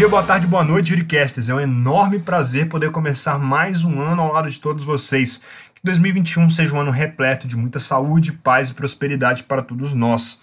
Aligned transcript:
dia, 0.00 0.08
boa 0.08 0.22
tarde, 0.22 0.46
boa 0.46 0.64
noite, 0.64 0.88
Juricasters. 0.88 1.50
É 1.50 1.54
um 1.54 1.60
enorme 1.60 2.18
prazer 2.18 2.70
poder 2.70 2.90
começar 2.90 3.38
mais 3.38 3.84
um 3.84 4.00
ano 4.00 4.22
ao 4.22 4.32
lado 4.32 4.48
de 4.48 4.58
todos 4.58 4.82
vocês. 4.82 5.42
Que 5.74 5.82
2021 5.84 6.48
seja 6.48 6.74
um 6.74 6.80
ano 6.80 6.90
repleto 6.90 7.46
de 7.46 7.54
muita 7.54 7.78
saúde, 7.78 8.32
paz 8.32 8.70
e 8.70 8.74
prosperidade 8.74 9.42
para 9.42 9.60
todos 9.60 9.92
nós. 9.92 10.40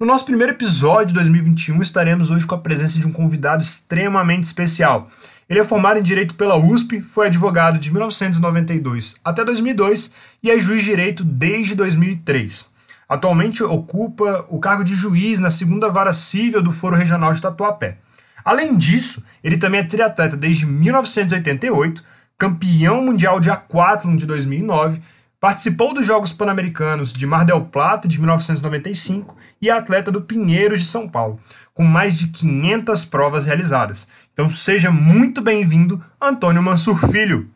No 0.00 0.04
nosso 0.04 0.24
primeiro 0.24 0.52
episódio 0.52 1.06
de 1.06 1.14
2021, 1.14 1.80
estaremos 1.80 2.28
hoje 2.28 2.44
com 2.44 2.56
a 2.56 2.58
presença 2.58 2.98
de 2.98 3.06
um 3.06 3.12
convidado 3.12 3.62
extremamente 3.62 4.42
especial. 4.42 5.08
Ele 5.48 5.60
é 5.60 5.64
formado 5.64 6.00
em 6.00 6.02
Direito 6.02 6.34
pela 6.34 6.56
USP, 6.56 7.00
foi 7.00 7.28
advogado 7.28 7.78
de 7.78 7.92
1992 7.92 9.14
até 9.24 9.44
2002 9.44 10.10
e 10.42 10.50
é 10.50 10.58
juiz 10.58 10.80
de 10.80 10.90
direito 10.90 11.22
desde 11.22 11.76
2003. 11.76 12.66
Atualmente 13.08 13.62
ocupa 13.62 14.44
o 14.48 14.58
cargo 14.58 14.82
de 14.82 14.96
juiz 14.96 15.38
na 15.38 15.52
segunda 15.52 15.88
vara 15.88 16.12
civil 16.12 16.60
do 16.60 16.72
Foro 16.72 16.96
Regional 16.96 17.32
de 17.32 17.40
Tatuapé. 17.40 17.98
Além 18.44 18.76
disso, 18.76 19.22
ele 19.42 19.56
também 19.56 19.80
é 19.80 19.84
triatleta 19.84 20.36
desde 20.36 20.66
1988, 20.66 22.02
campeão 22.36 23.04
mundial 23.04 23.40
de 23.40 23.50
aquátlon 23.50 24.16
de 24.16 24.26
2009, 24.26 25.00
participou 25.40 25.94
dos 25.94 26.06
Jogos 26.06 26.32
Pan-Americanos 26.32 27.12
de 27.12 27.26
Mar 27.26 27.44
del 27.44 27.64
Plata 27.64 28.08
de 28.08 28.18
1995 28.18 29.36
e 29.60 29.68
é 29.68 29.72
atleta 29.72 30.10
do 30.10 30.22
Pinheiros 30.22 30.80
de 30.80 30.86
São 30.86 31.08
Paulo, 31.08 31.40
com 31.72 31.84
mais 31.84 32.18
de 32.18 32.28
500 32.28 33.04
provas 33.04 33.44
realizadas. 33.44 34.08
Então 34.32 34.50
seja 34.50 34.90
muito 34.90 35.40
bem-vindo, 35.40 36.02
Antônio 36.20 36.62
Mansur 36.62 36.98
Filho. 37.10 37.50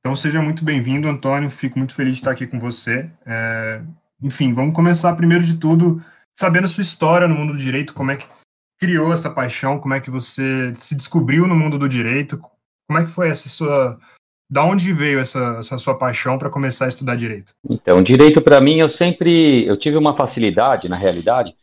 Então 0.00 0.16
seja 0.16 0.42
muito 0.42 0.64
bem-vindo, 0.64 1.08
Antônio. 1.08 1.48
Fico 1.48 1.78
muito 1.78 1.94
feliz 1.94 2.14
de 2.14 2.20
estar 2.20 2.32
aqui 2.32 2.46
com 2.46 2.58
você. 2.58 3.08
É 3.24 3.80
enfim, 4.22 4.54
vamos 4.54 4.72
começar 4.72 5.12
primeiro 5.14 5.42
de 5.42 5.54
tudo 5.54 6.00
sabendo 6.34 6.64
a 6.64 6.68
sua 6.68 6.82
história 6.82 7.26
no 7.26 7.34
mundo 7.34 7.52
do 7.52 7.58
direito, 7.58 7.92
como 7.92 8.12
é 8.12 8.16
que 8.16 8.24
criou 8.82 9.12
essa 9.12 9.30
paixão, 9.30 9.78
como 9.78 9.94
é 9.94 10.00
que 10.00 10.10
você 10.10 10.74
se 10.74 10.96
descobriu 10.96 11.46
no 11.46 11.54
mundo 11.54 11.78
do 11.78 11.88
direito, 11.88 12.36
como 12.88 12.98
é 12.98 13.04
que 13.04 13.10
foi 13.12 13.28
essa 13.28 13.48
sua 13.48 13.96
da 14.50 14.64
onde 14.64 14.92
veio 14.92 15.20
essa, 15.20 15.58
essa 15.60 15.78
sua 15.78 15.96
paixão 15.96 16.36
para 16.36 16.50
começar 16.50 16.86
a 16.86 16.88
estudar 16.88 17.14
direito? 17.14 17.54
Então, 17.70 18.02
direito 18.02 18.42
para 18.42 18.60
mim 18.60 18.80
eu 18.80 18.88
sempre 18.88 19.64
eu 19.66 19.76
tive 19.76 19.96
uma 19.96 20.16
facilidade 20.16 20.88
na 20.88 20.96
realidade, 20.96 21.54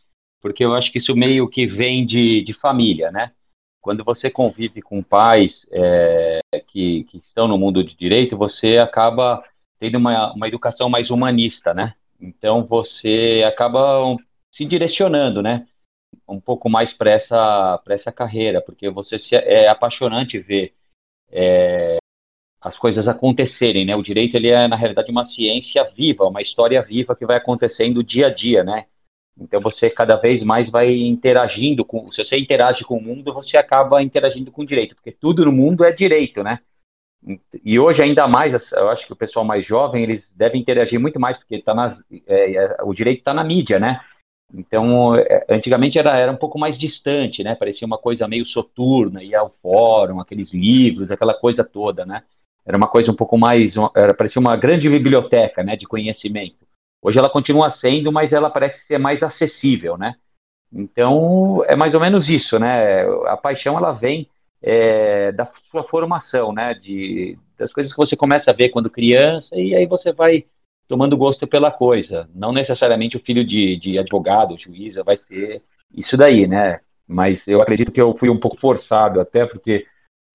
porque 0.42 0.64
eu 0.64 0.74
acho 0.74 0.94
que 0.94 0.98
isso 0.98 1.14
meio 1.14 1.50
que 1.50 1.68
vem 1.68 2.06
de, 2.06 2.42
de 2.42 2.54
família, 2.54 3.12
né? 3.12 3.34
Quando 3.82 4.02
você 4.06 4.30
convive 4.30 4.82
com 4.82 5.04
pais 5.04 5.66
é, 5.74 6.40
que, 6.72 7.04
que 7.04 7.18
estão 7.18 7.50
no 7.50 7.58
mundo 7.58 7.84
de 7.84 7.98
direito, 7.98 8.38
você 8.38 8.78
acaba 8.78 9.44
tendo 9.78 9.98
uma, 9.98 10.32
uma 10.32 10.48
educação 10.48 10.90
mais 10.90 11.10
humanista, 11.10 11.74
né? 11.74 11.96
Então 12.18 12.64
você 12.64 13.44
acaba 13.46 14.16
se 14.50 14.64
direcionando, 14.64 15.42
né? 15.42 15.66
Um 16.28 16.40
pouco 16.40 16.70
mais 16.70 16.92
para 16.92 17.12
essa, 17.12 17.82
essa 17.88 18.12
carreira, 18.12 18.62
porque 18.62 18.90
você 18.90 19.18
se, 19.18 19.36
é 19.36 19.68
apaixonante 19.68 20.40
ver 20.40 20.74
é, 21.32 21.98
as 22.62 22.78
coisas 22.78 23.08
acontecerem, 23.08 23.86
né? 23.86 23.96
O 23.96 24.02
direito 24.02 24.36
ele 24.36 24.50
é 24.50 24.68
na 24.68 24.76
realidade 24.76 25.12
uma 25.12 25.24
ciência 25.24 25.84
viva, 25.96 26.28
uma 26.28 26.42
história 26.42 26.82
viva 26.82 27.16
que 27.16 27.26
vai 27.26 27.38
acontecendo 27.38 28.04
dia 28.04 28.28
a 28.28 28.30
dia, 28.30 28.64
né? 28.64 28.86
Então 29.40 29.62
você 29.62 29.90
cada 29.90 30.18
vez 30.18 30.44
mais 30.44 30.70
vai 30.70 30.94
interagindo 30.94 31.86
com, 31.86 32.10
se 32.10 32.22
você 32.22 32.38
interage 32.38 32.84
com 32.84 32.98
o 32.98 33.02
mundo, 33.02 33.34
você 33.34 33.56
acaba 33.56 34.04
interagindo 34.04 34.52
com 34.52 34.64
o 34.64 34.66
direito, 34.66 34.96
porque 34.96 35.12
tudo 35.12 35.46
no 35.46 35.52
mundo 35.52 35.86
é 35.86 35.92
direito, 35.92 36.44
né? 36.44 36.60
E 37.64 37.80
hoje 37.80 38.02
ainda 38.02 38.28
mais, 38.28 38.72
eu 38.72 38.90
acho 38.90 39.06
que 39.06 39.14
o 39.14 39.16
pessoal 39.16 39.46
mais 39.46 39.66
jovem 39.66 40.04
eles 40.04 40.32
devem 40.36 40.62
interagir 40.62 41.00
muito 41.00 41.20
mais 41.20 41.38
porque 41.38 41.62
tá 41.62 41.74
nas, 41.74 42.02
é, 42.28 42.56
é 42.56 42.78
o 42.84 42.94
direito 42.94 43.20
está 43.20 43.34
na 43.34 43.44
mídia, 43.44 43.80
né? 43.80 44.02
Então, 44.54 45.16
é, 45.16 45.46
antigamente 45.50 46.00
era, 46.00 46.18
era 46.18 46.32
um 46.32 46.36
pouco 46.38 46.58
mais 46.58 46.76
distante, 46.76 47.44
né? 47.44 47.56
Parecia 47.56 47.86
uma 47.86 47.98
coisa 47.98 48.28
meio 48.28 48.44
soturna, 48.44 49.24
ia 49.24 49.40
ao 49.40 49.54
fórum, 49.62 50.20
aqueles 50.20 50.52
livros, 50.52 51.12
aquela 51.12 51.34
coisa 51.34 51.64
toda, 51.64 52.06
né? 52.06 52.24
Era 52.66 52.78
uma 52.78 52.88
coisa 52.88 53.12
um 53.12 53.16
pouco 53.16 53.38
mais, 53.38 53.74
era, 53.96 54.14
parecia 54.14 54.40
uma 54.40 54.56
grande 54.56 54.90
biblioteca, 54.90 55.64
né, 55.64 55.76
de 55.76 55.86
conhecimento. 55.86 56.68
Hoje 57.02 57.18
ela 57.18 57.30
continua 57.30 57.72
sendo, 57.72 58.12
mas 58.12 58.34
ela 58.34 58.50
parece 58.50 58.86
ser 58.86 58.98
mais 58.98 59.24
acessível, 59.24 59.98
né? 59.98 60.16
Então, 60.72 61.64
é 61.66 61.76
mais 61.76 61.94
ou 61.94 62.00
menos 62.00 62.30
isso, 62.30 62.60
né? 62.60 63.04
A 63.28 63.38
paixão, 63.38 63.78
ela 63.78 63.92
vem 63.92 64.30
é, 64.62 65.32
da 65.32 65.48
sua 65.72 65.84
formação, 65.84 66.52
né? 66.52 66.74
De, 66.74 67.38
das 67.58 67.72
coisas 67.72 67.92
que 67.92 67.98
você 67.98 68.16
começa 68.16 68.52
a 68.52 68.54
ver 68.54 68.70
quando 68.70 68.90
criança 68.90 69.56
e 69.56 69.74
aí 69.74 69.86
você 69.86 70.12
vai 70.12 70.46
tomando 70.90 71.16
gosto 71.16 71.48
pela 71.48 71.72
coisa. 71.72 72.28
Não 72.34 72.52
necessariamente 72.52 73.16
o 73.16 73.20
filho 73.20 73.46
de, 73.46 73.78
de 73.78 74.00
advogado, 74.00 74.58
juiz, 74.58 74.96
vai 74.96 75.16
ser 75.16 75.62
isso 75.96 76.18
daí, 76.18 76.48
né? 76.48 76.80
Mas 77.08 77.48
eu 77.48 77.62
acredito 77.62 77.92
que 77.92 78.02
eu 78.02 78.18
fui 78.18 78.30
um 78.30 78.40
pouco 78.40 78.60
forçado 78.60 79.22
até 79.22 79.46
porque 79.46 79.86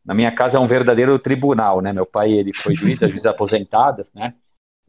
na 0.05 0.15
minha 0.15 0.33
casa 0.33 0.57
é 0.57 0.61
um 0.61 0.69
verdadeiro 0.69 1.19
tribunal, 1.19 1.81
né? 1.81 1.93
Meu 1.93 2.07
pai 2.07 2.33
ele 2.33 2.55
foi 2.55 2.73
juiz, 2.73 2.99
juiz 2.99 3.27
aposentado, 3.27 4.07
né? 4.15 4.33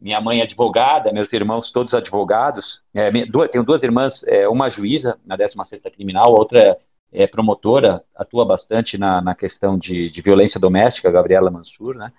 Minha 0.00 0.20
mãe 0.20 0.40
é 0.40 0.44
advogada, 0.44 1.12
meus 1.12 1.32
irmãos 1.32 1.72
todos 1.72 1.92
advogados. 1.92 2.80
É, 2.94 3.10
duas, 3.26 3.50
tenho 3.50 3.64
duas 3.64 3.82
irmãs, 3.82 4.22
é, 4.24 4.48
uma 4.48 4.68
juíza 4.68 5.18
na 5.24 5.36
16ª 5.36 5.90
criminal, 5.90 6.26
a 6.26 6.38
outra 6.38 6.78
é 7.12 7.26
promotora, 7.26 8.04
atua 8.14 8.44
bastante 8.44 8.96
na, 8.96 9.20
na 9.20 9.34
questão 9.34 9.76
de, 9.76 10.10
de 10.10 10.20
violência 10.20 10.60
doméstica, 10.60 11.10
Gabriela 11.10 11.50
Mansur, 11.50 11.96
né? 11.96 12.12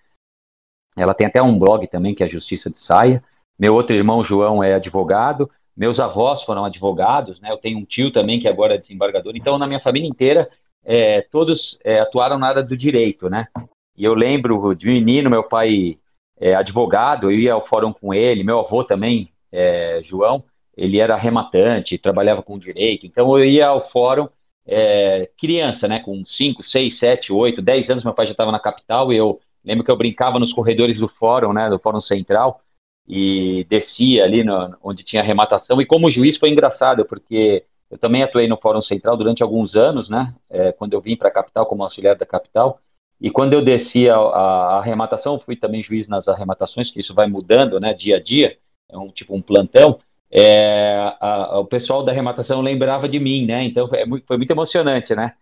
Ela 0.97 1.13
tem 1.13 1.27
até 1.27 1.41
um 1.41 1.57
blog 1.57 1.87
também, 1.87 2.15
que 2.15 2.23
é 2.23 2.25
a 2.25 2.29
Justiça 2.29 2.69
de 2.69 2.77
Saia. 2.77 3.23
Meu 3.57 3.73
outro 3.73 3.93
irmão, 3.93 4.21
João, 4.21 4.63
é 4.63 4.73
advogado. 4.73 5.49
Meus 5.75 5.99
avós 5.99 6.41
foram 6.43 6.65
advogados, 6.65 7.39
né? 7.39 7.51
Eu 7.51 7.57
tenho 7.57 7.77
um 7.77 7.85
tio 7.85 8.11
também, 8.11 8.39
que 8.39 8.47
agora 8.47 8.75
é 8.75 8.77
desembargador. 8.77 9.35
Então, 9.35 9.57
na 9.57 9.67
minha 9.67 9.79
família 9.79 10.07
inteira, 10.07 10.49
é, 10.83 11.21
todos 11.21 11.77
é, 11.83 11.99
atuaram 11.99 12.37
na 12.37 12.47
área 12.47 12.63
do 12.63 12.75
direito, 12.75 13.29
né? 13.29 13.47
E 13.95 14.03
eu 14.03 14.13
lembro 14.13 14.73
de 14.75 14.85
menino, 14.85 15.29
meu 15.29 15.43
pai 15.43 15.97
é 16.39 16.55
advogado, 16.55 17.31
eu 17.31 17.39
ia 17.39 17.53
ao 17.53 17.65
fórum 17.65 17.91
com 17.91 18.13
ele, 18.13 18.43
meu 18.43 18.59
avô 18.59 18.83
também, 18.83 19.31
é, 19.51 19.99
João, 20.03 20.43
ele 20.75 20.99
era 20.99 21.15
rematante, 21.15 21.97
trabalhava 21.97 22.43
com 22.43 22.59
direito. 22.59 23.05
Então, 23.05 23.37
eu 23.37 23.45
ia 23.45 23.67
ao 23.67 23.89
fórum 23.89 24.27
é, 24.67 25.29
criança, 25.39 25.87
né, 25.87 25.99
com 25.99 26.23
5, 26.23 26.61
6, 26.61 26.97
7, 26.97 27.31
8, 27.31 27.61
10 27.61 27.89
anos, 27.89 28.03
meu 28.03 28.13
pai 28.13 28.25
já 28.25 28.33
estava 28.33 28.51
na 28.51 28.59
capital 28.59 29.11
e 29.13 29.17
eu 29.17 29.39
lembro 29.63 29.83
que 29.83 29.91
eu 29.91 29.97
brincava 29.97 30.37
nos 30.37 30.53
corredores 30.53 30.97
do 30.97 31.07
fórum, 31.07 31.53
né, 31.53 31.69
do 31.69 31.79
Fórum 31.79 31.99
Central, 31.99 32.61
e 33.07 33.65
descia 33.69 34.23
ali 34.23 34.43
no, 34.43 34.75
onde 34.83 35.03
tinha 35.03 35.21
arrematação. 35.21 35.81
E 35.81 35.85
como 35.85 36.09
juiz 36.09 36.35
foi 36.37 36.49
engraçado, 36.49 37.05
porque 37.05 37.63
eu 37.89 37.97
também 37.97 38.23
atuei 38.23 38.47
no 38.47 38.57
Fórum 38.57 38.81
Central 38.81 39.15
durante 39.15 39.41
alguns 39.41 39.75
anos, 39.75 40.09
né, 40.09 40.33
é, 40.49 40.71
quando 40.71 40.93
eu 40.93 41.01
vim 41.01 41.15
para 41.15 41.29
a 41.29 41.33
capital 41.33 41.65
como 41.65 41.83
auxiliar 41.83 42.15
da 42.15 42.25
capital. 42.25 42.79
E 43.19 43.31
quando 43.31 43.53
eu 43.53 43.61
descia 43.63 44.15
a, 44.15 44.77
arrematação, 44.77 45.39
fui 45.39 45.55
também 45.55 45.81
juiz 45.81 46.07
nas 46.07 46.27
arrematações, 46.27 46.89
que 46.89 46.99
isso 46.99 47.13
vai 47.13 47.27
mudando, 47.27 47.79
né, 47.79 47.93
dia 47.93 48.17
a 48.17 48.21
dia, 48.21 48.57
é 48.89 48.97
um 48.97 49.09
tipo 49.09 49.35
um 49.35 49.41
plantão 49.41 49.99
é, 50.31 50.95
a, 51.19 51.55
a, 51.55 51.59
o 51.59 51.65
pessoal 51.65 52.03
da 52.03 52.11
arrematação 52.11 52.61
lembrava 52.61 53.07
de 53.07 53.19
mim, 53.19 53.45
né? 53.45 53.63
Então 53.63 53.89
é 53.93 54.05
foi 54.25 54.37
muito 54.37 54.51
emocionante, 54.51 55.15
né? 55.15 55.35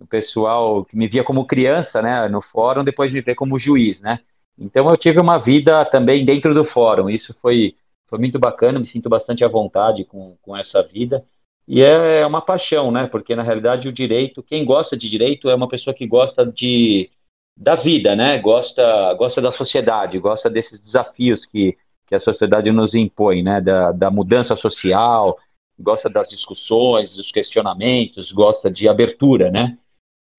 O 0.00 0.06
pessoal 0.06 0.84
que 0.84 0.96
me 0.96 1.06
via 1.06 1.22
como 1.22 1.46
criança, 1.46 2.00
né, 2.00 2.26
no 2.28 2.40
fórum, 2.40 2.82
depois 2.82 3.12
me 3.12 3.20
vê 3.20 3.34
como 3.34 3.58
juiz, 3.58 4.00
né? 4.00 4.20
Então 4.60 4.88
eu 4.90 4.96
tive 4.96 5.18
uma 5.18 5.38
vida 5.38 5.84
também 5.86 6.24
dentro 6.24 6.52
do 6.54 6.64
fórum. 6.64 7.08
Isso 7.08 7.34
foi, 7.40 7.74
foi 8.08 8.18
muito 8.18 8.38
bacana, 8.38 8.78
me 8.78 8.84
sinto 8.84 9.08
bastante 9.08 9.42
à 9.42 9.48
vontade 9.48 10.04
com, 10.04 10.36
com 10.42 10.56
essa 10.56 10.82
vida. 10.82 11.24
E 11.66 11.82
é, 11.82 12.20
é 12.20 12.26
uma 12.26 12.42
paixão, 12.42 12.90
né? 12.90 13.06
Porque 13.06 13.34
na 13.34 13.42
realidade 13.42 13.88
o 13.88 13.92
direito, 13.92 14.42
quem 14.42 14.64
gosta 14.64 14.96
de 14.96 15.08
direito 15.08 15.48
é 15.48 15.54
uma 15.54 15.68
pessoa 15.68 15.94
que 15.94 16.06
gosta 16.06 16.44
de 16.44 17.10
da 17.56 17.74
vida, 17.74 18.14
né? 18.14 18.38
Gosta 18.38 19.14
gosta 19.14 19.40
da 19.40 19.50
sociedade, 19.50 20.18
gosta 20.18 20.50
desses 20.50 20.78
desafios 20.78 21.44
que 21.44 21.76
que 22.10 22.14
a 22.16 22.18
sociedade 22.18 22.72
nos 22.72 22.92
impõe, 22.92 23.40
né, 23.40 23.60
da, 23.60 23.92
da 23.92 24.10
mudança 24.10 24.56
social, 24.56 25.38
gosta 25.78 26.10
das 26.10 26.28
discussões, 26.28 27.14
dos 27.14 27.30
questionamentos, 27.30 28.32
gosta 28.32 28.68
de 28.68 28.88
abertura, 28.88 29.48
né? 29.48 29.78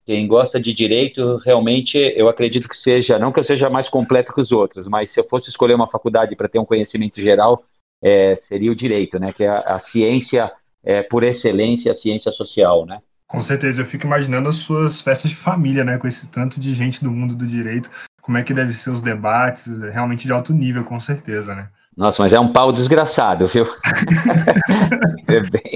Quem 0.04 0.26
gosta 0.26 0.58
de 0.58 0.72
direito, 0.72 1.36
realmente, 1.44 1.96
eu 1.96 2.28
acredito 2.28 2.68
que 2.68 2.76
seja, 2.76 3.18
não 3.18 3.32
que 3.32 3.38
eu 3.38 3.44
seja 3.44 3.70
mais 3.70 3.88
completo 3.88 4.32
que 4.32 4.40
os 4.40 4.50
outros, 4.50 4.86
mas 4.86 5.10
se 5.10 5.20
eu 5.20 5.24
fosse 5.24 5.48
escolher 5.48 5.74
uma 5.74 5.88
faculdade 5.88 6.34
para 6.34 6.48
ter 6.48 6.58
um 6.58 6.64
conhecimento 6.64 7.20
geral, 7.20 7.64
é, 8.02 8.34
seria 8.34 8.72
o 8.72 8.74
direito, 8.74 9.18
né? 9.18 9.32
Que 9.32 9.44
é 9.44 9.48
a, 9.48 9.60
a 9.60 9.78
ciência, 9.78 10.50
é, 10.82 11.02
por 11.02 11.22
excelência, 11.22 11.90
a 11.90 11.94
ciência 11.94 12.30
social, 12.32 12.84
né? 12.84 13.00
Com 13.28 13.40
certeza, 13.40 13.80
eu 13.80 13.86
fico 13.86 14.06
imaginando 14.06 14.48
as 14.48 14.56
suas 14.56 15.00
festas 15.00 15.30
de 15.30 15.36
família, 15.36 15.84
né? 15.84 15.98
Com 15.98 16.08
esse 16.08 16.30
tanto 16.30 16.58
de 16.58 16.74
gente 16.74 17.02
do 17.02 17.10
mundo 17.10 17.34
do 17.34 17.46
direito 17.46 17.88
como 18.22 18.38
é 18.38 18.42
que 18.42 18.54
deve 18.54 18.72
ser 18.72 18.90
os 18.90 19.02
debates, 19.02 19.66
realmente 19.92 20.26
de 20.26 20.32
alto 20.32 20.54
nível, 20.54 20.84
com 20.84 20.98
certeza, 20.98 21.54
né? 21.54 21.68
Nossa, 21.94 22.22
mas 22.22 22.32
é 22.32 22.40
um 22.40 22.52
pau 22.52 22.72
desgraçado, 22.72 23.48
viu? 23.48 23.66
é, 25.28 25.40
bem, 25.40 25.74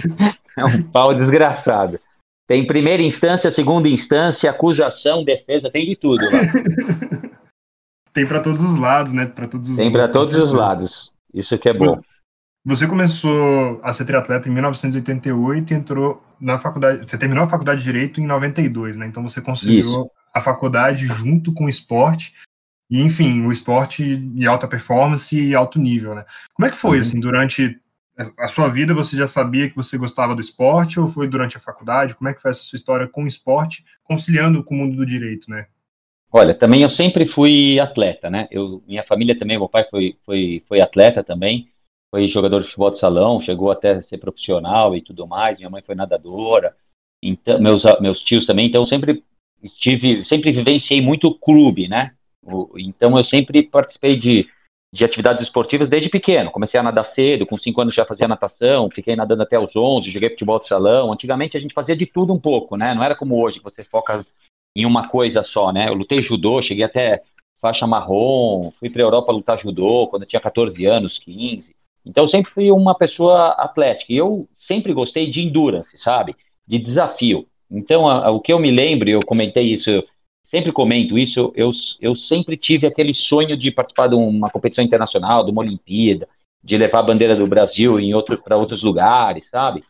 é 0.56 0.64
um 0.64 0.82
pau 0.84 1.12
desgraçado. 1.12 2.00
Tem 2.46 2.64
primeira 2.64 3.02
instância, 3.02 3.50
segunda 3.50 3.88
instância, 3.88 4.50
acusação, 4.50 5.24
defesa, 5.24 5.70
tem 5.70 5.84
de 5.84 5.96
tudo 5.96 6.24
tem 8.16 8.26
para 8.26 8.40
todos 8.40 8.62
os 8.62 8.76
lados, 8.76 9.12
né? 9.12 9.26
Para 9.26 9.46
todos 9.46 9.68
os 9.68 9.76
Tem 9.76 9.92
para 9.92 10.08
todos 10.08 10.32
os 10.32 10.50
lados. 10.50 11.12
Isso 11.34 11.58
que 11.58 11.68
é 11.68 11.74
bom. 11.74 12.00
Você 12.64 12.86
começou 12.86 13.78
a 13.82 13.92
ser 13.92 14.06
triatleta 14.06 14.48
em 14.48 14.52
1988 14.52 15.72
e 15.72 15.76
entrou 15.76 16.24
na 16.40 16.58
faculdade. 16.58 17.08
Você 17.08 17.18
terminou 17.18 17.44
a 17.44 17.48
faculdade 17.48 17.80
de 17.80 17.86
Direito 17.86 18.18
em 18.18 18.26
92, 18.26 18.96
né? 18.96 19.06
Então 19.06 19.22
você 19.22 19.42
conciliou 19.42 20.10
a 20.32 20.40
faculdade 20.40 21.04
junto 21.04 21.52
com 21.52 21.66
o 21.66 21.68
esporte. 21.68 22.32
E, 22.90 23.02
enfim, 23.02 23.44
o 23.44 23.52
esporte 23.52 24.16
de 24.16 24.46
alta 24.46 24.66
performance 24.66 25.38
e 25.38 25.54
alto 25.54 25.78
nível, 25.78 26.14
né? 26.14 26.24
Como 26.54 26.66
é 26.66 26.70
que 26.70 26.76
foi, 26.76 26.96
uhum. 26.96 27.02
assim, 27.02 27.20
durante 27.20 27.80
a 28.38 28.48
sua 28.48 28.68
vida, 28.68 28.94
você 28.94 29.16
já 29.16 29.26
sabia 29.26 29.68
que 29.68 29.76
você 29.76 29.98
gostava 29.98 30.34
do 30.34 30.40
esporte 30.40 30.98
ou 30.98 31.06
foi 31.06 31.28
durante 31.28 31.56
a 31.56 31.60
faculdade? 31.60 32.14
Como 32.14 32.28
é 32.28 32.34
que 32.34 32.40
foi 32.40 32.50
essa 32.50 32.62
sua 32.62 32.76
história 32.76 33.06
com 33.06 33.24
o 33.24 33.26
esporte, 33.26 33.84
conciliando 34.02 34.64
com 34.64 34.74
o 34.74 34.78
mundo 34.78 34.96
do 34.96 35.04
direito, 35.04 35.50
né? 35.50 35.66
Olha, 36.32 36.54
também 36.54 36.82
eu 36.82 36.88
sempre 36.88 37.26
fui 37.26 37.78
atleta, 37.78 38.30
né? 38.30 38.48
Eu, 38.50 38.82
minha 38.86 39.04
família 39.04 39.38
também, 39.38 39.58
meu 39.58 39.68
pai 39.68 39.86
foi, 39.90 40.16
foi, 40.24 40.62
foi 40.66 40.80
atleta 40.80 41.22
também, 41.22 41.68
foi 42.10 42.26
jogador 42.28 42.60
de 42.60 42.66
futebol 42.66 42.90
de 42.90 42.98
salão, 42.98 43.40
chegou 43.40 43.70
até 43.70 43.92
a 43.92 44.00
ser 44.00 44.18
profissional 44.18 44.96
e 44.96 45.02
tudo 45.02 45.26
mais. 45.26 45.58
Minha 45.58 45.70
mãe 45.70 45.82
foi 45.82 45.94
nadadora, 45.94 46.74
então 47.22 47.60
meus, 47.60 47.82
meus 48.00 48.20
tios 48.20 48.46
também. 48.46 48.66
Então 48.66 48.84
sempre 48.84 49.22
estive, 49.62 50.22
sempre 50.22 50.52
vivenciei 50.52 51.00
muito 51.00 51.34
clube, 51.34 51.88
né? 51.88 52.12
Então 52.78 53.16
eu 53.16 53.24
sempre 53.24 53.62
participei 53.62 54.16
de 54.16 54.48
de 54.92 55.04
atividades 55.04 55.42
esportivas 55.42 55.88
desde 55.88 56.08
pequeno. 56.08 56.50
Comecei 56.50 56.78
a 56.78 56.82
nadar 56.82 57.04
cedo, 57.04 57.46
com 57.46 57.56
5 57.56 57.80
anos 57.80 57.94
já 57.94 58.04
fazia 58.04 58.28
natação, 58.28 58.90
fiquei 58.90 59.16
nadando 59.16 59.42
até 59.42 59.58
os 59.58 59.74
11, 59.74 60.10
joguei 60.10 60.30
futebol 60.30 60.58
de 60.58 60.66
salão. 60.66 61.12
Antigamente 61.12 61.56
a 61.56 61.60
gente 61.60 61.74
fazia 61.74 61.96
de 61.96 62.06
tudo 62.06 62.32
um 62.32 62.38
pouco, 62.38 62.76
né? 62.76 62.94
Não 62.94 63.02
era 63.02 63.14
como 63.14 63.40
hoje, 63.42 63.58
que 63.58 63.64
você 63.64 63.84
foca 63.84 64.24
em 64.74 64.86
uma 64.86 65.08
coisa 65.08 65.42
só, 65.42 65.72
né? 65.72 65.88
Eu 65.88 65.94
lutei 65.94 66.20
judô, 66.20 66.60
cheguei 66.60 66.84
até 66.84 67.22
faixa 67.60 67.86
marrom, 67.86 68.70
fui 68.78 68.90
para 68.90 69.02
a 69.02 69.06
Europa 69.06 69.32
lutar 69.32 69.58
judô 69.58 70.06
quando 70.08 70.22
eu 70.22 70.28
tinha 70.28 70.40
14 70.40 70.84
anos, 70.86 71.18
15. 71.18 71.74
Então 72.04 72.24
eu 72.24 72.28
sempre 72.28 72.50
fui 72.52 72.70
uma 72.70 72.94
pessoa 72.94 73.48
atlética 73.52 74.12
e 74.12 74.16
eu 74.16 74.48
sempre 74.52 74.92
gostei 74.92 75.28
de 75.28 75.40
endurance, 75.40 75.96
sabe? 75.98 76.36
De 76.66 76.78
desafio. 76.78 77.46
Então 77.70 78.06
a, 78.06 78.26
a, 78.26 78.30
o 78.30 78.40
que 78.40 78.52
eu 78.52 78.58
me 78.58 78.70
lembro, 78.70 79.08
eu 79.08 79.20
comentei 79.24 79.64
isso 79.64 80.04
sempre 80.46 80.72
comento 80.72 81.18
isso, 81.18 81.52
eu, 81.54 81.70
eu 82.00 82.14
sempre 82.14 82.56
tive 82.56 82.86
aquele 82.86 83.12
sonho 83.12 83.56
de 83.56 83.70
participar 83.70 84.08
de 84.08 84.14
uma 84.14 84.50
competição 84.50 84.82
internacional, 84.82 85.44
de 85.44 85.50
uma 85.50 85.62
Olimpíada, 85.62 86.28
de 86.62 86.76
levar 86.76 87.00
a 87.00 87.04
bandeira 87.04 87.36
do 87.36 87.46
Brasil 87.46 88.00
em 88.00 88.14
outro, 88.14 88.38
para 88.42 88.56
outros 88.56 88.82
lugares, 88.82 89.46
sabe? 89.48 89.84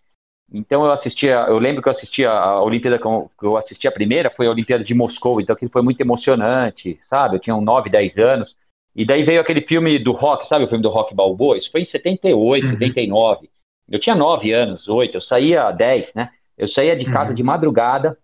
Então 0.53 0.85
eu 0.85 0.93
assistia, 0.93 1.47
eu 1.49 1.59
lembro 1.59 1.83
que 1.83 1.89
eu 1.89 1.93
assistia 1.93 2.31
a 2.31 2.63
Olimpíada 2.63 2.99
que 2.99 3.47
eu 3.47 3.57
assisti 3.57 3.89
a 3.89 3.93
primeira 3.93 4.31
foi 4.31 4.47
a 4.47 4.51
Olimpíada 4.51 4.85
de 4.85 4.95
Moscou, 4.95 5.41
então 5.41 5.55
aquilo 5.55 5.71
foi 5.71 5.83
muito 5.83 6.01
emocionante, 6.01 6.99
sabe? 7.09 7.37
Eu 7.37 7.41
tinha 7.41 7.57
uns 7.57 7.65
9, 7.65 7.91
10 7.91 8.17
anos. 8.19 8.57
E 8.95 9.05
daí 9.05 9.23
veio 9.25 9.41
aquele 9.41 9.61
filme 9.61 9.99
do 9.99 10.13
rock, 10.13 10.47
sabe 10.47 10.65
o 10.65 10.69
filme 10.69 10.83
do 10.83 10.89
rock 10.89 11.15
Balboa? 11.15 11.57
Isso 11.57 11.71
foi 11.71 11.81
em 11.81 11.85
78, 11.85 12.65
uhum. 12.65 12.73
79. 12.73 13.51
Eu 13.91 13.99
tinha 13.99 14.15
9 14.15 14.53
anos, 14.53 14.89
8, 14.89 15.17
eu 15.17 15.21
saía 15.21 15.71
10, 15.71 16.15
né? 16.15 16.31
Eu 16.57 16.67
saía 16.67 16.97
de 16.97 17.05
casa 17.05 17.31
uhum. 17.31 17.37
de 17.37 17.43
madrugada, 17.43 18.17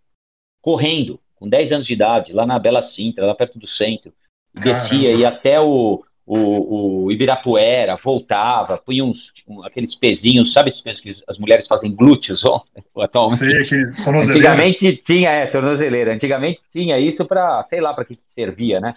correndo, 0.63 1.21
com 1.43 1.49
10 1.49 1.73
anos 1.73 1.87
de 1.87 1.93
idade, 1.93 2.33
lá 2.33 2.47
na 2.47 2.57
Bela 2.57 2.81
Sintra, 2.81 3.27
lá 3.27 3.35
perto 3.35 3.59
do 3.59 3.67
centro. 3.67 4.13
E 4.55 4.61
descia, 4.61 5.13
ia 5.13 5.27
até 5.27 5.61
o, 5.61 6.05
o, 6.25 7.07
o, 7.07 7.11
Ibirapuera, 7.11 7.97
voltava, 7.97 8.79
punha 8.79 9.05
uns, 9.05 9.33
um, 9.49 9.65
aqueles 9.65 9.93
pezinhos, 9.93 10.53
sabe 10.53 10.71
esses 10.71 10.81
pesos 10.81 11.01
que 11.01 11.11
as 11.27 11.39
mulheres 11.39 11.67
fazem 11.67 11.93
glúteos 11.93 12.45
ó, 12.45 12.63
atualmente? 12.97 13.39
Sei, 13.39 13.65
que 13.65 14.09
Antigamente 14.09 14.97
tinha, 14.99 15.31
é, 15.31 15.47
tornozeleira. 15.47 16.13
Antigamente 16.15 16.61
tinha 16.71 16.97
isso 17.01 17.25
para, 17.25 17.65
sei 17.65 17.81
lá 17.81 17.93
para 17.93 18.05
que 18.05 18.17
servia, 18.37 18.79
né? 18.79 18.95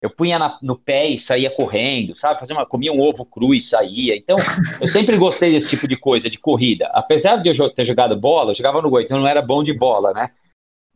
Eu 0.00 0.10
punha 0.10 0.38
na, 0.38 0.56
no 0.62 0.76
pé 0.76 1.08
e 1.08 1.16
saía 1.18 1.50
correndo, 1.50 2.14
sabe? 2.14 2.38
Fazia 2.38 2.54
uma, 2.54 2.64
comia 2.64 2.92
um 2.92 3.00
ovo 3.00 3.24
cru 3.24 3.52
e 3.52 3.58
saía. 3.58 4.16
Então, 4.16 4.36
eu 4.80 4.86
sempre 4.86 5.16
gostei 5.16 5.50
desse 5.50 5.70
tipo 5.70 5.88
de 5.88 5.96
coisa, 5.96 6.30
de 6.30 6.38
corrida. 6.38 6.86
Apesar 6.92 7.38
de 7.38 7.48
eu 7.48 7.70
ter 7.70 7.84
jogado 7.84 8.14
bola, 8.14 8.52
eu 8.52 8.54
jogava 8.54 8.80
no 8.80 8.88
gol, 8.88 9.00
então 9.00 9.16
eu 9.16 9.22
não 9.22 9.28
era 9.28 9.42
bom 9.42 9.64
de 9.64 9.72
bola, 9.72 10.12
né? 10.12 10.30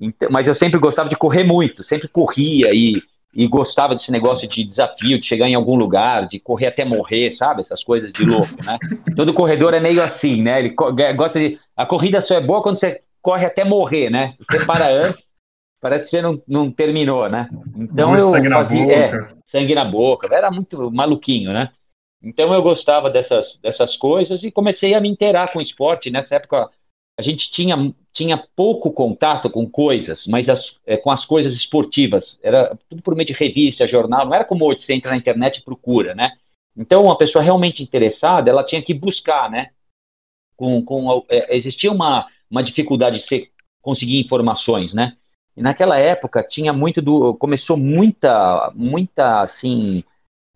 Então, 0.03 0.29
mas 0.33 0.49
eu 0.49 0.55
sempre 0.55 0.81
gostava 0.81 1.09
de 1.09 1.15
correr 1.15 1.45
muito, 1.45 1.81
sempre 1.85 2.09
corria 2.09 2.75
e, 2.75 3.01
e 3.33 3.47
gostava 3.47 3.95
desse 3.95 4.11
negócio 4.11 4.49
de 4.49 4.65
desafio, 4.65 5.17
de 5.17 5.25
chegar 5.25 5.49
em 5.49 5.55
algum 5.55 5.77
lugar, 5.77 6.27
de 6.27 6.41
correr 6.41 6.67
até 6.67 6.85
morrer, 6.85 7.31
sabe? 7.31 7.61
Essas 7.61 7.85
coisas 7.85 8.11
de 8.11 8.25
louco, 8.25 8.57
né? 8.65 8.77
Todo 9.15 9.33
corredor 9.33 9.73
é 9.75 9.81
meio 9.81 10.03
assim, 10.03 10.43
né? 10.43 10.59
Ele 10.59 10.71
gosta 10.71 11.39
de. 11.39 11.57
A 11.77 11.87
corrida 11.87 12.21
só 12.21 12.35
é 12.35 12.41
boa 12.41 12.61
quando 12.61 12.79
você 12.79 13.01
corre 13.23 13.47
até 13.47 13.65
morrer, 13.65 14.11
né? 14.11 14.35
Você 14.39 14.67
para 14.67 14.93
antes, 14.93 15.23
parece 15.81 16.07
que 16.07 16.11
você 16.11 16.23
não, 16.23 16.43
não 16.49 16.73
terminou, 16.73 17.29
né? 17.29 17.49
Então 17.77 18.13
eu 18.17 18.29
sangue 18.29 18.51
fazia, 18.51 18.79
na 18.81 18.85
boca. 18.85 18.93
É, 18.93 19.35
sangue 19.53 19.75
na 19.77 19.85
boca, 19.85 20.29
era 20.35 20.51
muito 20.51 20.91
maluquinho, 20.91 21.53
né? 21.53 21.71
Então 22.21 22.53
eu 22.53 22.63
gostava 22.63 23.09
dessas, 23.09 23.57
dessas 23.63 23.97
coisas 23.97 24.43
e 24.43 24.51
comecei 24.51 24.95
a 24.95 25.01
me 25.01 25.09
inteirar 25.09 25.53
com 25.53 25.61
o 25.61 25.63
esporte. 25.63 26.11
Nessa 26.11 26.35
época 26.35 26.69
a 27.19 27.23
gente 27.23 27.49
tinha, 27.51 27.77
tinha 28.23 28.39
pouco 28.55 28.93
contato 28.93 29.51
com 29.51 29.69
coisas, 29.69 30.27
mas 30.27 30.49
as, 30.49 30.77
é, 30.87 30.97
com 30.97 31.11
as 31.11 31.25
coisas 31.25 31.53
esportivas. 31.53 32.39
Era 32.43 32.79
tudo 32.89 33.03
por 33.03 33.17
meio 33.17 33.27
de 33.27 33.33
revista, 33.33 33.87
jornal, 33.87 34.25
não 34.27 34.35
era 34.35 34.45
como 34.45 34.65
hoje 34.65 34.83
você 34.83 34.95
entra 34.95 35.11
na 35.11 35.17
internet 35.17 35.57
e 35.57 35.65
procura, 35.65 36.15
né? 36.15 36.31
Então, 36.77 37.05
uma 37.05 37.19
pessoa 37.19 37.43
realmente 37.43 37.83
interessada, 37.83 38.49
ela 38.49 38.65
tinha 38.65 38.81
que 38.81 38.95
buscar, 38.95 39.51
né? 39.51 39.71
Com, 40.57 40.85
com, 40.85 41.25
é, 41.29 41.57
existia 41.57 41.91
uma, 41.91 42.29
uma 42.49 42.63
dificuldade 42.63 43.25
de 43.27 43.51
conseguir 43.81 44.21
informações, 44.21 44.93
né? 44.93 45.17
E 45.57 45.61
naquela 45.61 45.99
época 45.99 46.45
tinha 46.45 46.73
muito 46.73 47.03
do, 47.03 47.35
começou 47.35 47.77
muita, 47.77 48.73
muita, 48.75 49.41
assim, 49.41 50.05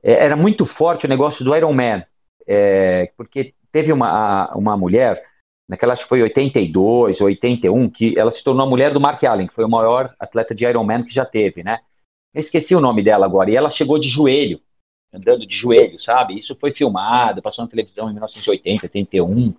é, 0.03 0.13
era 0.13 0.37
muito 0.37 0.65
forte 0.65 1.05
o 1.05 1.09
negócio 1.09 1.45
do 1.45 1.55
Iron 1.55 1.73
Man, 1.73 2.05
porque 3.17 3.53
teve 3.73 3.93
uma, 3.93 4.55
uma 4.55 4.77
mulher 4.77 5.23
naquela 5.69 5.93
acho 5.93 6.03
que 6.03 6.09
foi 6.09 6.23
82, 6.23 7.21
81, 7.21 7.91
que 7.91 8.15
ela 8.19 8.31
se 8.31 8.43
tornou 8.43 8.67
a 8.67 8.69
mulher 8.69 8.93
do 8.93 9.01
Mark 9.01 9.23
Allen, 9.25 9.49
que 9.49 9.55
foi 9.55 9.65
o 9.65 9.71
maior 9.71 10.15
atleta 10.19 10.55
de 10.55 10.65
Ironman 10.65 11.03
que 11.03 11.13
já 11.13 11.25
teve, 11.25 11.63
né? 11.63 11.81
Eu 12.33 12.41
esqueci 12.41 12.75
o 12.75 12.81
nome 12.81 13.03
dela 13.03 13.27
agora, 13.27 13.51
e 13.51 13.57
ela 13.57 13.69
chegou 13.69 13.99
de 13.99 14.09
joelho, 14.09 14.61
andando 15.13 15.47
de 15.47 15.55
joelho, 15.55 15.99
sabe? 15.99 16.37
Isso 16.37 16.55
foi 16.55 16.73
filmado, 16.73 17.43
passou 17.43 17.65
na 17.65 17.71
televisão 17.71 18.09
em 18.09 18.13
1980, 18.13 18.87
81, 18.87 19.55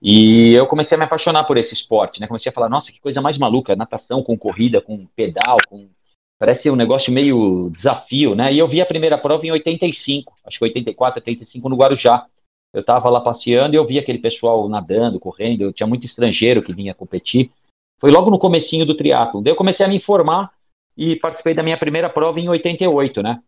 e 0.00 0.54
eu 0.54 0.66
comecei 0.66 0.96
a 0.96 0.98
me 0.98 1.04
apaixonar 1.04 1.44
por 1.44 1.56
esse 1.56 1.72
esporte, 1.72 2.20
né? 2.20 2.26
Comecei 2.26 2.50
a 2.50 2.52
falar, 2.52 2.68
nossa, 2.68 2.90
que 2.90 3.00
coisa 3.00 3.20
mais 3.20 3.38
maluca, 3.38 3.76
natação 3.76 4.22
com 4.22 4.36
corrida, 4.36 4.80
com 4.80 5.06
pedal, 5.14 5.56
com... 5.68 5.88
Parece 6.40 6.68
um 6.68 6.74
negócio 6.74 7.12
meio 7.12 7.70
desafio, 7.70 8.34
né? 8.34 8.52
E 8.52 8.58
eu 8.58 8.66
vi 8.66 8.80
a 8.80 8.86
primeira 8.86 9.16
prova 9.16 9.46
em 9.46 9.52
85, 9.52 10.34
acho 10.44 10.58
que 10.58 10.64
84, 10.64 11.20
85 11.20 11.68
no 11.68 11.76
Guarujá 11.76 12.26
eu 12.72 12.80
estava 12.80 13.10
lá 13.10 13.20
passeando 13.20 13.74
e 13.74 13.76
eu 13.76 13.86
vi 13.86 13.98
aquele 13.98 14.18
pessoal 14.18 14.68
nadando, 14.68 15.20
correndo, 15.20 15.62
eu 15.62 15.72
tinha 15.72 15.86
muito 15.86 16.04
estrangeiro 16.04 16.62
que 16.62 16.72
vinha 16.72 16.94
competir. 16.94 17.50
Foi 18.00 18.10
logo 18.10 18.30
no 18.30 18.38
comecinho 18.38 18.86
do 18.86 18.96
triatlo. 18.96 19.42
Daí 19.42 19.52
eu 19.52 19.56
comecei 19.56 19.84
a 19.84 19.88
me 19.88 19.96
informar 19.96 20.50
e 20.96 21.16
participei 21.16 21.54
da 21.54 21.62
minha 21.62 21.78
primeira 21.78 22.08
prova 22.08 22.40
em 22.40 22.48
88, 22.48 23.22
né? 23.22 23.42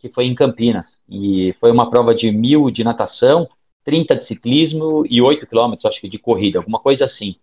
Que 0.00 0.08
foi 0.08 0.24
em 0.24 0.34
Campinas. 0.34 0.98
E 1.08 1.54
foi 1.60 1.70
uma 1.70 1.88
prova 1.88 2.14
de 2.14 2.30
mil 2.30 2.70
de 2.70 2.82
natação, 2.82 3.48
30 3.84 4.16
de 4.16 4.24
ciclismo 4.24 5.04
e 5.08 5.20
8 5.20 5.46
quilômetros, 5.46 5.84
acho 5.84 6.00
que, 6.00 6.08
de 6.08 6.18
corrida, 6.18 6.58
alguma 6.58 6.80
coisa 6.80 7.04
assim. 7.04 7.36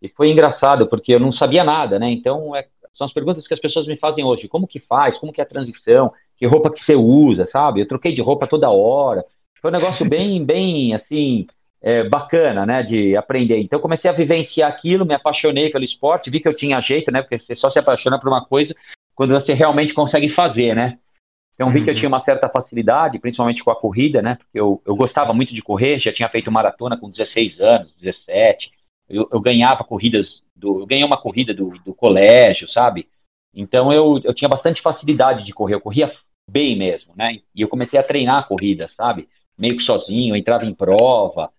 E 0.00 0.08
foi 0.08 0.30
engraçado, 0.30 0.88
porque 0.88 1.14
eu 1.14 1.20
não 1.20 1.30
sabia 1.30 1.62
nada, 1.62 1.98
né? 1.98 2.10
Então, 2.10 2.56
é, 2.56 2.66
são 2.94 3.06
as 3.06 3.12
perguntas 3.12 3.46
que 3.46 3.54
as 3.54 3.60
pessoas 3.60 3.86
me 3.86 3.96
fazem 3.96 4.24
hoje. 4.24 4.48
Como 4.48 4.66
que 4.66 4.80
faz? 4.80 5.16
Como 5.16 5.32
que 5.32 5.40
é 5.40 5.44
a 5.44 5.46
transição? 5.46 6.12
Que 6.36 6.46
roupa 6.46 6.70
que 6.70 6.80
você 6.80 6.96
usa, 6.96 7.44
sabe? 7.44 7.80
Eu 7.80 7.86
troquei 7.86 8.10
de 8.10 8.20
roupa 8.20 8.46
toda 8.46 8.68
hora. 8.70 9.24
Foi 9.62 9.70
um 9.70 9.74
negócio 9.74 10.08
bem, 10.08 10.42
bem, 10.44 10.92
assim, 10.92 11.46
é, 11.80 12.06
bacana, 12.08 12.66
né, 12.66 12.82
de 12.82 13.16
aprender. 13.16 13.58
Então, 13.60 13.80
comecei 13.80 14.10
a 14.10 14.14
vivenciar 14.14 14.68
aquilo, 14.68 15.06
me 15.06 15.14
apaixonei 15.14 15.70
pelo 15.70 15.84
esporte, 15.84 16.28
vi 16.28 16.40
que 16.40 16.48
eu 16.48 16.54
tinha 16.54 16.80
jeito, 16.80 17.10
né, 17.12 17.22
porque 17.22 17.38
você 17.38 17.54
só 17.54 17.70
se 17.70 17.78
apaixona 17.78 18.18
por 18.18 18.28
uma 18.28 18.44
coisa 18.44 18.74
quando 19.14 19.32
você 19.32 19.54
realmente 19.54 19.94
consegue 19.94 20.28
fazer, 20.28 20.74
né. 20.74 20.98
Então, 21.54 21.70
vi 21.70 21.82
que 21.82 21.90
eu 21.90 21.94
uhum. 21.94 21.98
tinha 21.98 22.08
uma 22.08 22.18
certa 22.18 22.48
facilidade, 22.48 23.18
principalmente 23.18 23.62
com 23.62 23.70
a 23.70 23.76
corrida, 23.76 24.20
né, 24.20 24.36
porque 24.36 24.58
eu, 24.58 24.82
eu 24.84 24.96
gostava 24.96 25.32
muito 25.32 25.52
de 25.54 25.62
correr, 25.62 25.98
já 25.98 26.12
tinha 26.12 26.28
feito 26.28 26.50
maratona 26.50 26.96
com 26.96 27.08
16 27.08 27.60
anos, 27.60 27.92
17, 28.00 28.72
eu, 29.08 29.28
eu 29.30 29.40
ganhava 29.40 29.84
corridas, 29.84 30.42
do, 30.56 30.80
eu 30.80 30.86
ganhei 30.86 31.04
uma 31.04 31.20
corrida 31.20 31.52
do, 31.52 31.70
do 31.84 31.94
colégio, 31.94 32.66
sabe, 32.66 33.08
então 33.54 33.92
eu, 33.92 34.18
eu 34.24 34.32
tinha 34.32 34.48
bastante 34.48 34.80
facilidade 34.80 35.44
de 35.44 35.52
correr, 35.52 35.74
eu 35.74 35.80
corria 35.80 36.10
bem 36.50 36.76
mesmo, 36.76 37.12
né, 37.14 37.40
e 37.54 37.60
eu 37.60 37.68
comecei 37.68 37.98
a 37.98 38.02
treinar 38.02 38.38
a 38.38 38.42
corrida, 38.44 38.86
sabe, 38.86 39.28
meio 39.56 39.76
que 39.76 39.82
sozinho, 39.82 40.36
entrava 40.36 40.64
em 40.64 40.74
prova 40.74 41.50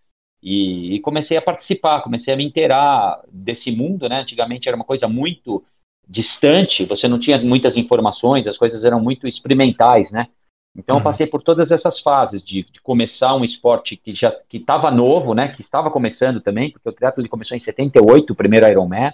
e, 0.42 0.96
e, 0.96 1.00
comecei 1.00 1.38
a 1.38 1.42
participar, 1.42 2.02
comecei 2.02 2.34
a 2.34 2.38
me 2.38 2.44
inteirar 2.44 3.22
desse 3.32 3.72
mundo, 3.72 4.10
né? 4.10 4.20
Antigamente 4.20 4.68
era 4.68 4.76
uma 4.76 4.84
coisa 4.84 5.08
muito 5.08 5.64
distante, 6.08 6.86
você 6.86 7.08
não 7.08 7.18
tinha 7.18 7.42
muitas 7.42 7.78
informações, 7.78 8.46
as 8.46 8.58
coisas 8.58 8.84
eram 8.84 9.00
muito 9.00 9.26
experimentais, 9.26 10.12
né? 10.12 10.28
Então 10.76 10.96
uhum. 10.96 11.02
eu 11.02 11.04
passei 11.04 11.28
por 11.28 11.42
todas 11.42 11.72
essas 11.72 12.00
fases 12.00 12.44
de, 12.44 12.64
de 12.64 12.82
começar 12.82 13.36
um 13.36 13.44
esporte 13.44 13.96
que 13.96 14.12
já 14.12 14.32
que 14.50 14.58
estava 14.58 14.92
novo, 14.92 15.34
né? 15.34 15.50
Que 15.50 15.62
estava 15.62 15.90
começando 15.90 16.42
também, 16.42 16.72
porque 16.72 16.90
o 16.90 16.94
triatlo 16.94 17.28
começou 17.30 17.56
em 17.56 17.60
78, 17.60 18.34
o 18.34 18.36
primeiro 18.36 18.68
Ironman. 18.68 19.14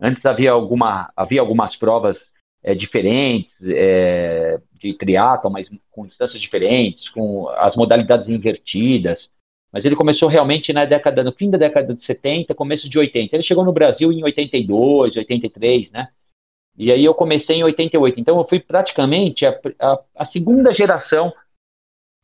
Antes 0.00 0.24
havia 0.24 0.52
alguma 0.52 1.10
havia 1.16 1.40
algumas 1.40 1.74
provas 1.74 2.30
é, 2.62 2.74
diferentes, 2.74 3.54
é, 3.64 4.60
de 4.78 4.94
triatlo, 4.94 5.50
mas 5.50 5.68
com 5.90 6.06
distâncias 6.06 6.40
diferentes, 6.40 7.08
com 7.08 7.48
as 7.50 7.74
modalidades 7.74 8.28
invertidas. 8.28 9.28
mas 9.72 9.84
ele 9.84 9.96
começou 9.96 10.28
realmente 10.28 10.72
na 10.72 10.84
década, 10.84 11.22
no 11.22 11.32
fim 11.32 11.50
da 11.50 11.58
década 11.58 11.92
de 11.92 12.00
70, 12.00 12.54
começo 12.54 12.88
de 12.88 12.98
80. 12.98 13.36
Ele 13.36 13.42
chegou 13.42 13.64
no 13.64 13.72
Brasil 13.72 14.12
em 14.12 14.22
82, 14.22 15.16
83, 15.16 15.90
né? 15.90 16.08
E 16.76 16.92
aí 16.92 17.04
eu 17.04 17.12
comecei 17.12 17.56
em 17.56 17.64
88. 17.64 18.20
Então 18.20 18.38
eu 18.38 18.46
fui 18.46 18.60
praticamente 18.60 19.44
a, 19.44 19.58
a, 19.80 19.98
a 20.16 20.24
segunda 20.24 20.70
geração 20.70 21.32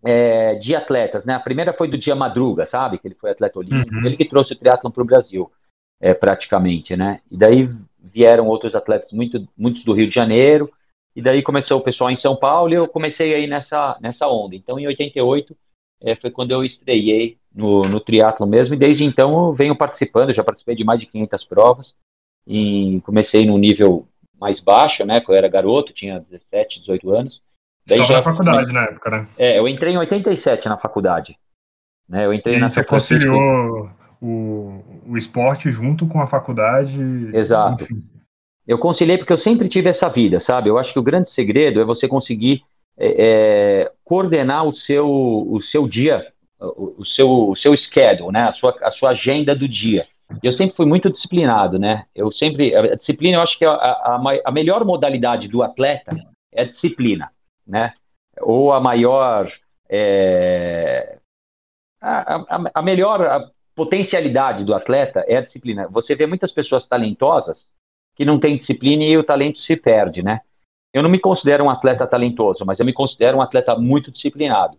é, 0.04 0.54
de 0.54 0.76
atletas, 0.76 1.24
né? 1.24 1.34
A 1.34 1.40
primeira 1.40 1.72
foi 1.72 1.88
do 1.88 1.98
Dia 1.98 2.14
Madruga, 2.14 2.64
sabe? 2.64 2.98
Que 2.98 3.08
ele 3.08 3.14
foi 3.14 3.30
atleta 3.30 3.58
olímpico, 3.58 3.94
uhum. 3.94 4.06
ele 4.06 4.16
que 4.16 4.28
trouxe 4.28 4.52
o 4.52 4.56
triatlon 4.56 4.90
para 4.90 5.02
o 5.02 5.06
Brasil, 5.06 5.50
é, 6.00 6.12
praticamente, 6.12 6.94
né? 6.94 7.20
E 7.30 7.36
daí 7.36 7.68
vieram 7.98 8.46
outros 8.46 8.74
atletas, 8.74 9.10
muito, 9.10 9.48
muitos 9.56 9.82
do 9.82 9.94
Rio 9.94 10.06
de 10.06 10.14
Janeiro, 10.14 10.70
e 11.16 11.22
daí 11.22 11.42
começou 11.42 11.78
o 11.78 11.82
pessoal 11.82 12.10
em 12.10 12.16
São 12.16 12.34
Paulo 12.36 12.72
e 12.72 12.76
eu 12.76 12.88
comecei 12.88 13.34
aí 13.34 13.46
nessa, 13.46 13.96
nessa 14.00 14.26
onda. 14.26 14.56
Então, 14.56 14.78
em 14.78 14.86
88, 14.86 15.56
é, 16.02 16.16
foi 16.16 16.30
quando 16.30 16.50
eu 16.50 16.64
estreiei 16.64 17.38
no, 17.54 17.88
no 17.88 18.00
triatlo 18.00 18.46
mesmo, 18.46 18.74
e 18.74 18.78
desde 18.78 19.04
então 19.04 19.46
eu 19.46 19.52
venho 19.52 19.76
participando, 19.76 20.32
já 20.32 20.42
participei 20.42 20.74
de 20.74 20.84
mais 20.84 20.98
de 20.98 21.06
500 21.06 21.44
provas, 21.44 21.94
e 22.46 23.00
comecei 23.04 23.46
no 23.46 23.56
nível 23.56 24.08
mais 24.38 24.58
baixo, 24.58 25.04
né, 25.04 25.20
quando 25.20 25.36
eu 25.36 25.38
era 25.38 25.48
garoto, 25.48 25.92
tinha 25.92 26.20
17, 26.20 26.80
18 26.80 27.10
anos. 27.10 27.42
Daí 27.86 27.98
Estava 27.98 28.12
já, 28.12 28.18
na 28.18 28.22
faculdade 28.22 28.72
na 28.72 28.82
época, 28.84 29.10
né? 29.10 29.28
É, 29.38 29.58
eu 29.58 29.68
entrei 29.68 29.92
em 29.92 29.98
87 29.98 30.68
na 30.68 30.76
faculdade. 30.76 31.38
Né, 32.08 32.26
eu 32.26 32.34
entrei 32.34 32.56
e 32.56 32.60
você 32.60 32.82
conciliou 32.82 33.90
o, 34.20 34.82
o 35.06 35.16
esporte 35.16 35.70
junto 35.70 36.06
com 36.06 36.20
a 36.20 36.26
faculdade. 36.26 36.98
Exato. 37.32 37.84
Enfim. 37.84 38.02
Eu 38.66 38.78
conciliei 38.78 39.18
porque 39.18 39.32
eu 39.32 39.36
sempre 39.36 39.68
tive 39.68 39.88
essa 39.88 40.08
vida, 40.08 40.38
sabe? 40.38 40.70
Eu 40.70 40.78
acho 40.78 40.92
que 40.92 40.98
o 40.98 41.02
grande 41.02 41.28
segredo 41.28 41.80
é 41.80 41.84
você 41.84 42.08
conseguir 42.08 42.62
é, 42.96 43.82
é, 43.82 43.92
coordenar 44.04 44.66
o 44.66 44.72
seu, 44.72 45.06
o 45.06 45.60
seu 45.60 45.86
dia, 45.86 46.32
o, 46.58 47.04
seu, 47.04 47.28
o 47.48 47.54
seu 47.54 47.74
schedule, 47.74 48.32
né? 48.32 48.44
A 48.44 48.52
sua, 48.52 48.76
a 48.82 48.90
sua 48.90 49.10
agenda 49.10 49.54
do 49.54 49.68
dia. 49.68 50.06
Eu 50.42 50.52
sempre 50.52 50.74
fui 50.74 50.86
muito 50.86 51.10
disciplinado, 51.10 51.78
né? 51.78 52.06
Eu 52.14 52.30
sempre 52.30 52.74
a 52.74 52.94
disciplina, 52.94 53.36
eu 53.36 53.42
acho 53.42 53.58
que 53.58 53.64
a, 53.64 53.72
a, 53.72 54.20
a 54.44 54.50
melhor 54.50 54.84
modalidade 54.84 55.46
do 55.48 55.62
atleta 55.62 56.16
é 56.52 56.62
a 56.62 56.66
disciplina, 56.66 57.30
né? 57.66 57.92
Ou 58.40 58.72
a 58.72 58.80
maior 58.80 59.52
é, 59.88 61.18
a, 62.00 62.70
a 62.74 62.82
melhor 62.82 63.50
potencialidade 63.74 64.64
do 64.64 64.74
atleta 64.74 65.24
é 65.26 65.36
a 65.36 65.40
disciplina. 65.40 65.88
Você 65.90 66.14
vê 66.14 66.26
muitas 66.26 66.50
pessoas 66.50 66.84
talentosas 66.84 67.68
que 68.14 68.24
não 68.24 68.38
têm 68.38 68.54
disciplina 68.54 69.04
e 69.04 69.16
o 69.16 69.24
talento 69.24 69.58
se 69.58 69.76
perde, 69.76 70.22
né? 70.22 70.40
Eu 70.92 71.02
não 71.02 71.10
me 71.10 71.18
considero 71.18 71.64
um 71.64 71.70
atleta 71.70 72.06
talentoso, 72.06 72.64
mas 72.64 72.78
eu 72.78 72.86
me 72.86 72.92
considero 72.92 73.38
um 73.38 73.40
atleta 73.40 73.76
muito 73.76 74.10
disciplinado. 74.10 74.78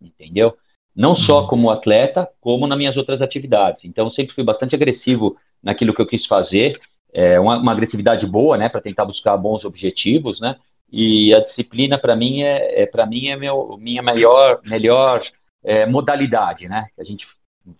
Entendeu? 0.00 0.56
Não 0.94 1.14
só 1.14 1.42
uhum. 1.42 1.46
como 1.46 1.70
atleta, 1.70 2.28
como 2.40 2.66
nas 2.66 2.76
minhas 2.76 2.96
outras 2.96 3.22
atividades. 3.22 3.84
Então, 3.84 4.08
sempre 4.10 4.34
fui 4.34 4.44
bastante 4.44 4.74
agressivo 4.74 5.36
naquilo 5.62 5.94
que 5.94 6.02
eu 6.02 6.06
quis 6.06 6.26
fazer, 6.26 6.78
é, 7.12 7.40
uma, 7.40 7.58
uma 7.58 7.72
agressividade 7.72 8.26
boa, 8.26 8.58
né, 8.58 8.68
para 8.68 8.80
tentar 8.80 9.04
buscar 9.04 9.36
bons 9.36 9.64
objetivos, 9.64 10.40
né? 10.40 10.56
E 10.90 11.34
a 11.34 11.40
disciplina, 11.40 11.96
para 11.98 12.14
mim, 12.14 12.42
é, 12.42 12.82
é 12.82 12.86
para 12.86 13.06
mim 13.06 13.28
é 13.28 13.36
meu, 13.36 13.78
minha 13.78 14.02
melhor, 14.02 14.60
melhor 14.64 15.22
é, 15.64 15.86
modalidade, 15.86 16.68
né? 16.68 16.88
A 16.98 17.02
gente 17.02 17.26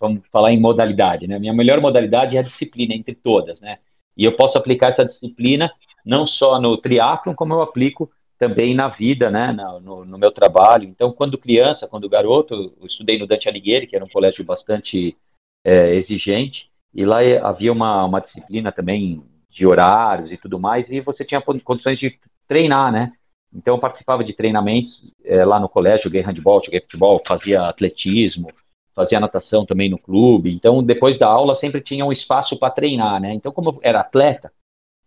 vamos 0.01 0.23
falar 0.31 0.53
em 0.53 0.61
modalidade, 0.61 1.27
né? 1.27 1.39
Minha 1.39 1.53
melhor 1.53 1.81
modalidade 1.81 2.37
é 2.37 2.41
a 2.41 2.45
disciplina 2.45 2.95
entre 2.95 3.15
todas, 3.15 3.61
né? 3.61 3.79
E 4.17 4.25
eu 4.25 4.37
posso 4.37 4.59
aplicar 4.59 4.89
essa 4.89 5.05
disciplina 5.05 5.73
não 6.05 6.25
só 6.25 6.61
no 6.61 6.77
triatlon, 6.77 7.35
como 7.35 7.55
eu 7.55 7.63
aplico 7.63 8.11
também 8.39 8.75
na 8.75 8.89
vida, 8.89 9.31
né, 9.31 9.53
no, 9.53 10.05
no, 10.05 10.19
meu 10.19 10.33
trabalho. 10.33 10.85
Então, 10.85 11.13
quando 11.13 11.39
criança, 11.39 11.87
quando 11.87 12.09
garoto, 12.09 12.75
eu 12.81 12.85
estudei 12.85 13.17
no 13.17 13.27
Dante 13.27 13.49
Alighieri, 13.49 13.87
que 13.87 13.95
era 13.95 14.05
um 14.05 14.09
colégio 14.09 14.45
bastante 14.45 15.17
é, 15.65 15.95
exigente, 15.95 16.69
e 16.93 17.05
lá 17.05 17.19
havia 17.43 17.73
uma, 17.73 18.05
uma 18.05 18.21
disciplina 18.21 18.73
também 18.73 19.23
de 19.49 19.65
horários 19.65 20.33
e 20.33 20.37
tudo 20.37 20.59
mais, 20.59 20.91
e 20.91 21.01
você 21.01 21.25
tinha 21.25 21.41
condições 21.41 21.99
de 21.99 22.19
treinar, 22.49 22.91
né? 22.91 23.13
Então, 23.55 23.75
eu 23.77 23.79
participava 23.81 24.25
de 24.25 24.33
treinamentos 24.33 25.01
é, 25.25 25.45
lá 25.45 25.61
no 25.61 25.69
colégio, 25.69 26.05
joguei 26.05 26.23
handball, 26.23 26.63
joguei 26.65 26.81
futebol, 26.81 27.21
fazia 27.25 27.69
atletismo, 27.69 28.49
fazia 28.95 29.21
natação 29.21 29.65
também 29.65 29.89
no 29.89 29.99
clube. 29.99 30.53
Então, 30.53 30.83
depois 30.83 31.19
da 31.19 31.27
aula, 31.27 31.55
sempre 31.55 31.81
tinha 31.81 32.05
um 32.05 32.13
espaço 32.13 32.57
para 32.59 32.73
treinar, 32.73 33.21
né? 33.21 33.33
Então, 33.33 33.53
como 33.53 33.71
eu 33.71 33.81
era 33.83 34.01
atleta, 34.01 34.53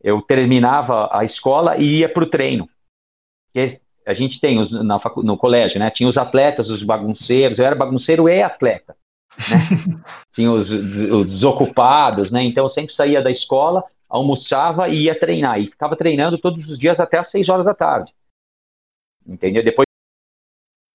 eu 0.01 0.21
terminava 0.21 1.09
a 1.11 1.23
escola 1.23 1.77
e 1.77 1.99
ia 1.99 2.09
para 2.09 2.23
o 2.23 2.29
treino. 2.29 2.69
Que 3.51 3.79
a 4.05 4.13
gente 4.13 4.39
tem 4.39 4.59
os, 4.59 4.71
na, 4.71 4.99
no 5.23 5.37
colégio, 5.37 5.79
né? 5.79 5.89
Tinha 5.89 6.07
os 6.07 6.17
atletas, 6.17 6.69
os 6.69 6.83
bagunceiros. 6.83 7.57
Eu 7.57 7.65
era 7.65 7.75
bagunceiro 7.75 8.29
e 8.29 8.41
atleta. 8.41 8.95
Né? 9.37 10.01
tinha 10.33 10.51
os, 10.51 10.69
os 10.69 11.29
desocupados, 11.29 12.29
né? 12.29 12.43
Então, 12.43 12.63
eu 12.63 12.69
sempre 12.69 12.93
saía 12.93 13.21
da 13.21 13.29
escola, 13.29 13.83
almoçava 14.09 14.89
e 14.89 15.03
ia 15.03 15.19
treinar. 15.19 15.59
E 15.59 15.67
ficava 15.67 15.95
treinando 15.95 16.37
todos 16.37 16.67
os 16.67 16.77
dias 16.77 16.99
até 16.99 17.17
às 17.17 17.29
seis 17.29 17.49
horas 17.49 17.65
da 17.65 17.73
tarde. 17.73 18.13
Entendeu? 19.25 19.63
Depois 19.63 19.84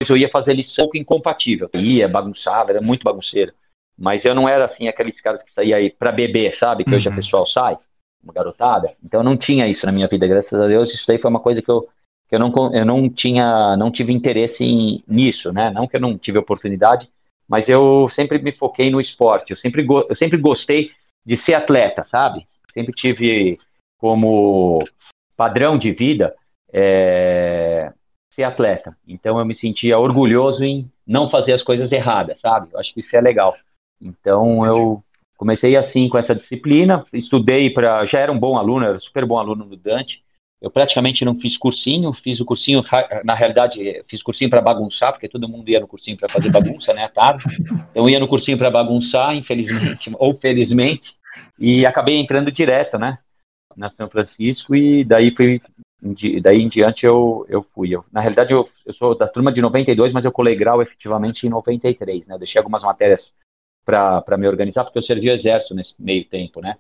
eu 0.09 0.17
ia 0.17 0.31
fazer 0.31 0.55
lição 0.55 0.89
incompatível. 0.95 1.69
Eu 1.73 1.81
ia, 1.81 2.09
bagunçava, 2.09 2.71
era 2.71 2.81
muito 2.81 3.05
bagunceiro. 3.05 3.53
Mas 3.99 4.25
eu 4.25 4.35
não 4.35 4.49
era 4.49 4.65
assim, 4.65 4.89
aqueles 4.89 5.21
caras 5.21 5.43
que 5.43 5.53
saía 5.53 5.77
aí 5.77 5.91
para 5.91 6.11
beber, 6.11 6.53
sabe? 6.53 6.85
Que 6.85 6.91
uhum. 6.91 6.97
hoje 6.97 7.09
a 7.09 7.15
pessoal 7.15 7.45
sai, 7.45 7.77
uma 8.23 8.33
garotada. 8.33 8.95
Então 9.05 9.21
eu 9.21 9.25
não 9.25 9.37
tinha 9.37 9.69
isso 9.69 9.85
na 9.85 9.93
minha 9.93 10.09
vida, 10.09 10.27
graças 10.27 10.59
a 10.59 10.67
Deus. 10.67 10.91
Isso 10.93 11.11
aí 11.11 11.19
foi 11.19 11.29
uma 11.29 11.41
coisa 11.41 11.61
que 11.61 11.71
eu, 11.71 11.87
que 12.29 12.35
eu, 12.35 12.39
não, 12.39 12.75
eu 12.75 12.87
não 12.87 13.11
tinha, 13.11 13.77
não 13.77 13.91
tive 13.91 14.13
interesse 14.13 14.65
em, 14.65 15.05
nisso, 15.07 15.53
né? 15.53 15.71
Não 15.71 15.87
que 15.87 15.97
eu 15.97 16.01
não 16.01 16.17
tive 16.17 16.39
oportunidade, 16.39 17.11
mas 17.47 17.69
eu 17.69 18.09
sempre 18.09 18.39
me 18.39 18.53
foquei 18.53 18.91
no 18.91 19.01
esporte. 19.01 19.51
Eu 19.51 19.57
sempre, 19.57 19.87
eu 19.87 20.15
sempre 20.15 20.39
gostei 20.39 20.93
de 21.27 21.37
ser 21.37 21.55
atleta, 21.55 22.03
sabe? 22.03 22.47
Sempre 22.73 22.95
tive 22.95 23.59
como 23.99 24.83
padrão 25.37 25.77
de 25.77 25.93
vida 25.93 26.35
é, 26.73 27.93
ser 28.41 28.45
atleta. 28.45 28.97
Então 29.07 29.39
eu 29.39 29.45
me 29.45 29.55
sentia 29.55 29.99
orgulhoso 29.99 30.65
em 30.65 30.91
não 31.07 31.29
fazer 31.29 31.53
as 31.53 31.63
coisas 31.63 31.93
erradas, 31.93 32.39
sabe? 32.39 32.69
Eu 32.73 32.79
acho 32.79 32.93
que 32.93 33.01
isso 33.01 33.15
é 33.15 33.21
legal. 33.21 33.55
Então 34.01 34.65
eu 34.65 35.03
comecei 35.37 35.77
assim 35.77 36.09
com 36.09 36.19
essa 36.19 36.35
disciplina, 36.35 37.05
estudei 37.13 37.71
para, 37.71 38.05
já 38.05 38.19
era 38.19 38.33
um 38.33 38.39
bom 38.39 38.57
aluno, 38.57 38.87
era 38.87 38.99
super 38.99 39.27
bom 39.27 39.39
aluno 39.39 39.65
do 39.65 39.77
Dante. 39.77 40.23
Eu 40.61 40.71
praticamente 40.71 41.25
não 41.25 41.35
fiz 41.35 41.57
cursinho, 41.57 42.13
fiz 42.13 42.39
o 42.39 42.45
cursinho, 42.45 42.83
na 43.25 43.35
realidade, 43.35 44.03
fiz 44.07 44.23
cursinho 44.23 44.51
para 44.51 44.61
bagunçar, 44.61 45.11
porque 45.13 45.29
todo 45.29 45.49
mundo 45.49 45.69
ia 45.71 45.81
no 45.81 45.89
cursinho 45.89 46.19
para 46.19 46.29
fazer 46.29 46.51
bagunça, 46.51 46.93
né, 46.93 47.05
à 47.05 47.09
tarde. 47.09 47.45
Eu 47.95 48.07
ia 48.11 48.21
no 48.21 48.29
cursinho 48.29 48.59
para 48.59 48.71
bagunçar, 48.71 49.35
infelizmente, 49.35 50.11
ou 50.19 50.35
felizmente, 50.35 51.15
e 51.59 51.87
acabei 51.87 52.19
entrando 52.19 52.51
direto, 52.51 52.99
né, 52.99 53.19
na 53.75 53.89
São 53.89 54.07
Francisco, 54.11 54.75
e 54.77 55.03
daí 55.03 55.35
fui 55.35 55.63
daí 56.43 56.63
em 56.63 56.69
diante 56.69 57.05
eu, 57.05 57.45
eu 57.49 57.63
fui. 57.63 57.95
Eu, 57.95 58.05
na 58.11 58.21
realidade, 58.21 58.53
eu, 58.53 58.69
eu 58.87 58.93
sou 58.93 59.17
da 59.17 59.29
turma 59.29 59.53
de 59.53 59.61
92, 59.61 60.13
mas 60.13 60.25
eu 60.25 60.33
colei 60.33 60.57
grau 60.57 60.81
efetivamente 60.81 61.47
em 61.47 61.51
93, 61.51 62.27
né? 62.27 62.35
Eu 62.35 62.39
deixei 62.39 62.59
algumas 62.59 62.83
matérias 62.83 63.33
para 63.85 64.37
me 64.39 64.49
organizar, 64.49 64.85
porque 64.85 64.99
eu 64.99 65.03
servi 65.03 65.29
o 65.29 65.33
exército 65.33 65.75
nesse 65.75 65.95
meio 65.99 66.25
tempo, 66.25 66.61
né? 66.61 66.77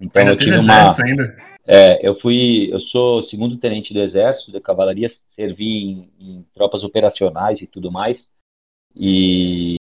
Então 0.00 0.20
ainda 0.20 0.32
eu 0.32 0.36
tive 0.36 0.58
uma. 0.58 1.04
Ainda. 1.04 1.36
É, 1.66 2.06
eu 2.06 2.14
fui, 2.14 2.68
eu 2.70 2.78
sou 2.78 3.22
segundo 3.22 3.56
tenente 3.56 3.94
do 3.94 4.00
exército 4.00 4.52
de 4.52 4.60
cavalaria, 4.60 5.08
servi 5.34 5.82
em, 5.82 6.10
em 6.20 6.46
tropas 6.54 6.84
operacionais 6.84 7.60
e 7.60 7.66
tudo 7.66 7.90
mais. 7.90 8.28
E 8.94 9.76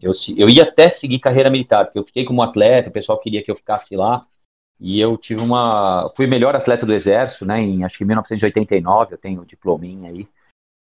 eu, 0.00 0.10
eu 0.36 0.48
ia 0.48 0.64
até 0.64 0.90
seguir 0.90 1.20
carreira 1.20 1.48
militar, 1.48 1.84
porque 1.84 1.98
eu 1.98 2.04
fiquei 2.04 2.24
como 2.24 2.42
atleta, 2.42 2.88
o 2.88 2.92
pessoal 2.92 3.18
queria 3.18 3.42
que 3.42 3.50
eu 3.50 3.56
ficasse 3.56 3.94
lá. 3.94 4.26
E 4.84 4.98
eu 4.98 5.16
tive 5.16 5.40
uma. 5.40 6.12
Fui 6.16 6.26
melhor 6.26 6.56
atleta 6.56 6.84
do 6.84 6.92
Exército, 6.92 7.46
né? 7.46 7.60
Em 7.60 7.84
acho 7.84 7.96
que 7.96 8.04
1989, 8.04 9.14
eu 9.14 9.18
tenho 9.18 9.40
o 9.40 9.46
diplominha 9.46 10.10
aí. 10.10 10.26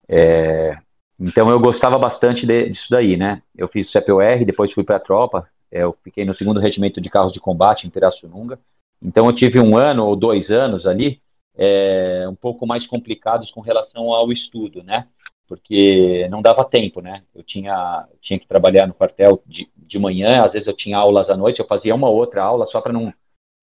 É, 0.09 0.79
então 1.21 1.51
eu 1.51 1.61
gostava 1.61 1.99
bastante 1.99 2.47
de, 2.47 2.71
disso 2.71 2.87
daí, 2.89 3.19
né? 3.19 3.43
Eu 3.55 3.69
fiz 3.69 3.91
CPOR, 3.93 4.47
depois 4.47 4.73
fui 4.73 4.83
para 4.83 4.97
a 4.97 5.01
tropa. 5.01 5.47
É, 5.71 5.83
eu 5.83 5.95
fiquei 6.03 6.25
no 6.25 6.33
segundo 6.33 6.59
regimento 6.59 7.03
de 7.03 7.11
carros 7.11 7.35
de 7.35 7.41
combate 7.41 7.87
em 7.87 7.91
Pirassununga. 7.91 8.59
Então 9.03 9.27
eu 9.27 9.33
tive 9.33 9.61
um 9.61 9.77
ano 9.77 10.07
ou 10.07 10.17
dois 10.17 10.51
anos 10.51 10.87
ali, 10.87 11.21
é, 11.55 12.25
um 12.27 12.35
pouco 12.35 12.67
mais 12.67 12.87
complicados 12.87 13.51
com 13.51 13.61
relação 13.61 14.11
ao 14.11 14.33
estudo, 14.33 14.83
né? 14.83 15.07
Porque 15.47 16.27
não 16.31 16.41
dava 16.41 16.65
tempo, 16.65 17.03
né? 17.03 17.25
Eu 17.35 17.43
tinha, 17.43 18.09
tinha 18.23 18.39
que 18.39 18.47
trabalhar 18.49 18.87
no 18.87 18.95
quartel 18.95 19.43
de, 19.47 19.69
de 19.77 19.99
manhã, 19.99 20.43
às 20.43 20.53
vezes 20.53 20.67
eu 20.67 20.75
tinha 20.75 20.97
aulas 20.97 21.29
à 21.29 21.37
noite, 21.37 21.61
eu 21.61 21.67
fazia 21.67 21.95
uma 21.95 22.09
outra 22.09 22.43
aula 22.43 22.65
só 22.65 22.81
para 22.81 22.91
não 22.91 23.13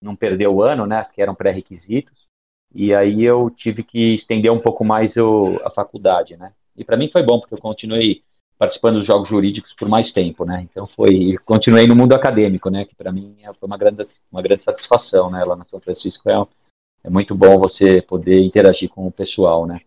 não 0.00 0.16
perder 0.16 0.48
o 0.48 0.62
ano, 0.62 0.86
né, 0.86 1.04
que 1.12 1.20
eram 1.20 1.34
pré-requisitos, 1.34 2.28
e 2.74 2.94
aí 2.94 3.22
eu 3.22 3.50
tive 3.50 3.82
que 3.82 4.14
estender 4.14 4.50
um 4.52 4.60
pouco 4.60 4.84
mais 4.84 5.16
o, 5.16 5.60
a 5.64 5.70
faculdade, 5.70 6.36
né, 6.36 6.52
e 6.76 6.84
para 6.84 6.96
mim 6.96 7.10
foi 7.12 7.22
bom, 7.22 7.40
porque 7.40 7.54
eu 7.54 7.58
continuei 7.58 8.22
participando 8.58 8.96
dos 8.96 9.06
jogos 9.06 9.28
jurídicos 9.28 9.72
por 9.72 9.88
mais 9.88 10.10
tempo, 10.10 10.44
né, 10.44 10.66
então 10.70 10.86
foi, 10.86 11.36
continuei 11.44 11.86
no 11.86 11.96
mundo 11.96 12.14
acadêmico, 12.14 12.70
né, 12.70 12.84
que 12.84 12.94
para 12.94 13.12
mim 13.12 13.36
foi 13.58 13.66
uma 13.66 13.78
grande, 13.78 14.02
uma 14.30 14.42
grande 14.42 14.62
satisfação, 14.62 15.30
né, 15.30 15.44
lá 15.44 15.56
na 15.56 15.64
São 15.64 15.80
Francisco 15.80 16.28
é, 16.30 16.46
é 17.04 17.10
muito 17.10 17.34
bom 17.34 17.58
você 17.58 18.00
poder 18.02 18.40
interagir 18.42 18.88
com 18.88 19.06
o 19.06 19.12
pessoal, 19.12 19.66
né. 19.66 19.80